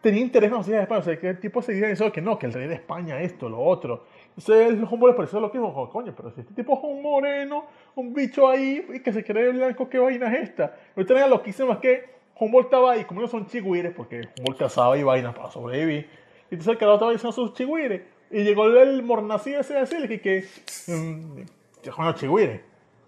tenía 0.00 0.20
interés 0.20 0.48
en 0.48 0.52
la 0.54 0.60
sociedad 0.60 0.78
de 0.80 0.82
España. 0.84 1.00
O 1.00 1.04
sea, 1.04 1.18
que 1.18 1.28
el 1.30 1.40
tipo 1.40 1.62
seguía 1.62 1.88
diciendo 1.88 2.12
que 2.12 2.20
no, 2.20 2.38
que 2.38 2.46
el 2.46 2.52
rey 2.52 2.66
de 2.68 2.74
España, 2.74 3.20
esto, 3.20 3.48
lo 3.48 3.60
otro. 3.60 4.04
Entonces 4.36 4.68
el 4.68 4.82
Humboldt 4.82 5.12
le 5.12 5.16
pareció 5.16 5.40
lo 5.40 5.52
que 5.52 5.58
dijo, 5.58 5.90
coño, 5.90 6.12
pero 6.16 6.30
si 6.32 6.40
este 6.40 6.54
tipo 6.54 6.74
es 6.74 6.80
un 6.82 7.02
moreno, 7.02 7.66
un 7.94 8.12
bicho 8.12 8.48
ahí, 8.48 8.84
y 8.92 9.00
que 9.00 9.12
se 9.12 9.24
cree 9.24 9.52
blanco, 9.52 9.88
¿qué 9.88 9.98
vaina 9.98 10.32
es 10.34 10.50
esta? 10.50 10.76
Otra 10.96 11.18
era 11.18 11.28
loquísima 11.28 11.74
es 11.74 11.78
que 11.78 12.14
Humboldt 12.38 12.66
estaba 12.66 12.92
ahí, 12.92 13.04
como 13.04 13.20
no 13.20 13.28
son 13.28 13.46
chigüires, 13.46 13.92
porque 13.94 14.22
Humboldt 14.38 14.58
cazaba 14.58 14.98
y 14.98 15.04
vainas 15.04 15.34
para 15.34 15.50
sobrevivir. 15.50 16.08
Y 16.50 16.54
entonces 16.54 16.72
el 16.72 16.78
carajo 16.78 16.96
estaba 16.96 17.12
diciendo 17.12 17.32
sus 17.32 17.54
chigüires. 17.54 18.02
Y 18.30 18.42
llegó 18.42 18.66
el 18.66 19.02
mornací 19.04 19.54
ese 19.54 19.76
a 19.76 19.80
decirle 19.80 20.08
que, 20.08 20.20
que 20.20 20.44
mm, 20.88 21.44
¿qué 21.82 21.92
son 21.92 22.06
los 22.06 22.16
chigüires? 22.16 22.60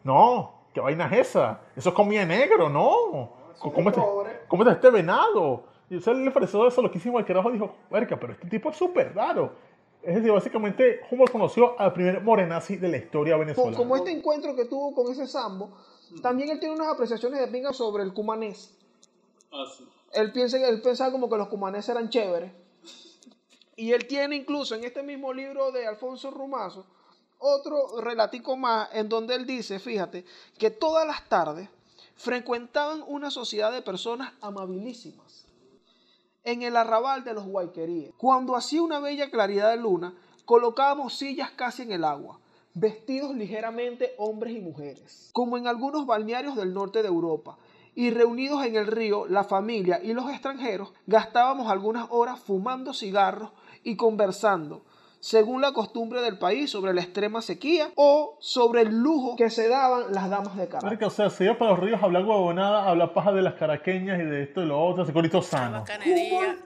No, 0.04 0.54
¿qué 0.72 0.80
vaina 0.80 1.06
es 1.06 1.28
esa? 1.28 1.60
Eso 1.74 1.88
es 1.88 1.94
comida 1.94 2.24
negro, 2.24 2.68
no. 2.68 3.32
Cómete, 3.58 4.00
cómete 4.46 4.70
este 4.70 4.90
venado. 4.90 5.64
Y 5.90 5.94
entonces 5.94 6.24
le 6.24 6.30
pareció 6.30 6.66
eso 6.66 6.82
loquísimo 6.82 7.18
al 7.18 7.24
carajo 7.24 7.50
dijo, 7.50 7.74
verga, 7.90 8.16
pero 8.16 8.32
este 8.32 8.48
tipo 8.48 8.70
es 8.70 8.76
súper 8.76 9.14
raro. 9.14 9.52
Es 10.06 10.14
decir, 10.14 10.30
básicamente 10.30 11.00
Humboldt 11.10 11.32
conoció 11.32 11.78
al 11.80 11.92
primer 11.92 12.20
morenazi 12.20 12.76
de 12.76 12.88
la 12.88 12.96
historia 12.96 13.36
venezolana. 13.36 13.76
Como 13.76 13.96
este 13.96 14.12
encuentro 14.12 14.54
que 14.54 14.64
tuvo 14.66 14.94
con 14.94 15.10
ese 15.10 15.26
sambo, 15.26 15.76
también 16.22 16.48
él 16.50 16.60
tiene 16.60 16.76
unas 16.76 16.86
apreciaciones 16.86 17.40
de 17.40 17.48
pinga 17.48 17.72
sobre 17.72 18.04
el 18.04 18.14
cumanés. 18.14 18.72
Ah, 19.50 19.64
sí. 19.76 19.84
Él, 20.12 20.30
piensa, 20.30 20.64
él 20.64 20.80
pensaba 20.80 21.10
como 21.10 21.28
que 21.28 21.36
los 21.36 21.48
cumaneses 21.48 21.88
eran 21.88 22.08
chéveres. 22.08 22.52
Y 23.74 23.90
él 23.90 24.06
tiene 24.06 24.36
incluso 24.36 24.76
en 24.76 24.84
este 24.84 25.02
mismo 25.02 25.32
libro 25.32 25.72
de 25.72 25.88
Alfonso 25.88 26.30
Rumazo 26.30 26.86
otro 27.38 28.00
relatico 28.00 28.56
más 28.56 28.88
en 28.92 29.08
donde 29.08 29.34
él 29.34 29.44
dice, 29.44 29.80
fíjate, 29.80 30.24
que 30.56 30.70
todas 30.70 31.04
las 31.04 31.28
tardes 31.28 31.68
frecuentaban 32.14 33.02
una 33.08 33.32
sociedad 33.32 33.72
de 33.72 33.82
personas 33.82 34.32
amabilísimas 34.40 35.45
en 36.46 36.62
el 36.62 36.76
arrabal 36.76 37.24
de 37.24 37.34
los 37.34 37.44
Guayqueríes. 37.44 38.14
Cuando 38.16 38.54
hacía 38.54 38.80
una 38.80 39.00
bella 39.00 39.30
claridad 39.30 39.72
de 39.72 39.78
luna, 39.78 40.14
colocábamos 40.44 41.18
sillas 41.18 41.50
casi 41.50 41.82
en 41.82 41.90
el 41.90 42.04
agua, 42.04 42.38
vestidos 42.72 43.34
ligeramente 43.34 44.14
hombres 44.16 44.54
y 44.54 44.60
mujeres, 44.60 45.30
como 45.32 45.58
en 45.58 45.66
algunos 45.66 46.06
balnearios 46.06 46.54
del 46.54 46.72
norte 46.72 47.02
de 47.02 47.08
Europa, 47.08 47.58
y 47.96 48.10
reunidos 48.10 48.64
en 48.64 48.76
el 48.76 48.86
río, 48.86 49.26
la 49.26 49.42
familia 49.42 50.00
y 50.00 50.12
los 50.12 50.30
extranjeros 50.30 50.92
gastábamos 51.06 51.68
algunas 51.68 52.06
horas 52.10 52.38
fumando 52.38 52.94
cigarros 52.94 53.50
y 53.82 53.96
conversando, 53.96 54.82
según 55.26 55.60
la 55.60 55.72
costumbre 55.72 56.22
del 56.22 56.38
país, 56.38 56.70
sobre 56.70 56.94
la 56.94 57.00
extrema 57.00 57.42
sequía 57.42 57.88
o 57.96 58.36
sobre 58.38 58.82
el 58.82 58.96
lujo 58.96 59.34
que 59.34 59.50
se 59.50 59.68
daban 59.68 60.12
las 60.12 60.30
damas 60.30 60.56
de 60.56 60.68
Caracas. 60.68 60.88
Verga, 60.88 61.08
o 61.08 61.10
sea, 61.10 61.30
se 61.30 61.46
iba 61.46 61.58
para 61.58 61.72
los 61.72 61.80
ríos 61.80 62.00
a 62.00 62.04
hablar 62.04 62.24
huevonada, 62.24 62.84
a 62.84 62.90
hablar 62.90 63.12
paja 63.12 63.32
de 63.32 63.42
las 63.42 63.54
caraqueñas 63.54 64.20
y 64.20 64.22
de 64.22 64.44
esto 64.44 64.62
y 64.62 64.66
lo 64.66 64.80
otro, 64.80 65.02
ese 65.02 65.12
corito 65.12 65.42
sano. 65.42 65.82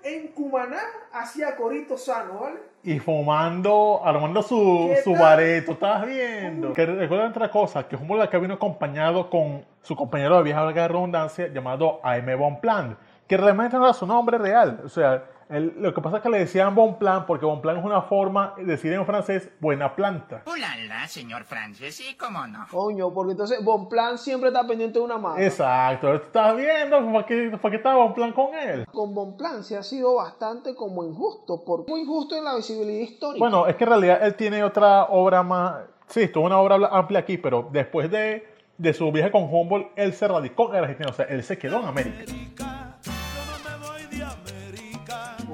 En 0.03 0.29
Cumaná 0.29 0.77
hacía 1.11 1.57
corito 1.57 1.97
sano, 1.97 2.39
¿vale? 2.39 2.61
Y 2.83 2.99
fumando, 2.99 4.03
armando 4.05 4.43
su, 4.43 4.91
¿Qué 4.95 5.03
su 5.05 5.15
bareto, 5.15 5.73
¿estás 5.73 6.07
viendo? 6.07 6.75
Que 6.75 6.85
recuerda 6.85 7.29
otra 7.29 7.51
cosa, 7.51 7.89
que 7.89 7.97
Humboldt 7.97 8.25
acá 8.25 8.37
vino 8.37 8.55
acompañado 8.55 9.31
con 9.31 9.65
su 9.81 9.97
compañero 9.97 10.37
de 10.37 10.43
viaje, 10.43 10.61
valga 10.63 10.83
la 10.83 10.89
redundancia, 10.89 11.49
llamado 11.49 12.01
A.M. 12.03 12.35
Bonpland, 12.35 12.97
que 13.27 13.39
realmente 13.39 13.79
no 13.79 13.85
era 13.85 13.95
su 13.95 14.07
nombre 14.07 14.37
real. 14.37 14.83
O 14.85 14.89
sea, 14.91 15.25
él- 15.51 15.75
lo 15.77 15.93
que 15.93 16.01
pasa 16.01 16.19
es 16.19 16.23
que 16.23 16.29
le 16.31 16.39
decían 16.39 16.75
Bonpland 16.75 17.27
porque 17.27 17.45
Bonpland 17.47 17.79
es 17.81 17.85
una 17.85 18.03
forma 18.03 18.55
de 18.57 18.65
decir 18.65 18.93
en 18.93 19.05
francés 19.05 19.51
buena 19.61 19.95
planta. 19.95 20.43
Ulala, 20.47 21.07
señor 21.09 21.45
Francis, 21.45 21.95
sí, 21.95 22.17
cómo 22.17 22.47
no. 22.47 22.67
Coño, 22.71 23.13
porque 23.13 23.33
entonces 23.33 23.63
Bonplan 23.65 24.19
siempre 24.19 24.49
está 24.49 24.67
pendiente 24.67 24.99
de 24.99 25.05
una 25.05 25.19
mano. 25.19 25.39
Exacto, 25.39 26.15
¿estás 26.15 26.57
viendo? 26.57 27.13
¿Para 27.13 27.27
qué, 27.27 27.59
para 27.61 27.71
qué 27.71 27.77
estaba 27.77 27.97
Bonpland 28.05 28.35
con 28.35 28.55
él? 28.55 28.87
Con 28.93 29.15
Bonplan 29.15 29.65
se 29.65 29.77
ha 29.77 29.83
sido 29.83 30.15
bastante 30.17 30.75
como 30.75 31.05
injusto, 31.05 31.65
por 31.65 31.89
muy 31.89 32.01
injusto 32.03 32.37
en 32.37 32.45
la 32.45 32.55
visibilidad 32.57 33.01
histórica. 33.03 33.39
Bueno, 33.39 33.67
es 33.67 33.77
que 33.77 33.85
en 33.85 33.91
realidad 33.91 34.19
él 34.27 34.35
tiene 34.35 34.63
otra 34.65 35.05
obra 35.05 35.43
más. 35.43 35.77
Sí, 36.07 36.29
tuvo 36.29 36.47
una 36.47 36.59
obra 36.59 36.77
amplia 36.91 37.21
aquí, 37.21 37.39
pero 37.39 37.69
después 37.71 38.11
de, 38.11 38.47
de 38.79 38.93
su 38.95 39.11
viaje 39.13 39.31
con 39.31 39.45
Humboldt, 39.45 39.89
él 39.97 40.13
se 40.13 40.27
radicó 40.27 40.71
en 40.75 40.81
Argentina, 40.83 41.11
o 41.11 41.13
sea, 41.13 41.27
él 41.27 41.43
se 41.45 41.57
quedó 41.59 41.79
en 41.81 41.87
América. 41.87 42.25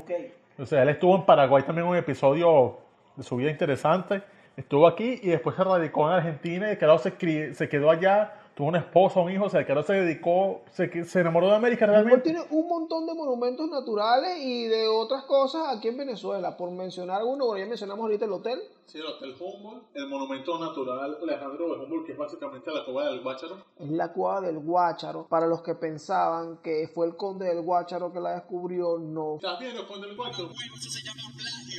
Ok. 0.06 0.60
O 0.60 0.66
sea, 0.66 0.82
él 0.82 0.88
estuvo 0.88 1.14
en 1.16 1.24
Paraguay 1.26 1.62
también 1.64 1.86
un 1.86 1.96
episodio 1.96 2.78
de 3.16 3.22
su 3.22 3.36
vida 3.36 3.50
interesante. 3.50 4.22
Estuvo 4.56 4.86
aquí 4.86 5.20
y 5.22 5.28
después 5.28 5.54
se 5.56 5.64
radicó 5.64 6.08
en 6.08 6.14
Argentina 6.14 6.72
y 6.72 6.76
cri- 7.18 7.52
se 7.52 7.68
quedó 7.68 7.90
allá, 7.90 8.32
tuvo 8.56 8.68
una 8.68 8.78
esposa, 8.78 9.20
un 9.20 9.30
hijo, 9.30 9.44
o 9.44 9.50
sea, 9.50 9.60
el 9.60 9.66
carajo 9.66 9.88
se 9.88 9.92
dedicó, 9.92 10.62
se, 10.70 11.04
se 11.04 11.20
enamoró 11.20 11.48
de 11.48 11.56
América 11.56 11.84
Humboldt 11.84 12.04
realmente. 12.06 12.30
tiene 12.30 12.46
un 12.50 12.66
montón 12.66 13.06
de 13.06 13.12
monumentos 13.12 13.68
naturales 13.68 14.38
y 14.38 14.64
de 14.64 14.88
otras 14.88 15.24
cosas 15.24 15.76
aquí 15.76 15.88
en 15.88 15.98
Venezuela. 15.98 16.56
Por 16.56 16.70
mencionar 16.70 17.20
alguno, 17.20 17.44
bueno, 17.44 17.62
ya 17.62 17.68
mencionamos 17.68 18.04
ahorita 18.04 18.24
el 18.24 18.32
hotel. 18.32 18.58
Sí, 18.86 18.96
el 18.96 19.04
Hotel 19.04 19.34
Humboldt, 19.38 19.94
el 19.94 20.08
monumento 20.08 20.58
natural 20.58 21.18
Alejandro 21.22 21.66
de 21.76 21.84
Humboldt, 21.84 22.06
que 22.06 22.12
es 22.12 22.18
básicamente 22.18 22.70
la 22.72 22.82
cova 22.86 23.10
del 23.10 23.22
Guácharo. 23.22 23.58
Es 23.78 23.90
la 23.90 24.10
cueva 24.14 24.40
del 24.40 24.58
Guácharo. 24.58 25.26
Para 25.28 25.46
los 25.46 25.60
que 25.60 25.74
pensaban 25.74 26.56
que 26.62 26.88
fue 26.88 27.08
el 27.08 27.16
conde 27.16 27.46
del 27.46 27.60
Guácharo 27.60 28.10
que 28.10 28.20
la 28.20 28.36
descubrió, 28.36 28.96
no. 28.98 29.34
¿Estás 29.36 29.60
viendo 29.60 29.86
con 29.86 30.02
el 30.02 30.16
Guácharo? 30.16 30.48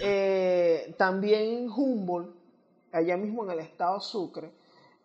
Eh, 0.03 0.93
también 0.95 1.71
Humboldt, 1.71 2.35
allá 2.91 3.17
mismo 3.17 3.43
en 3.45 3.49
el 3.49 3.59
estado 3.61 3.99
Sucre, 3.99 4.51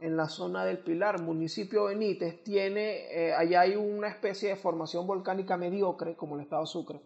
en 0.03 0.17
la 0.17 0.29
zona 0.29 0.65
del 0.65 0.79
Pilar, 0.79 1.21
municipio 1.21 1.85
Benítez, 1.85 2.43
tiene, 2.43 3.07
eh, 3.11 3.35
allá 3.35 3.61
hay 3.61 3.77
una 3.77 4.09
especie 4.09 4.51
de 4.51 4.57
formación 4.57 5.07
volcánica 5.07 5.57
mediocre, 5.57 6.15
como 6.15 6.37
el 6.37 6.43
estado 6.43 6.67
Sucre. 6.67 7.01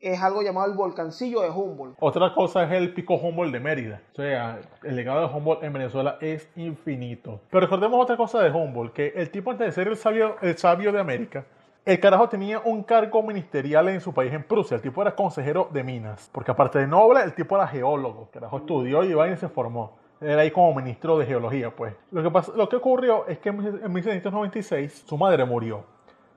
Es 0.00 0.22
algo 0.22 0.42
llamado 0.42 0.70
el 0.70 0.76
volcancillo 0.76 1.42
de 1.42 1.50
Humboldt. 1.50 1.96
Otra 1.98 2.32
cosa 2.32 2.62
es 2.62 2.70
el 2.70 2.94
pico 2.94 3.14
Humboldt 3.14 3.52
de 3.52 3.58
Mérida. 3.58 4.00
O 4.12 4.16
sea, 4.16 4.60
el 4.84 4.94
legado 4.94 5.26
de 5.26 5.34
Humboldt 5.34 5.64
en 5.64 5.72
Venezuela 5.72 6.18
es 6.20 6.48
infinito. 6.54 7.40
Pero 7.50 7.62
recordemos 7.62 8.00
otra 8.00 8.16
cosa 8.16 8.40
de 8.40 8.50
Humboldt, 8.50 8.92
que 8.92 9.12
el 9.16 9.30
tipo 9.30 9.50
antes 9.50 9.66
de 9.66 9.72
ser 9.72 9.88
el 9.88 9.96
sabio, 9.96 10.36
el 10.40 10.56
sabio 10.56 10.92
de 10.92 11.00
América, 11.00 11.46
el 11.84 11.98
carajo 12.00 12.28
tenía 12.28 12.60
un 12.60 12.84
cargo 12.84 13.22
ministerial 13.22 13.88
en 13.88 14.00
su 14.00 14.14
país, 14.14 14.32
en 14.32 14.44
Prusia. 14.44 14.76
El 14.76 14.82
tipo 14.82 15.02
era 15.02 15.16
consejero 15.16 15.68
de 15.72 15.82
minas. 15.82 16.30
Porque 16.32 16.52
aparte 16.52 16.78
de 16.78 16.86
noble, 16.86 17.22
el 17.22 17.34
tipo 17.34 17.56
era 17.56 17.66
geólogo. 17.66 18.24
El 18.24 18.30
carajo 18.30 18.58
estudió 18.58 19.02
y 19.04 19.14
vaina 19.14 19.34
y 19.34 19.38
se 19.38 19.48
formó. 19.48 19.96
Era 20.20 20.42
ahí 20.42 20.50
como 20.50 20.74
ministro 20.74 21.18
de 21.18 21.26
geología, 21.26 21.70
pues. 21.74 21.94
Lo 22.10 22.22
que, 22.22 22.30
pasó- 22.30 22.52
lo 22.56 22.68
que 22.68 22.76
ocurrió 22.76 23.26
es 23.28 23.38
que 23.38 23.50
en 23.50 23.92
1796 23.92 25.04
su 25.06 25.16
madre 25.16 25.44
murió. 25.44 25.84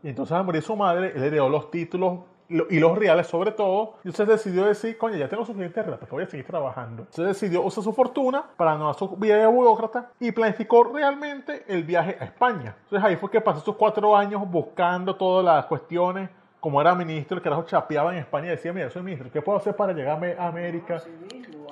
Y 0.04 0.10
entonces 0.10 0.34
al 0.36 0.44
morir 0.44 0.62
su 0.62 0.76
madre, 0.76 1.14
él 1.16 1.24
heredó 1.24 1.50
los 1.50 1.70
títulos 1.72 2.20
lo- 2.50 2.68
y 2.70 2.80
los 2.80 2.98
reales 2.98 3.28
sobre 3.28 3.52
todo. 3.52 3.96
Y 4.04 4.10
entonces 4.10 4.28
decidió 4.44 4.66
decir, 4.66 4.98
coño, 4.98 5.16
ya 5.16 5.30
tengo 5.30 5.46
suficiente 5.46 5.82
plata, 5.84 6.06
que 6.06 6.12
voy 6.12 6.24
a 6.24 6.28
seguir 6.28 6.46
trabajando. 6.46 7.04
Entonces 7.04 7.28
decidió 7.40 7.62
usar 7.64 7.84
su 7.84 7.94
fortuna 7.94 8.44
para 8.58 8.76
no 8.78 8.90
hacer 8.90 9.08
su 9.08 9.16
vida 9.16 9.48
burócrata 9.48 10.12
y 10.20 10.32
planificó 10.32 10.84
realmente 10.84 11.64
el 11.68 11.84
viaje 11.84 12.18
a 12.20 12.26
España. 12.26 12.76
Entonces 12.84 13.08
ahí 13.08 13.16
fue 13.16 13.30
que 13.32 13.40
pasó 13.42 13.62
sus 13.62 13.76
cuatro 13.76 14.16
años 14.18 14.42
buscando 14.50 15.16
todas 15.16 15.46
las 15.46 15.66
cuestiones. 15.66 16.30
Como 16.60 16.80
era 16.80 16.94
ministro, 16.94 17.38
el 17.38 17.42
carajo 17.44 17.64
chapeaba 17.64 18.12
en 18.12 18.20
España 18.20 18.48
y 18.48 18.50
decía, 18.52 18.72
mira, 18.74 18.90
soy 18.92 19.02
ministro, 19.02 19.32
¿qué 19.32 19.42
puedo 19.42 19.58
hacer 19.58 19.76
para 19.76 19.94
llegar 19.94 20.22
a 20.38 20.48
América? 20.48 21.02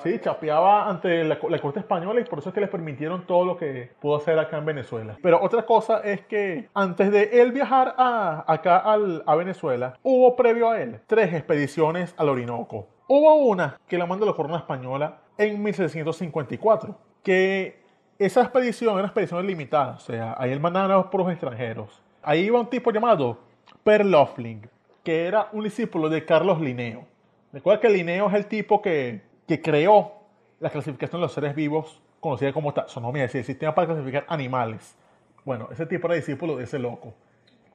Sí, 0.03 0.19
chapeaba 0.19 0.89
ante 0.89 1.23
la, 1.23 1.37
la 1.49 1.59
corte 1.59 1.79
española 1.79 2.21
y 2.21 2.23
por 2.23 2.39
eso 2.39 2.49
es 2.49 2.55
que 2.55 2.61
les 2.61 2.69
permitieron 2.69 3.25
todo 3.27 3.45
lo 3.45 3.57
que 3.57 3.91
pudo 3.99 4.15
hacer 4.17 4.37
acá 4.39 4.57
en 4.57 4.65
Venezuela. 4.65 5.17
Pero 5.21 5.41
otra 5.41 5.65
cosa 5.65 5.99
es 6.01 6.21
que 6.21 6.69
antes 6.73 7.11
de 7.11 7.41
él 7.41 7.51
viajar 7.51 7.95
a, 7.97 8.43
acá 8.47 8.77
al- 8.77 9.23
a 9.25 9.35
Venezuela, 9.35 9.93
hubo 10.03 10.35
previo 10.35 10.69
a 10.71 10.81
él 10.81 10.99
tres 11.07 11.33
expediciones 11.33 12.13
al 12.17 12.29
Orinoco. 12.29 12.87
Hubo 13.07 13.35
una 13.35 13.77
que 13.87 13.97
la 13.97 14.05
mandó 14.05 14.25
la 14.25 14.33
corona 14.33 14.57
española 14.57 15.17
en 15.37 15.61
1754, 15.63 16.95
que 17.23 17.79
esa 18.19 18.41
expedición 18.41 18.91
era 18.91 18.99
una 18.99 19.07
expedición 19.07 19.45
limitada, 19.47 19.93
o 19.93 19.99
sea, 19.99 20.35
ahí 20.37 20.51
él 20.51 20.59
mandaba 20.59 20.93
a 20.93 20.97
los 20.97 21.07
puros 21.07 21.29
extranjeros. 21.31 22.01
Ahí 22.21 22.41
iba 22.45 22.59
un 22.59 22.67
tipo 22.67 22.91
llamado 22.91 23.37
Per 23.83 24.05
Loeffling, 24.05 24.67
que 25.03 25.25
era 25.25 25.47
un 25.53 25.63
discípulo 25.63 26.09
de 26.09 26.25
Carlos 26.25 26.59
Linneo. 26.59 27.05
Recuerda 27.53 27.79
que 27.81 27.89
Linneo 27.89 28.27
es 28.27 28.33
el 28.35 28.45
tipo 28.45 28.81
que, 28.81 29.21
que 29.49 29.59
creó 29.63 30.11
la 30.59 30.69
clasificación 30.69 31.19
de 31.19 31.25
los 31.25 31.33
seres 31.33 31.55
vivos, 31.55 31.99
conocida 32.19 32.53
como 32.53 32.71
taxonomía, 32.71 33.23
es 33.23 33.29
decir, 33.29 33.39
el 33.39 33.45
sistema 33.45 33.73
para 33.73 33.87
clasificar 33.87 34.23
animales. 34.27 34.95
Bueno, 35.43 35.69
ese 35.71 35.87
tipo 35.87 36.05
era 36.05 36.13
discípulo 36.15 36.57
de 36.57 36.65
ese 36.65 36.77
loco. 36.77 37.15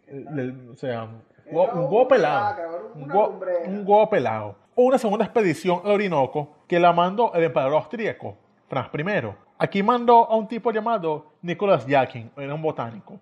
El- 0.06 0.38
el- 0.38 0.70
o 0.70 0.76
sea, 0.76 1.02
un 1.02 1.20
huevo- 1.50 2.06
pelado. 2.06 2.92
Un 2.94 3.10
huevo- 3.84 4.08
pelado. 4.08 4.54
Una 4.76 4.98
segunda 4.98 5.24
expedición 5.24 5.80
al 5.84 5.90
Orinoco 5.90 6.48
que 6.68 6.78
la 6.78 6.92
mandó 6.92 7.32
el 7.34 7.42
emperador 7.42 7.74
austríaco, 7.74 8.36
Franz 8.68 8.88
I. 8.94 9.28
Aquí 9.58 9.82
mandó 9.82 10.30
a 10.30 10.36
un 10.36 10.46
tipo 10.46 10.70
llamado 10.70 11.26
Nicolas 11.42 11.84
Jakin, 11.88 12.30
era 12.36 12.54
un 12.54 12.62
botánico. 12.62 13.18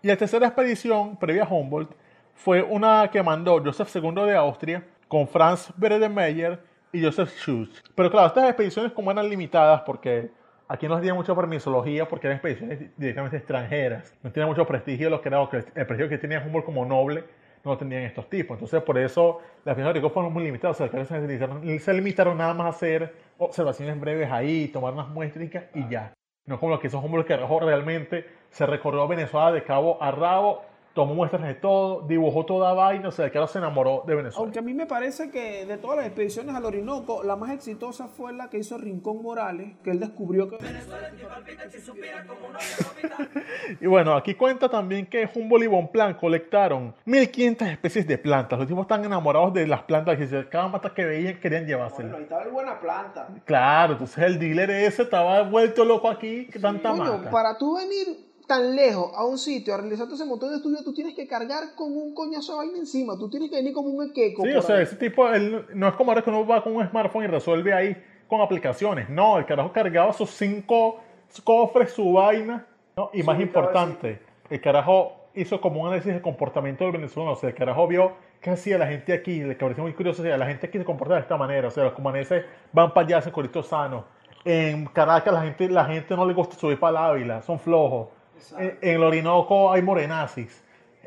Y 0.00 0.06
la 0.06 0.16
tercera 0.16 0.46
expedición, 0.46 1.16
previa 1.16 1.42
a 1.42 1.48
Humboldt, 1.48 1.90
fue 2.36 2.62
una 2.62 3.10
que 3.10 3.20
mandó 3.20 3.60
Joseph 3.64 3.88
II 3.96 4.12
de 4.26 4.36
Austria 4.36 4.86
con 5.08 5.26
Franz 5.26 5.72
Bredemeyer 5.76 6.60
y 6.92 7.02
Joseph 7.02 7.30
Schutz. 7.36 7.82
Pero 7.94 8.10
claro, 8.10 8.28
estas 8.28 8.44
expediciones 8.44 8.92
como 8.92 9.10
eran 9.10 9.28
limitadas 9.28 9.82
porque 9.82 10.30
aquí 10.68 10.88
no 10.88 10.94
se 10.94 11.00
tenía 11.00 11.14
mucha 11.14 11.34
permisología 11.34 12.08
porque 12.08 12.26
eran 12.26 12.36
expediciones 12.36 12.90
directamente 12.96 13.36
extranjeras. 13.36 14.14
No 14.22 14.32
tenía 14.32 14.46
mucho 14.46 14.66
prestigio 14.66 15.10
los 15.10 15.20
que 15.20 15.28
era, 15.28 15.40
el 15.42 15.86
prestigio 15.86 16.08
que 16.08 16.18
tenía 16.18 16.40
Humboldt 16.40 16.64
como 16.64 16.84
noble 16.84 17.24
no 17.64 17.72
lo 17.72 17.78
tenían 17.78 18.02
estos 18.02 18.28
tipos. 18.28 18.56
Entonces 18.56 18.82
por 18.82 18.96
eso 18.98 19.40
las 19.64 19.76
expediciones 19.76 20.12
fueron 20.12 20.32
muy 20.32 20.44
limitadas. 20.44 20.80
O 20.80 20.88
sea, 20.88 21.04
se 21.04 21.20
limitaron, 21.20 21.78
se 21.78 21.94
limitaron 21.94 22.38
nada 22.38 22.54
más 22.54 22.66
a 22.66 22.70
hacer 22.70 23.14
observaciones 23.38 24.00
breves 24.00 24.30
ahí, 24.30 24.68
tomar 24.68 24.92
unas 24.94 25.08
muéstricas 25.08 25.64
y 25.74 25.88
ya. 25.88 26.12
No 26.46 26.60
como 26.60 26.72
lo 26.72 26.80
que 26.80 26.86
hizo 26.86 27.00
Humboldt, 27.00 27.26
que 27.26 27.36
realmente 27.36 28.24
se 28.50 28.66
recorrió 28.66 29.08
Venezuela 29.08 29.50
de 29.50 29.64
cabo 29.64 30.00
a 30.00 30.12
rabo, 30.12 30.62
tomó 30.96 31.14
muestras 31.14 31.42
de 31.42 31.54
todo, 31.54 32.02
dibujó 32.08 32.44
toda 32.46 32.72
vaina, 32.72 33.08
o 33.08 33.12
sea, 33.12 33.30
que 33.30 33.36
ahora 33.38 33.52
se 33.52 33.58
enamoró 33.58 34.02
de 34.06 34.14
Venezuela. 34.14 34.42
Aunque 34.42 34.58
a 34.58 34.62
mí 34.62 34.72
me 34.74 34.86
parece 34.86 35.30
que 35.30 35.66
de 35.66 35.76
todas 35.76 35.98
las 35.98 36.06
expediciones 36.06 36.56
al 36.56 36.64
Orinoco, 36.64 37.22
la 37.22 37.36
más 37.36 37.50
exitosa 37.52 38.08
fue 38.08 38.32
la 38.32 38.48
que 38.48 38.58
hizo 38.58 38.78
Rincón 38.78 39.22
Morales, 39.22 39.76
que 39.84 39.90
él 39.90 40.00
descubrió 40.00 40.48
que 40.48 40.56
Y 43.80 43.86
bueno, 43.86 44.14
aquí 44.14 44.34
cuenta 44.34 44.68
también 44.68 45.06
que 45.06 45.28
Humboldt 45.34 45.64
y 45.64 45.66
Bonplan 45.66 46.14
colectaron 46.14 46.94
1500 47.04 47.68
especies 47.68 48.06
de 48.06 48.18
plantas. 48.18 48.58
Los 48.58 48.68
tipos 48.68 48.82
están 48.82 49.04
enamorados 49.04 49.52
de 49.52 49.66
las 49.66 49.82
plantas 49.82 50.18
y 50.20 50.26
se- 50.26 50.48
cada 50.48 50.68
mata 50.68 50.94
que 50.94 51.04
veían 51.04 51.38
querían 51.40 51.66
llevársela. 51.66 52.16
ahí 52.16 52.22
estaba 52.22 52.42
el 52.44 52.50
buena 52.50 52.78
planta. 52.80 53.28
Claro, 53.44 53.92
entonces 53.94 54.18
el 54.24 54.38
dealer 54.38 54.70
ese 54.70 55.02
estaba 55.02 55.42
vuelto 55.42 55.84
loco 55.84 56.08
aquí, 56.08 56.46
que 56.46 56.58
tanta 56.58 56.90
Coño, 56.90 57.18
mata. 57.18 57.30
para 57.30 57.58
tú 57.58 57.76
venir 57.76 58.25
tan 58.46 58.76
lejos 58.76 59.12
a 59.14 59.24
un 59.24 59.38
sitio 59.38 59.74
a 59.74 59.78
realizar 59.78 60.06
ese 60.12 60.24
montón 60.24 60.50
de 60.50 60.56
estudios, 60.56 60.84
tú 60.84 60.94
tienes 60.94 61.14
que 61.14 61.26
cargar 61.26 61.74
con 61.74 61.92
un 61.92 62.14
coñazo 62.14 62.52
de 62.52 62.58
vaina 62.58 62.78
encima. 62.78 63.18
Tú 63.18 63.28
tienes 63.28 63.50
que 63.50 63.56
venir 63.56 63.72
como 63.72 63.88
un 63.88 64.08
equeco. 64.08 64.44
Sí, 64.44 64.52
o 64.52 64.62
sea, 64.62 64.76
ahí. 64.76 64.82
ese 64.82 64.96
tipo, 64.96 65.28
él, 65.28 65.66
no 65.74 65.88
es 65.88 65.94
como 65.94 66.10
ahora 66.10 66.22
que 66.22 66.30
uno 66.30 66.46
va 66.46 66.62
con 66.62 66.76
un 66.76 66.88
smartphone 66.88 67.24
y 67.24 67.26
resuelve 67.26 67.72
ahí 67.72 67.96
con 68.28 68.40
aplicaciones. 68.40 69.08
No, 69.08 69.38
el 69.38 69.46
carajo 69.46 69.72
cargaba 69.72 70.12
sus 70.12 70.30
cinco 70.30 71.00
cofres, 71.44 71.92
su 71.92 72.12
vaina. 72.12 72.66
¿no? 72.96 73.10
Y 73.12 73.22
más 73.22 73.40
importante, 73.40 74.20
el 74.48 74.60
carajo 74.60 75.26
hizo 75.34 75.60
como 75.60 75.82
un 75.82 75.88
análisis 75.88 76.14
de 76.14 76.22
comportamiento 76.22 76.84
del 76.84 76.92
venezolano. 76.92 77.32
O 77.32 77.36
sea, 77.36 77.50
el 77.50 77.54
carajo 77.54 77.86
vio 77.86 78.12
qué 78.40 78.50
hacía 78.50 78.78
la 78.78 78.86
gente 78.86 79.12
aquí. 79.12 79.42
Le 79.42 79.54
pareció 79.54 79.82
muy 79.82 79.92
curioso. 79.92 80.22
O 80.22 80.24
sea, 80.24 80.36
la 80.36 80.46
gente 80.46 80.66
aquí 80.66 80.78
se 80.78 80.84
comporta 80.84 81.14
de 81.14 81.20
esta 81.20 81.36
manera. 81.36 81.68
O 81.68 81.70
sea, 81.70 81.84
los 81.84 81.92
cumaneses 81.92 82.44
van 82.72 82.94
para 82.94 83.06
allá, 83.06 83.18
hacen 83.18 83.32
coritos 83.32 83.66
sanos. 83.66 84.04
En 84.44 84.86
Caracas 84.86 85.34
la 85.34 85.42
gente, 85.42 85.68
la 85.68 85.84
gente 85.86 86.14
no 86.14 86.24
le 86.24 86.32
gusta 86.32 86.54
subir 86.54 86.78
para 86.78 86.90
el 86.90 86.96
Ávila, 87.04 87.42
son 87.42 87.58
flojos. 87.58 88.08
En, 88.58 88.78
en 88.80 88.94
el 88.94 89.02
Orinoco 89.02 89.72
hay 89.72 89.82
morenazis. 89.82 90.62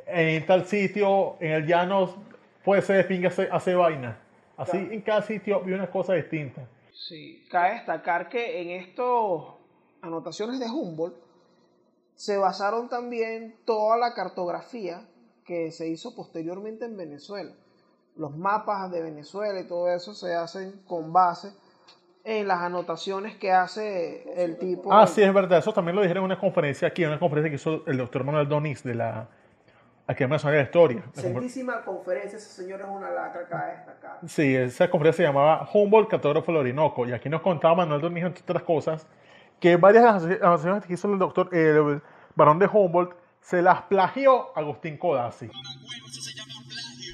En 0.05 0.45
tal 0.45 0.65
sitio, 0.65 1.35
en 1.39 1.51
el 1.51 1.67
llano, 1.67 2.15
puede 2.63 2.81
ser 2.81 2.97
de 2.97 3.03
pinga 3.03 3.29
hace, 3.29 3.47
hace 3.51 3.75
vaina. 3.75 4.19
Así 4.57 4.77
en 4.77 5.01
cada 5.01 5.21
sitio 5.21 5.61
vi 5.61 5.73
una 5.73 5.89
cosa 5.89 6.13
distinta. 6.13 6.67
Sí, 6.91 7.47
cabe 7.49 7.75
destacar 7.75 8.27
que 8.27 8.61
en 8.61 8.81
estas 8.81 9.05
anotaciones 10.01 10.59
de 10.59 10.65
Humboldt 10.65 11.15
se 12.15 12.37
basaron 12.37 12.89
también 12.89 13.55
toda 13.63 13.95
la 13.97 14.13
cartografía 14.13 15.07
que 15.45 15.71
se 15.71 15.87
hizo 15.87 16.13
posteriormente 16.13 16.83
en 16.85 16.97
Venezuela. 16.97 17.53
Los 18.17 18.35
mapas 18.35 18.91
de 18.91 19.01
Venezuela 19.01 19.61
y 19.61 19.67
todo 19.67 19.89
eso 19.89 20.13
se 20.13 20.35
hacen 20.35 20.81
con 20.85 21.13
base 21.13 21.53
en 22.23 22.47
las 22.47 22.59
anotaciones 22.59 23.35
que 23.37 23.51
hace 23.51 24.23
el 24.35 24.57
tipo. 24.57 24.91
Ah, 24.93 25.07
sí, 25.07 25.21
es 25.21 25.33
verdad. 25.33 25.59
Eso 25.59 25.73
también 25.73 25.95
lo 25.95 26.01
dijeron 26.01 26.23
en 26.23 26.31
una 26.31 26.39
conferencia 26.39 26.87
aquí, 26.87 27.03
en 27.03 27.09
una 27.09 27.19
conferencia 27.19 27.49
que 27.49 27.55
hizo 27.55 27.83
el 27.87 27.97
doctor 27.97 28.23
Manuel 28.23 28.47
Doniz 28.47 28.83
de 28.83 28.95
la 28.95 29.27
Academia 30.05 30.35
Nacional 30.35 30.53
de 30.53 30.63
la 30.63 30.65
Historia. 30.65 31.03
Excelentísima 31.07 31.83
conferencia, 31.83 32.37
ese 32.37 32.49
señor 32.49 32.81
es 32.81 32.87
una 32.87 33.09
lacra, 33.11 33.47
cabe 33.47 33.71
destacar. 33.77 34.17
Sí, 34.27 34.55
esa 34.55 34.89
conferencia 34.89 35.23
se 35.23 35.27
llamaba 35.29 35.69
Humboldt, 35.73 36.09
cartógrafo 36.09 36.51
del 36.51 36.61
Orinoco. 36.61 37.07
Y 37.07 37.13
aquí 37.13 37.29
nos 37.29 37.41
contaba 37.41 37.75
Manuel 37.75 38.01
Doniz, 38.01 38.25
entre 38.25 38.43
otras 38.43 38.63
cosas, 38.63 39.07
que 39.59 39.77
varias 39.77 40.23
de 40.23 40.39
las 40.39 40.41
anotaciones 40.41 40.85
que 40.85 40.93
hizo 40.93 41.11
el 41.11 41.19
doctor, 41.19 41.49
el 41.55 42.01
varón 42.35 42.59
de 42.59 42.67
Humboldt, 42.67 43.13
se 43.41 43.61
las 43.61 43.83
plagió 43.83 44.55
Agustín 44.57 44.97
Codazzi. 44.97 45.49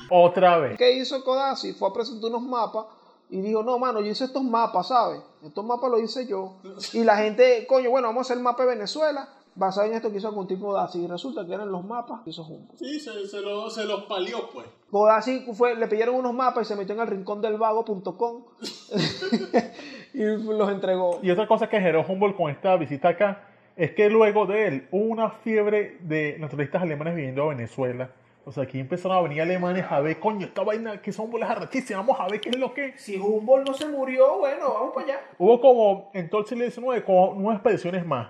Otra 0.10 0.58
vez. 0.58 0.78
¿Qué 0.78 0.94
hizo 0.94 1.24
Codazzi? 1.24 1.74
Fue 1.74 1.90
a 1.90 1.94
presentar 1.94 2.30
unos 2.30 2.44
mapas 2.44 2.86
y 3.30 3.42
dijo, 3.42 3.64
no, 3.64 3.78
mano, 3.80 4.00
yo 4.02 4.08
hice 4.12 4.26
estos 4.26 4.44
mapas, 4.44 4.88
¿sabes? 4.90 5.22
Estos 5.44 5.66
mapas 5.66 5.90
los 5.92 6.02
hice 6.02 6.28
yo. 6.28 6.58
Y 6.94 7.04
la 7.04 7.18
gente, 7.18 7.66
coño, 7.68 7.90
bueno, 7.90 8.08
vamos 8.10 8.22
a 8.22 8.24
hacer 8.28 8.38
el 8.38 8.44
mapa 8.44 8.64
de 8.64 8.70
Venezuela 8.70 9.30
basado 9.58 9.88
en 9.88 9.94
esto 9.94 10.12
que 10.12 10.18
hizo 10.18 10.28
Agustín 10.28 10.60
Codazzi. 10.60 11.00
Y 11.04 11.08
resulta 11.08 11.46
que 11.46 11.54
eran 11.54 11.72
los 11.72 11.84
mapas 11.86 12.22
que 12.24 12.30
hizo 12.32 12.44
Humboldt. 12.44 12.78
Sí, 12.78 13.00
se, 13.00 13.26
se, 13.28 13.42
lo- 13.42 13.70
se 13.70 13.86
los 13.86 14.04
palió, 14.04 14.50
pues. 14.52 14.66
Codazzi 14.92 15.46
fue, 15.54 15.76
le 15.76 15.88
pidieron 15.88 16.16
unos 16.16 16.34
mapas 16.34 16.66
y 16.66 16.68
se 16.68 16.76
metió 16.76 16.94
en 16.96 17.02
el 17.02 17.08
rincón 17.08 17.42
del 17.42 17.58
vago.com 17.58 18.44
y 20.14 20.24
los 20.24 20.70
entregó. 20.70 21.20
Y 21.22 21.32
otra 21.32 21.48
cosa 21.48 21.68
que 21.70 21.78
generó 21.78 22.06
Humboldt 22.08 22.36
con 22.38 22.52
esta 22.52 22.76
visita 22.78 23.10
acá 23.10 23.48
es 23.76 23.92
que 23.92 24.10
luego 24.10 24.46
de 24.46 24.68
él 24.68 24.88
hubo 24.92 25.04
una 25.06 25.30
fiebre 25.32 25.98
de 26.02 26.38
naturalistas 26.40 26.82
alemanes 26.82 27.16
viviendo 27.16 27.44
a 27.44 27.48
Venezuela. 27.50 28.10
O 28.48 28.52
sea, 28.52 28.64
aquí 28.64 28.80
empezaron 28.80 29.18
a 29.18 29.22
venir 29.22 29.42
alemanes 29.42 29.86
a 29.90 30.00
ver, 30.02 30.20
coño, 30.20 30.46
esta 30.46 30.64
vaina 30.64 31.02
que 31.02 31.12
son 31.12 31.32
bolas 31.32 31.50
arrachísimas, 31.50 32.06
vamos 32.06 32.22
a 32.22 32.28
ver 32.28 32.40
qué 32.40 32.50
es 32.50 32.58
lo 32.58 32.76
que... 32.76 32.94
Si 32.96 33.18
Humboldt 33.18 33.68
no 33.68 33.74
se 33.74 33.88
murió, 33.88 34.38
bueno, 34.38 34.72
vamos 34.72 34.94
para 34.94 35.08
allá. 35.08 35.20
Hubo 35.40 35.60
como, 35.60 36.12
en 36.14 36.30
todo 36.30 36.42
el 36.42 36.48
siglo 36.48 36.70
XIX, 36.70 37.04
como 37.04 37.34
nueve 37.36 37.56
expediciones 37.56 38.06
más. 38.06 38.30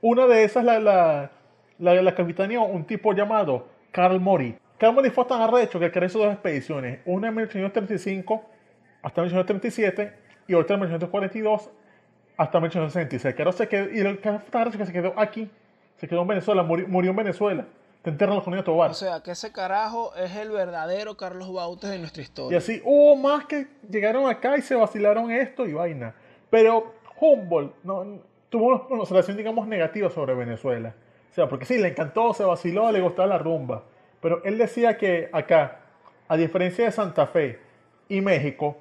Una 0.00 0.26
de 0.26 0.44
esas, 0.44 0.64
la, 0.64 0.80
la, 0.80 1.30
la, 1.78 2.00
la 2.00 2.14
capitanía, 2.14 2.60
un 2.60 2.84
tipo 2.84 3.12
llamado 3.12 3.66
Karl 3.92 4.18
Mori. 4.18 4.56
Karl 4.78 4.94
Mori 4.94 5.10
fue 5.10 5.26
tan 5.26 5.42
arrecho 5.42 5.78
que 5.78 5.90
creó 5.90 6.08
dos 6.08 6.32
expediciones. 6.32 7.00
Una 7.04 7.28
en 7.28 7.34
1835 7.34 8.42
hasta 9.02 9.20
1837 9.20 10.12
y 10.48 10.54
otra 10.54 10.76
en 10.76 10.80
1842 10.80 11.70
hasta 12.38 12.60
1866. 12.60 13.34
Que 13.34 13.52
se 13.52 13.68
quedó, 13.68 13.90
y 13.92 14.00
el 14.00 14.20
que 14.20 14.30
fue 14.30 14.50
tan 14.50 14.62
arrecho 14.62 14.78
que 14.78 14.86
se 14.86 14.92
quedó 14.92 15.12
aquí, 15.18 15.50
se 15.96 16.08
quedó 16.08 16.22
en 16.22 16.28
Venezuela, 16.28 16.62
murió, 16.62 16.88
murió 16.88 17.10
en 17.10 17.16
Venezuela. 17.16 17.66
Te 18.02 18.10
enterran 18.10 18.36
los 18.36 18.46
Unidos 18.46 18.64
Tobar. 18.64 18.90
O 18.90 18.94
sea, 18.94 19.22
que 19.22 19.32
ese 19.32 19.52
carajo 19.52 20.14
es 20.14 20.34
el 20.36 20.50
verdadero 20.50 21.16
Carlos 21.16 21.52
Bautes 21.52 21.90
de 21.90 21.98
nuestra 21.98 22.22
Y 22.22 22.24
historia. 22.24 22.58
así 22.58 22.80
hubo 22.84 23.14
más 23.16 23.44
que 23.46 23.66
llegaron 23.90 24.28
acá 24.28 24.56
y 24.56 24.62
se 24.62 24.74
vacilaron 24.74 25.30
esto 25.30 25.66
y 25.66 25.74
vaina. 25.74 26.14
Pero 26.48 26.94
Humboldt 27.20 27.74
no, 27.84 28.20
tuvo 28.48 28.68
una, 28.68 28.82
una 28.88 29.02
observación, 29.02 29.36
digamos, 29.36 29.66
negativa 29.66 30.08
sobre 30.08 30.34
Venezuela. 30.34 30.94
O 31.30 31.34
sea, 31.34 31.48
porque 31.48 31.66
sí, 31.66 31.78
le 31.78 31.88
encantó, 31.88 32.32
se 32.32 32.42
vaciló, 32.44 32.90
le 32.90 33.00
gustaba 33.00 33.28
la 33.28 33.38
rumba. 33.38 33.84
Pero 34.20 34.42
él 34.44 34.56
decía 34.58 34.96
que 34.96 35.28
acá, 35.32 35.80
a 36.26 36.36
diferencia 36.36 36.86
de 36.86 36.92
Santa 36.92 37.26
Fe 37.26 37.60
y 38.08 38.20
México, 38.22 38.76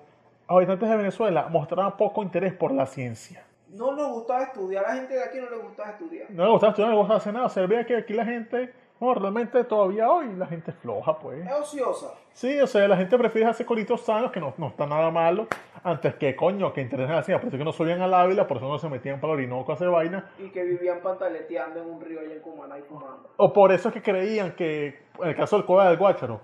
habitantes 0.48 0.90
de 0.90 0.96
Venezuela 0.96 1.48
mostraban 1.50 1.98
poco 1.98 2.24
interés 2.24 2.54
por 2.54 2.72
la 2.72 2.86
ciencia. 2.86 3.44
No 3.68 3.92
nos 3.96 4.12
gustaba 4.14 4.44
estudiar, 4.44 4.84
a 4.86 4.90
la 4.90 4.96
gente 4.96 5.14
de 5.14 5.24
aquí 5.24 5.38
no 5.38 5.50
le 5.50 5.58
gustaba 5.58 5.92
estudiar. 5.92 6.32
No 6.32 6.44
le 6.46 6.52
gustaba 6.52 6.72
estudiar, 6.72 6.90
no 6.90 6.96
le 6.96 7.00
gustaba 7.00 7.18
hacer 7.20 7.34
nada. 7.34 7.50
Se 7.50 7.68
veía 7.68 7.86
que 7.86 7.98
aquí 7.98 8.14
la 8.14 8.26
gente, 8.26 8.74
no, 9.02 9.14
realmente 9.14 9.64
todavía 9.64 10.10
hoy 10.10 10.34
la 10.36 10.45
gente 10.47 10.72
es 10.72 10.78
floja, 10.78 11.18
pues. 11.20 11.45
Es 11.45 11.52
ociosa. 11.54 12.14
Sí, 12.34 12.60
o 12.60 12.68
sea, 12.68 12.88
la 12.88 12.97
gente 12.97 13.18
prefiere 13.18 13.47
hacer 13.47 13.66
coritos 13.66 14.02
sanos, 14.02 14.32
que 14.32 14.39
no, 14.39 14.54
no 14.58 14.68
está 14.68 14.86
nada 14.86 15.10
malo, 15.12 15.47
antes 15.84 16.16
que, 16.16 16.36
coño, 16.36 16.72
que 16.74 16.82
interesen 16.82 17.16
la 17.16 17.24
ciencia. 17.24 17.39
Por 17.39 17.47
eso 17.50 17.58
que 17.58 17.64
no 17.64 17.72
subían 17.72 18.02
al 18.02 18.14
Ávila, 18.14 18.47
por 18.47 18.58
eso 18.58 18.68
no 18.68 18.78
se 18.78 18.89
metían 18.89 19.20
para 19.20 19.34
el 19.34 19.39
Orinoco 19.39 19.72
a 19.72 19.76
hacer 19.76 19.89
vaina. 19.89 20.30
Y 20.38 20.50
que 20.50 20.64
vivían 20.64 21.00
pantaleteando 21.02 21.82
en 21.82 21.89
un 21.89 22.02
río 22.02 22.20
allá 22.20 22.34
en 22.34 22.41
Cumaná 22.41 22.78
y 22.78 22.82
fumando. 22.82 23.30
O 23.38 23.52
por 23.54 23.72
eso 23.72 23.89
es 23.89 23.93
que 23.93 24.02
creían 24.02 24.52
que, 24.56 24.88
en 25.22 25.28
el 25.30 25.36
caso 25.36 25.56
del 25.58 25.66
Cueva 25.66 25.88
del 25.89 25.97
Guácharo, 25.97 26.41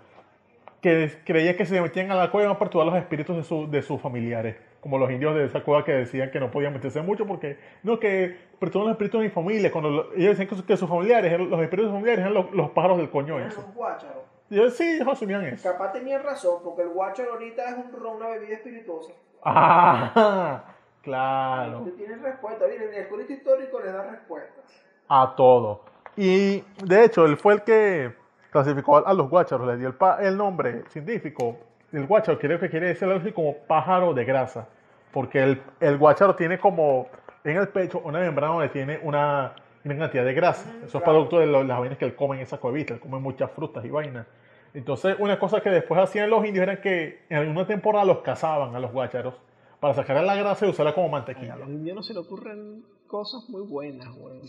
que 0.81 1.09
creían 1.25 1.55
que 1.55 1.65
se 1.65 1.81
metían 1.81 2.11
a 2.11 2.15
la 2.15 2.29
cueva 2.29 2.45
iban 2.45 2.55
a 2.57 2.59
perturbar 2.59 2.87
los 2.87 2.95
espíritus 2.97 3.35
de, 3.37 3.43
su- 3.43 3.67
de 3.69 3.81
sus 3.81 3.99
familiares. 4.01 4.55
Como 4.85 4.99
los 4.99 5.09
indios 5.09 5.33
de 5.33 5.45
esa 5.45 5.63
cueva 5.63 5.83
que 5.83 5.93
decían 5.93 6.29
que 6.29 6.39
no 6.39 6.51
podían 6.51 6.71
meterse 6.71 7.01
mucho 7.01 7.25
porque, 7.25 7.57
no, 7.81 7.99
que 7.99 8.37
perturban 8.59 8.89
los 8.89 8.93
espíritus 8.93 9.19
de 9.19 9.25
mi 9.29 9.31
familia. 9.33 9.71
Cuando 9.71 9.89
lo- 9.89 10.13
ellos 10.13 10.37
decían 10.37 10.47
que, 10.47 10.55
su- 10.55 10.63
que 10.63 10.77
sus 10.77 10.87
familiares, 10.87 11.39
los 11.39 11.59
espíritus 11.59 11.91
familiares 11.91 12.19
eran 12.19 12.35
los, 12.35 12.51
los 12.51 12.69
pájaros 12.69 12.97
del 12.97 13.09
coño. 13.09 13.35
Eran 13.37 13.47
Eso. 13.49 13.61
los 13.61 13.73
guácharos. 13.73 14.17
Y 14.47 14.59
ellos 14.59 14.75
sí, 14.77 14.83
ellos 14.83 15.07
asumían 15.07 15.43
eso. 15.45 15.71
Capaz 15.71 15.91
tenían 15.91 16.21
razón, 16.21 16.59
porque 16.63 16.83
el 16.83 16.89
guácharo 16.89 17.31
ahorita 17.33 17.67
es 17.67 17.77
un 17.77 17.91
ron, 17.99 18.17
una 18.17 18.27
bebida 18.27 18.53
espirituosa. 18.57 19.11
Ah, 19.43 20.63
claro. 21.01 21.79
Usted 21.79 21.93
tiene 21.95 22.15
respuesta. 22.17 22.65
Miren, 22.67 22.93
el 22.93 22.99
escrito 23.01 23.33
histórico 23.33 23.79
le 23.79 23.91
da 23.91 24.03
respuestas. 24.03 24.65
a 25.09 25.33
todo. 25.35 25.81
Y 26.15 26.63
de 26.85 27.05
hecho, 27.05 27.25
él 27.25 27.37
fue 27.37 27.55
el 27.55 27.63
que 27.63 28.13
clasificó 28.51 28.97
a 29.05 29.13
los 29.15 29.29
guácharos, 29.31 29.65
le 29.67 29.77
dio 29.77 29.95
el 30.19 30.37
nombre 30.37 30.83
científico. 30.89 31.57
El 31.91 32.05
guácharo 32.07 32.37
creo 32.37 32.59
que 32.59 32.69
quiere 32.69 32.87
decir 32.89 33.05
algo 33.07 33.19
así 33.19 33.31
como 33.31 33.55
pájaro 33.67 34.13
de 34.13 34.25
grasa, 34.25 34.67
porque 35.15 35.41
el, 35.41 35.61
el 35.79 35.97
guácharo 35.97 36.35
tiene 36.35 36.59
como 36.59 37.07
en 37.45 37.55
el 37.55 37.69
pecho 37.69 38.01
una 38.03 38.19
membrana 38.19 38.51
donde 38.53 38.67
tiene 38.69 38.99
una 39.01 39.53
gran 39.83 39.97
cantidad 39.99 40.25
de 40.25 40.33
grasa. 40.33 40.69
Eso 40.83 40.97
es 40.97 41.03
producto 41.05 41.39
de 41.39 41.45
lo- 41.47 41.63
las 41.63 41.79
vainas 41.79 41.97
que 41.97 42.03
él 42.03 42.15
come 42.15 42.35
en 42.35 42.41
esa 42.43 42.57
cuevita, 42.57 42.93
él 42.95 42.99
come 42.99 43.17
muchas 43.19 43.49
frutas 43.51 43.85
y 43.85 43.89
vainas. 43.89 44.27
Entonces, 44.73 45.15
una 45.19 45.39
cosa 45.39 45.61
que 45.61 45.69
después 45.69 46.01
hacían 46.01 46.29
los 46.29 46.45
indios 46.45 46.63
era 46.63 46.81
que 46.81 47.23
en 47.29 47.37
alguna 47.37 47.65
temporada 47.65 48.03
los 48.03 48.17
cazaban 48.19 48.75
a 48.75 48.79
los 48.81 48.91
guácharos 48.91 49.35
para 49.79 49.93
sacar 49.93 50.21
la 50.21 50.35
grasa 50.35 50.65
y 50.65 50.69
usarla 50.69 50.93
como 50.93 51.07
mantequilla. 51.07 51.53
A 51.53 51.57
los 51.57 51.69
indios 51.69 51.95
no 51.95 52.03
se 52.03 52.13
le 52.13 52.19
ocurren 52.19 52.83
cosas 53.07 53.47
muy 53.49 53.61
buenas, 53.61 54.13
güey. 54.17 54.41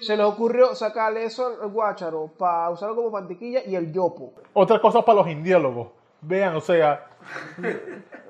Se 0.00 0.16
les 0.16 0.26
ocurrió 0.26 0.74
sacarle 0.74 1.24
eso 1.24 1.46
al 1.62 1.68
guácharo 1.70 2.30
para 2.38 2.68
usarlo 2.70 2.96
como 2.96 3.10
mantequilla 3.10 3.60
y 3.66 3.76
el 3.76 3.92
yopo. 3.92 4.34
Otra 4.52 4.78
cosa 4.80 5.02
para 5.02 5.20
los 5.20 5.28
indiólogos. 5.28 5.88
Vean, 6.20 6.54
o 6.56 6.60
sea, 6.60 7.06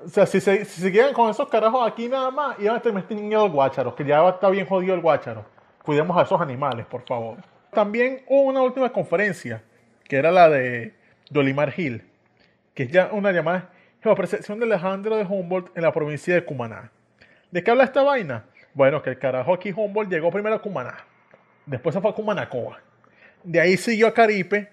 o 0.05 0.09
sea 0.09 0.25
si, 0.25 0.39
se, 0.39 0.65
si 0.65 0.91
quedan 0.91 1.13
con 1.13 1.29
esos 1.29 1.47
carajos 1.49 1.87
aquí 1.87 2.07
nada 2.07 2.31
más, 2.31 2.59
iban 2.59 2.75
a 2.77 2.81
terminar 2.81 3.07
teniendo 3.07 3.45
el 3.45 3.51
guácharo, 3.51 3.95
que 3.95 4.03
ya 4.05 4.27
está 4.27 4.49
bien 4.49 4.65
jodido 4.65 4.95
el 4.95 5.01
guácharo. 5.01 5.45
Cuidemos 5.83 6.17
a 6.17 6.23
esos 6.23 6.39
animales, 6.41 6.85
por 6.85 7.05
favor. 7.05 7.37
También 7.71 8.23
hubo 8.27 8.43
una 8.43 8.61
última 8.61 8.91
conferencia, 8.91 9.61
que 10.05 10.15
era 10.15 10.31
la 10.31 10.49
de 10.49 10.93
Dolimar 11.29 11.73
Hill, 11.75 12.03
que 12.73 12.83
es 12.83 12.91
ya 12.91 13.09
una 13.11 13.31
llamada 13.31 13.69
Geopercepción 14.01 14.59
de 14.59 14.65
Alejandro 14.65 15.15
de 15.15 15.23
Humboldt 15.23 15.75
en 15.75 15.83
la 15.83 15.91
provincia 15.91 16.33
de 16.33 16.45
Cumaná. 16.45 16.91
¿De 17.51 17.63
qué 17.63 17.71
habla 17.71 17.83
esta 17.83 18.03
vaina? 18.03 18.45
Bueno, 18.73 19.01
que 19.01 19.11
el 19.11 19.19
carajo 19.19 19.53
aquí 19.53 19.71
Humboldt 19.75 20.11
llegó 20.11 20.31
primero 20.31 20.55
a 20.55 20.61
Cumaná, 20.61 20.95
después 21.65 21.93
se 21.93 22.01
fue 22.01 22.11
a 22.11 22.13
Cumanacoa, 22.13 22.79
de 23.43 23.59
ahí 23.59 23.77
siguió 23.77 24.07
a 24.07 24.13
Caripe, 24.13 24.69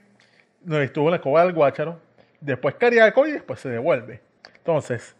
donde 0.60 0.86
estuvo 0.86 1.06
en 1.06 1.12
la 1.12 1.20
cova 1.20 1.44
del 1.44 1.52
Guácharo, 1.52 2.00
después 2.42 2.74
Cariaco 2.74 3.26
y 3.26 3.32
después 3.32 3.60
se 3.60 3.68
devuelve. 3.68 4.20
Entonces, 4.56 5.16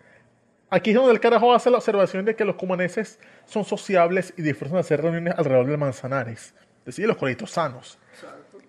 aquí 0.71 0.91
es 0.91 0.97
donde 0.97 1.13
el 1.13 1.21
carajo 1.21 1.55
hace 1.55 1.71
la 1.71 1.79
observación 1.79 2.25
de 2.25 2.37
que 2.37 2.45
los 2.45 2.57
cumaneses 2.57 3.19
son 3.47 3.65
sociables 3.65 4.35
y 4.37 4.43
disfrutan 4.43 4.75
de 4.75 4.81
hacer 4.81 5.01
reuniones 5.01 5.35
alrededor 5.37 5.67
del 5.67 5.79
Manzanares, 5.79 6.55
es 6.81 6.85
decir, 6.85 7.07
los 7.07 7.17
coritos 7.17 7.51
sanos. 7.51 7.99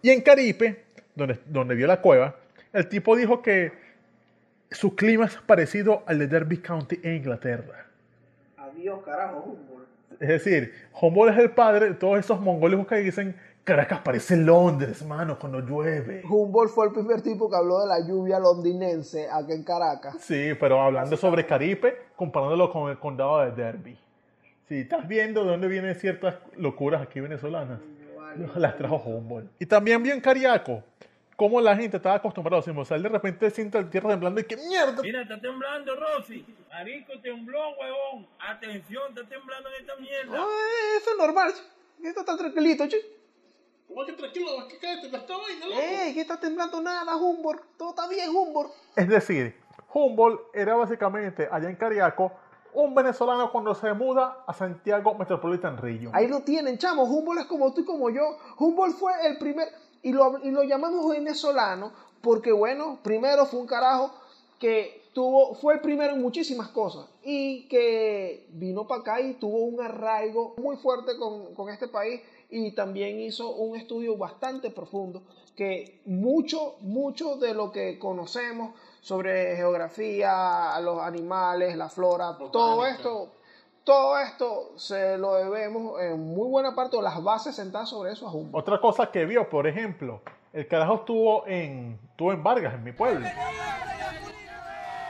Y 0.01 0.09
en 0.09 0.21
Caripe, 0.21 0.85
donde, 1.15 1.39
donde 1.45 1.75
vio 1.75 1.87
la 1.87 2.01
cueva, 2.01 2.35
el 2.71 2.87
tipo 2.89 3.15
dijo 3.15 3.41
que 3.41 3.71
su 4.71 4.95
clima 4.95 5.25
es 5.25 5.35
parecido 5.35 6.03
al 6.07 6.19
de 6.19 6.27
Derby 6.27 6.57
County 6.57 6.99
en 7.03 7.15
Inglaterra. 7.15 7.85
Adiós, 8.57 9.03
carajo, 9.03 9.39
Humboldt. 9.39 9.87
Es 10.19 10.27
decir, 10.27 10.73
Humboldt 10.99 11.33
es 11.33 11.39
el 11.39 11.51
padre 11.51 11.89
de 11.89 11.93
todos 11.93 12.19
esos 12.19 12.39
mongólicos 12.39 12.87
que 12.87 12.95
dicen 12.95 13.35
Caracas 13.63 14.01
parece 14.01 14.35
Londres, 14.35 15.05
mano, 15.05 15.39
cuando 15.39 15.61
llueve. 15.61 16.21
Humboldt 16.29 16.73
fue 16.73 16.87
el 16.87 16.91
primer 16.91 17.21
tipo 17.21 17.49
que 17.49 17.55
habló 17.55 17.79
de 17.79 17.87
la 17.87 18.05
lluvia 18.05 18.37
londinense 18.37 19.29
aquí 19.31 19.53
en 19.53 19.63
Caracas. 19.63 20.17
Sí, 20.19 20.51
pero 20.59 20.81
hablando 20.81 21.15
sobre 21.15 21.45
Caripe, 21.45 22.07
comparándolo 22.17 22.69
con 22.69 22.91
el 22.91 22.99
condado 22.99 23.39
de 23.39 23.51
Derby. 23.51 23.97
Si 24.67 24.81
estás 24.81 25.07
viendo 25.07 25.45
de 25.45 25.51
dónde 25.51 25.69
vienen 25.69 25.95
ciertas 25.95 26.35
locuras 26.57 27.01
aquí 27.01 27.21
venezolanas, 27.21 27.79
las 28.55 28.75
trajo 28.75 28.97
Humboldt. 28.97 29.49
Y 29.59 29.65
también 29.65 30.03
vio 30.03 30.13
en 30.13 30.19
Cariaco 30.19 30.83
cómo 31.37 31.61
la 31.61 31.75
gente 31.75 31.97
estaba 31.97 32.15
acostumbrada 32.15 32.59
a 32.59 32.63
Simosal 32.63 33.01
de 33.01 33.09
repente 33.09 33.49
siente 33.49 33.81
la 33.81 33.89
tierra 33.89 34.09
temblando 34.09 34.41
y 34.41 34.43
que 34.43 34.57
mierda. 34.57 35.01
Mira, 35.01 35.21
está 35.21 35.39
temblando, 35.39 35.95
Rosy. 35.95 36.45
Marico, 36.69 37.13
tembló, 37.21 37.59
huevón. 37.79 38.27
Atención, 38.39 39.03
está 39.09 39.23
temblando 39.23 39.69
en 39.69 39.75
esta 39.75 39.95
mierda. 39.95 40.37
Ay, 40.37 40.97
eso 40.97 41.11
es 41.11 41.17
normal. 41.17 41.53
Esto 42.03 42.19
está 42.19 42.37
tranquilito, 42.37 42.87
che. 42.89 43.22
¿Cómo 43.87 44.05
que 44.05 44.13
tranquilo? 44.13 44.47
¿Qué 44.67 44.77
cállate? 44.77 45.09
Ey, 45.75 46.13
que 46.13 46.21
está 46.21 46.39
temblando 46.39 46.81
nada, 46.81 47.15
Humboldt. 47.15 47.61
Todo 47.77 47.89
está 47.89 48.07
bien, 48.07 48.29
Humboldt. 48.29 48.71
Es 48.95 49.07
decir, 49.07 49.55
Humboldt 49.93 50.39
era 50.53 50.75
básicamente 50.75 51.47
allá 51.51 51.69
en 51.69 51.75
Cariaco 51.75 52.31
un 52.73 52.95
venezolano 52.95 53.51
cuando 53.51 53.75
se 53.75 53.93
muda 53.93 54.43
a 54.47 54.53
Santiago 54.53 55.13
Metropolitan 55.13 55.77
Region. 55.77 56.11
Ahí 56.15 56.27
lo 56.27 56.41
tienen, 56.41 56.77
chamo. 56.77 57.03
Humboldt 57.03 57.41
es 57.41 57.47
como 57.47 57.73
tú 57.73 57.81
y 57.81 57.85
como 57.85 58.09
yo. 58.09 58.37
Humboldt 58.57 58.95
fue 58.95 59.13
el 59.27 59.37
primer, 59.37 59.67
y 60.01 60.11
lo, 60.11 60.39
y 60.43 60.51
lo 60.51 60.63
llamamos 60.63 61.09
venezolano 61.09 61.91
porque, 62.21 62.51
bueno, 62.51 62.99
primero 63.03 63.45
fue 63.45 63.59
un 63.59 63.67
carajo 63.67 64.11
que 64.59 65.03
tuvo, 65.13 65.55
fue 65.55 65.75
el 65.75 65.81
primero 65.81 66.13
en 66.13 66.21
muchísimas 66.21 66.69
cosas 66.69 67.05
y 67.23 67.67
que 67.67 68.47
vino 68.51 68.87
para 68.87 69.01
acá 69.01 69.21
y 69.21 69.33
tuvo 69.33 69.57
un 69.59 69.81
arraigo 69.81 70.55
muy 70.57 70.77
fuerte 70.77 71.17
con, 71.17 71.53
con 71.53 71.69
este 71.69 71.87
país 71.87 72.21
y 72.53 72.71
también 72.71 73.19
hizo 73.19 73.55
un 73.55 73.75
estudio 73.75 74.15
bastante 74.15 74.69
profundo 74.69 75.23
que 75.55 76.01
mucho, 76.05 76.75
mucho 76.81 77.35
de 77.37 77.55
lo 77.55 77.71
que 77.71 77.97
conocemos 77.97 78.75
sobre 79.01 79.55
geografía, 79.55 80.79
los 80.81 81.01
animales, 81.01 81.75
la 81.75 81.89
flora, 81.89 82.37
todo 82.51 82.85
esto 82.85 83.31
todo 83.83 84.17
esto 84.17 84.71
se 84.77 85.17
lo 85.17 85.33
debemos 85.33 85.99
en 85.99 86.17
muy 86.17 86.47
buena 86.47 86.73
parte, 86.73 86.95
o 86.95 87.01
las 87.01 87.21
bases 87.21 87.55
sentadas 87.55 87.89
sobre 87.89 88.13
eso 88.13 88.27
a 88.27 88.31
Humboldt. 88.31 88.55
Otra 88.55 88.79
cosa 88.79 89.11
que 89.11 89.25
vio, 89.25 89.49
por 89.49 89.67
ejemplo, 89.67 90.21
el 90.53 90.67
carajo 90.67 90.95
estuvo 90.95 91.45
en, 91.47 91.99
estuvo 92.11 92.31
en 92.31 92.41
Vargas, 92.41 92.75
en 92.75 92.83
mi 92.83 92.93
pueblo. 92.93 93.27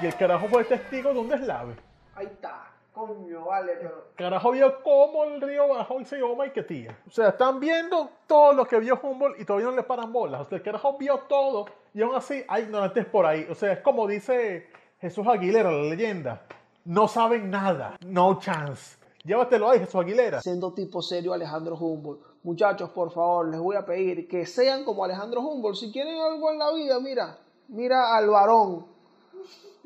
Y 0.02 0.06
el 0.08 0.16
carajo 0.16 0.48
fue 0.48 0.64
testigo 0.64 1.14
de 1.14 1.20
un 1.20 1.30
deslave. 1.30 1.76
Ahí 2.16 2.26
está, 2.26 2.73
coño, 2.94 3.46
vale, 3.46 3.74
pero... 3.82 4.08
El 4.12 4.16
carajo 4.16 4.52
vio 4.52 4.82
cómo 4.84 5.26
el 5.26 5.42
río 5.42 5.68
bajó 5.68 6.00
y 6.00 6.06
se 6.06 6.18
llevó 6.18 6.38
y 6.46 6.52
tía. 6.64 6.98
O 7.08 7.12
sea, 7.12 7.30
están 7.30 7.60
viendo 7.60 8.10
todo 8.28 8.54
lo 8.54 8.66
que 8.66 8.80
vio 8.80 9.00
Humboldt 9.02 9.40
y 9.40 9.46
todavía 9.46 9.70
no 9.70 9.76
le 9.76 9.84
paran 9.84 10.14
bolas. 10.14 10.42
O 10.42 10.46
sea, 10.46 10.58
el 10.58 10.64
carajo 10.64 10.98
vio 10.98 11.20
todo 11.28 11.66
y 11.94 12.02
aún 12.02 12.16
así 12.16 12.44
hay 12.48 12.64
ignorantes 12.64 13.06
por 13.06 13.26
ahí. 13.26 13.46
O 13.50 13.56
sea, 13.56 13.74
es 13.74 13.80
como 13.80 14.08
dice 14.08 14.70
Jesús 15.00 15.28
Aguilera, 15.28 15.72
la 15.72 15.84
leyenda, 15.84 16.46
no 16.86 17.08
saben 17.08 17.50
nada. 17.50 17.98
No 18.06 18.40
chance. 18.40 18.98
Llévatelo 19.24 19.70
ahí, 19.70 19.80
Jesús 19.80 19.96
Aguilera. 19.96 20.42
Siendo 20.42 20.74
tipo 20.74 21.02
serio 21.02 21.34
Alejandro 21.34 21.76
Humboldt. 21.76 22.22
Muchachos, 22.44 22.90
por 22.90 23.12
favor, 23.12 23.50
les 23.50 23.60
voy 23.60 23.78
a 23.78 23.86
pedir 23.86 24.28
que 24.28 24.46
sean 24.46 24.84
como 24.84 25.04
Alejandro 25.06 25.42
Humboldt. 25.42 25.78
Si 25.78 25.92
quieren 25.92 26.20
algo 26.20 26.52
en 26.52 26.60
la 26.60 26.72
vida, 26.74 27.00
mira, 27.00 27.38
mira 27.70 28.16
al 28.16 28.30
varón, 28.30 28.86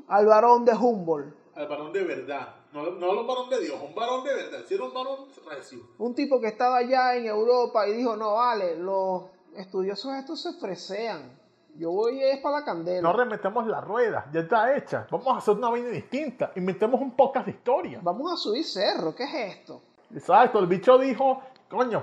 al 0.08 0.26
varón 0.26 0.66
de 0.66 0.74
Humboldt. 0.74 1.36
Al 1.56 1.68
varón 1.68 1.94
de 1.94 2.04
verdad. 2.04 2.57
No, 2.74 2.92
no 2.92 3.14
los 3.14 3.26
varón 3.26 3.50
de 3.50 3.62
Dios, 3.62 3.76
un 3.82 3.96
varón 3.96 4.24
de 4.24 4.34
verdad. 4.34 4.60
Si 4.68 4.74
era 4.76 4.84
un 4.84 4.94
varón 4.94 5.26
recio. 5.50 5.80
Un 5.98 6.14
tipo 6.14 6.40
que 6.42 6.48
estaba 6.48 6.78
allá 6.78 7.16
en 7.16 7.26
Europa 7.26 7.88
y 7.88 7.94
dijo, 7.94 8.16
no, 8.16 8.36
vale, 8.36 8.76
los 8.78 9.24
estudiosos 9.56 10.14
estos 10.16 10.42
se 10.42 10.54
fresean. 10.54 11.38
Yo 11.76 11.92
voy 11.92 12.22
es 12.24 12.40
para 12.40 12.60
la 12.60 12.66
candela. 12.66 13.02
No 13.02 13.14
remetemos 13.14 13.68
la 13.68 13.80
rueda, 13.82 14.26
ya 14.34 14.40
está 14.42 14.76
hecha. 14.76 15.08
Vamos 15.12 15.28
a 15.28 15.38
hacer 15.38 15.54
una 15.56 15.70
vaina 15.70 15.90
distinta. 15.90 16.52
Inventemos 16.56 17.00
un 17.00 17.12
podcast 17.12 17.46
de 17.46 17.52
historia. 17.52 18.00
Vamos 18.02 18.34
a 18.34 18.36
subir 18.36 18.66
cerro, 18.66 19.14
¿qué 19.16 19.24
es 19.26 19.34
esto? 19.58 19.82
Exacto, 20.14 20.58
el 20.60 20.66
bicho 20.68 20.98
dijo, 20.98 21.42
coño, 21.70 22.02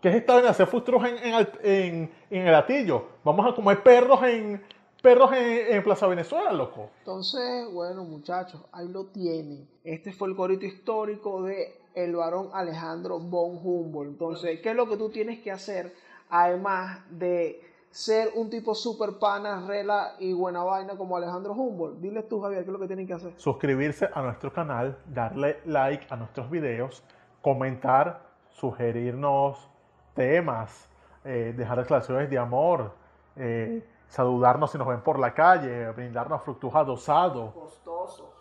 ¿qué 0.00 0.08
es 0.08 0.14
esta 0.16 0.34
vaina? 0.34 0.50
Hacer 0.50 0.66
futuros 0.66 1.04
en, 1.04 1.16
en- 1.62 2.12
en 2.30 2.46
el 2.48 2.54
atillo. 2.54 3.06
Vamos 3.22 3.46
a 3.52 3.54
comer 3.54 3.82
perros 3.82 4.20
en 4.24 4.64
perros 5.02 5.32
en, 5.32 5.74
en 5.74 5.82
Plaza 5.82 6.06
Venezuela, 6.06 6.52
loco. 6.52 6.90
Entonces, 7.00 7.70
bueno, 7.72 8.04
muchachos, 8.04 8.62
ahí 8.72 8.88
lo 8.88 9.06
tienen. 9.06 9.68
Este 9.84 10.12
fue 10.12 10.28
el 10.28 10.36
corito 10.36 10.64
histórico 10.64 11.42
de 11.42 11.82
el 11.94 12.16
varón 12.16 12.48
Alejandro 12.52 13.18
von 13.18 13.58
Humboldt. 13.62 14.12
Entonces, 14.12 14.60
¿qué 14.60 14.70
es 14.70 14.76
lo 14.76 14.88
que 14.88 14.96
tú 14.96 15.10
tienes 15.10 15.40
que 15.40 15.50
hacer? 15.50 15.92
Además 16.30 17.00
de 17.10 17.60
ser 17.90 18.30
un 18.34 18.48
tipo 18.48 18.74
super 18.74 19.18
pana, 19.18 19.66
rela 19.66 20.14
y 20.18 20.32
buena 20.32 20.62
vaina 20.62 20.96
como 20.96 21.16
Alejandro 21.16 21.52
Humboldt. 21.52 22.00
Diles 22.00 22.26
tú, 22.26 22.40
Javier, 22.40 22.64
¿qué 22.64 22.70
es 22.70 22.72
lo 22.72 22.78
que 22.78 22.86
tienen 22.86 23.06
que 23.06 23.12
hacer? 23.12 23.34
Suscribirse 23.36 24.08
a 24.14 24.22
nuestro 24.22 24.52
canal, 24.52 24.96
darle 25.06 25.58
like 25.66 26.06
a 26.08 26.16
nuestros 26.16 26.48
videos, 26.50 27.04
comentar, 27.42 28.22
sugerirnos 28.48 29.68
temas, 30.14 30.88
eh, 31.24 31.52
dejar 31.56 31.78
declaraciones 31.78 32.30
de 32.30 32.38
amor, 32.38 32.92
eh, 33.36 33.84
saludarnos 34.12 34.70
si 34.70 34.78
nos 34.78 34.86
ven 34.86 35.00
por 35.00 35.18
la 35.18 35.32
calle, 35.32 35.90
brindarnos 35.92 36.42
fructus 36.42 36.74
adosados. 36.74 37.52
Costoso. 37.54 38.32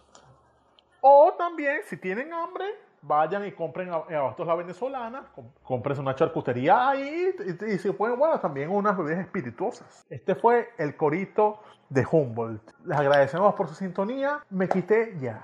O 1.00 1.34
también, 1.38 1.80
si 1.86 1.98
tienen 1.98 2.32
hambre, 2.34 2.66
vayan 3.02 3.46
y 3.46 3.52
compren 3.54 3.92
a- 3.92 4.04
en 4.10 4.16
Abastos 4.16 4.46
La 4.46 4.54
Venezolana, 4.56 5.24
com- 5.34 5.50
compren 5.64 5.98
una 6.00 6.14
charcutería 6.14 6.90
ahí 6.90 7.34
y, 7.40 7.66
y 7.74 7.78
si 7.80 7.92
pueden, 7.92 8.20
bueno, 8.20 8.40
también 8.40 8.70
unas 8.70 8.96
bebidas 8.98 9.22
espirituosas. 9.22 10.06
Este 10.10 10.36
fue 10.36 10.70
el 10.78 10.96
corito 10.96 11.60
de 11.90 12.06
Humboldt. 12.10 12.62
Les 12.86 12.98
agradecemos 13.00 13.54
por 13.56 13.68
su 13.68 13.74
sintonía. 13.76 14.40
Me 14.50 14.68
quité 14.70 15.18
ya. 15.20 15.44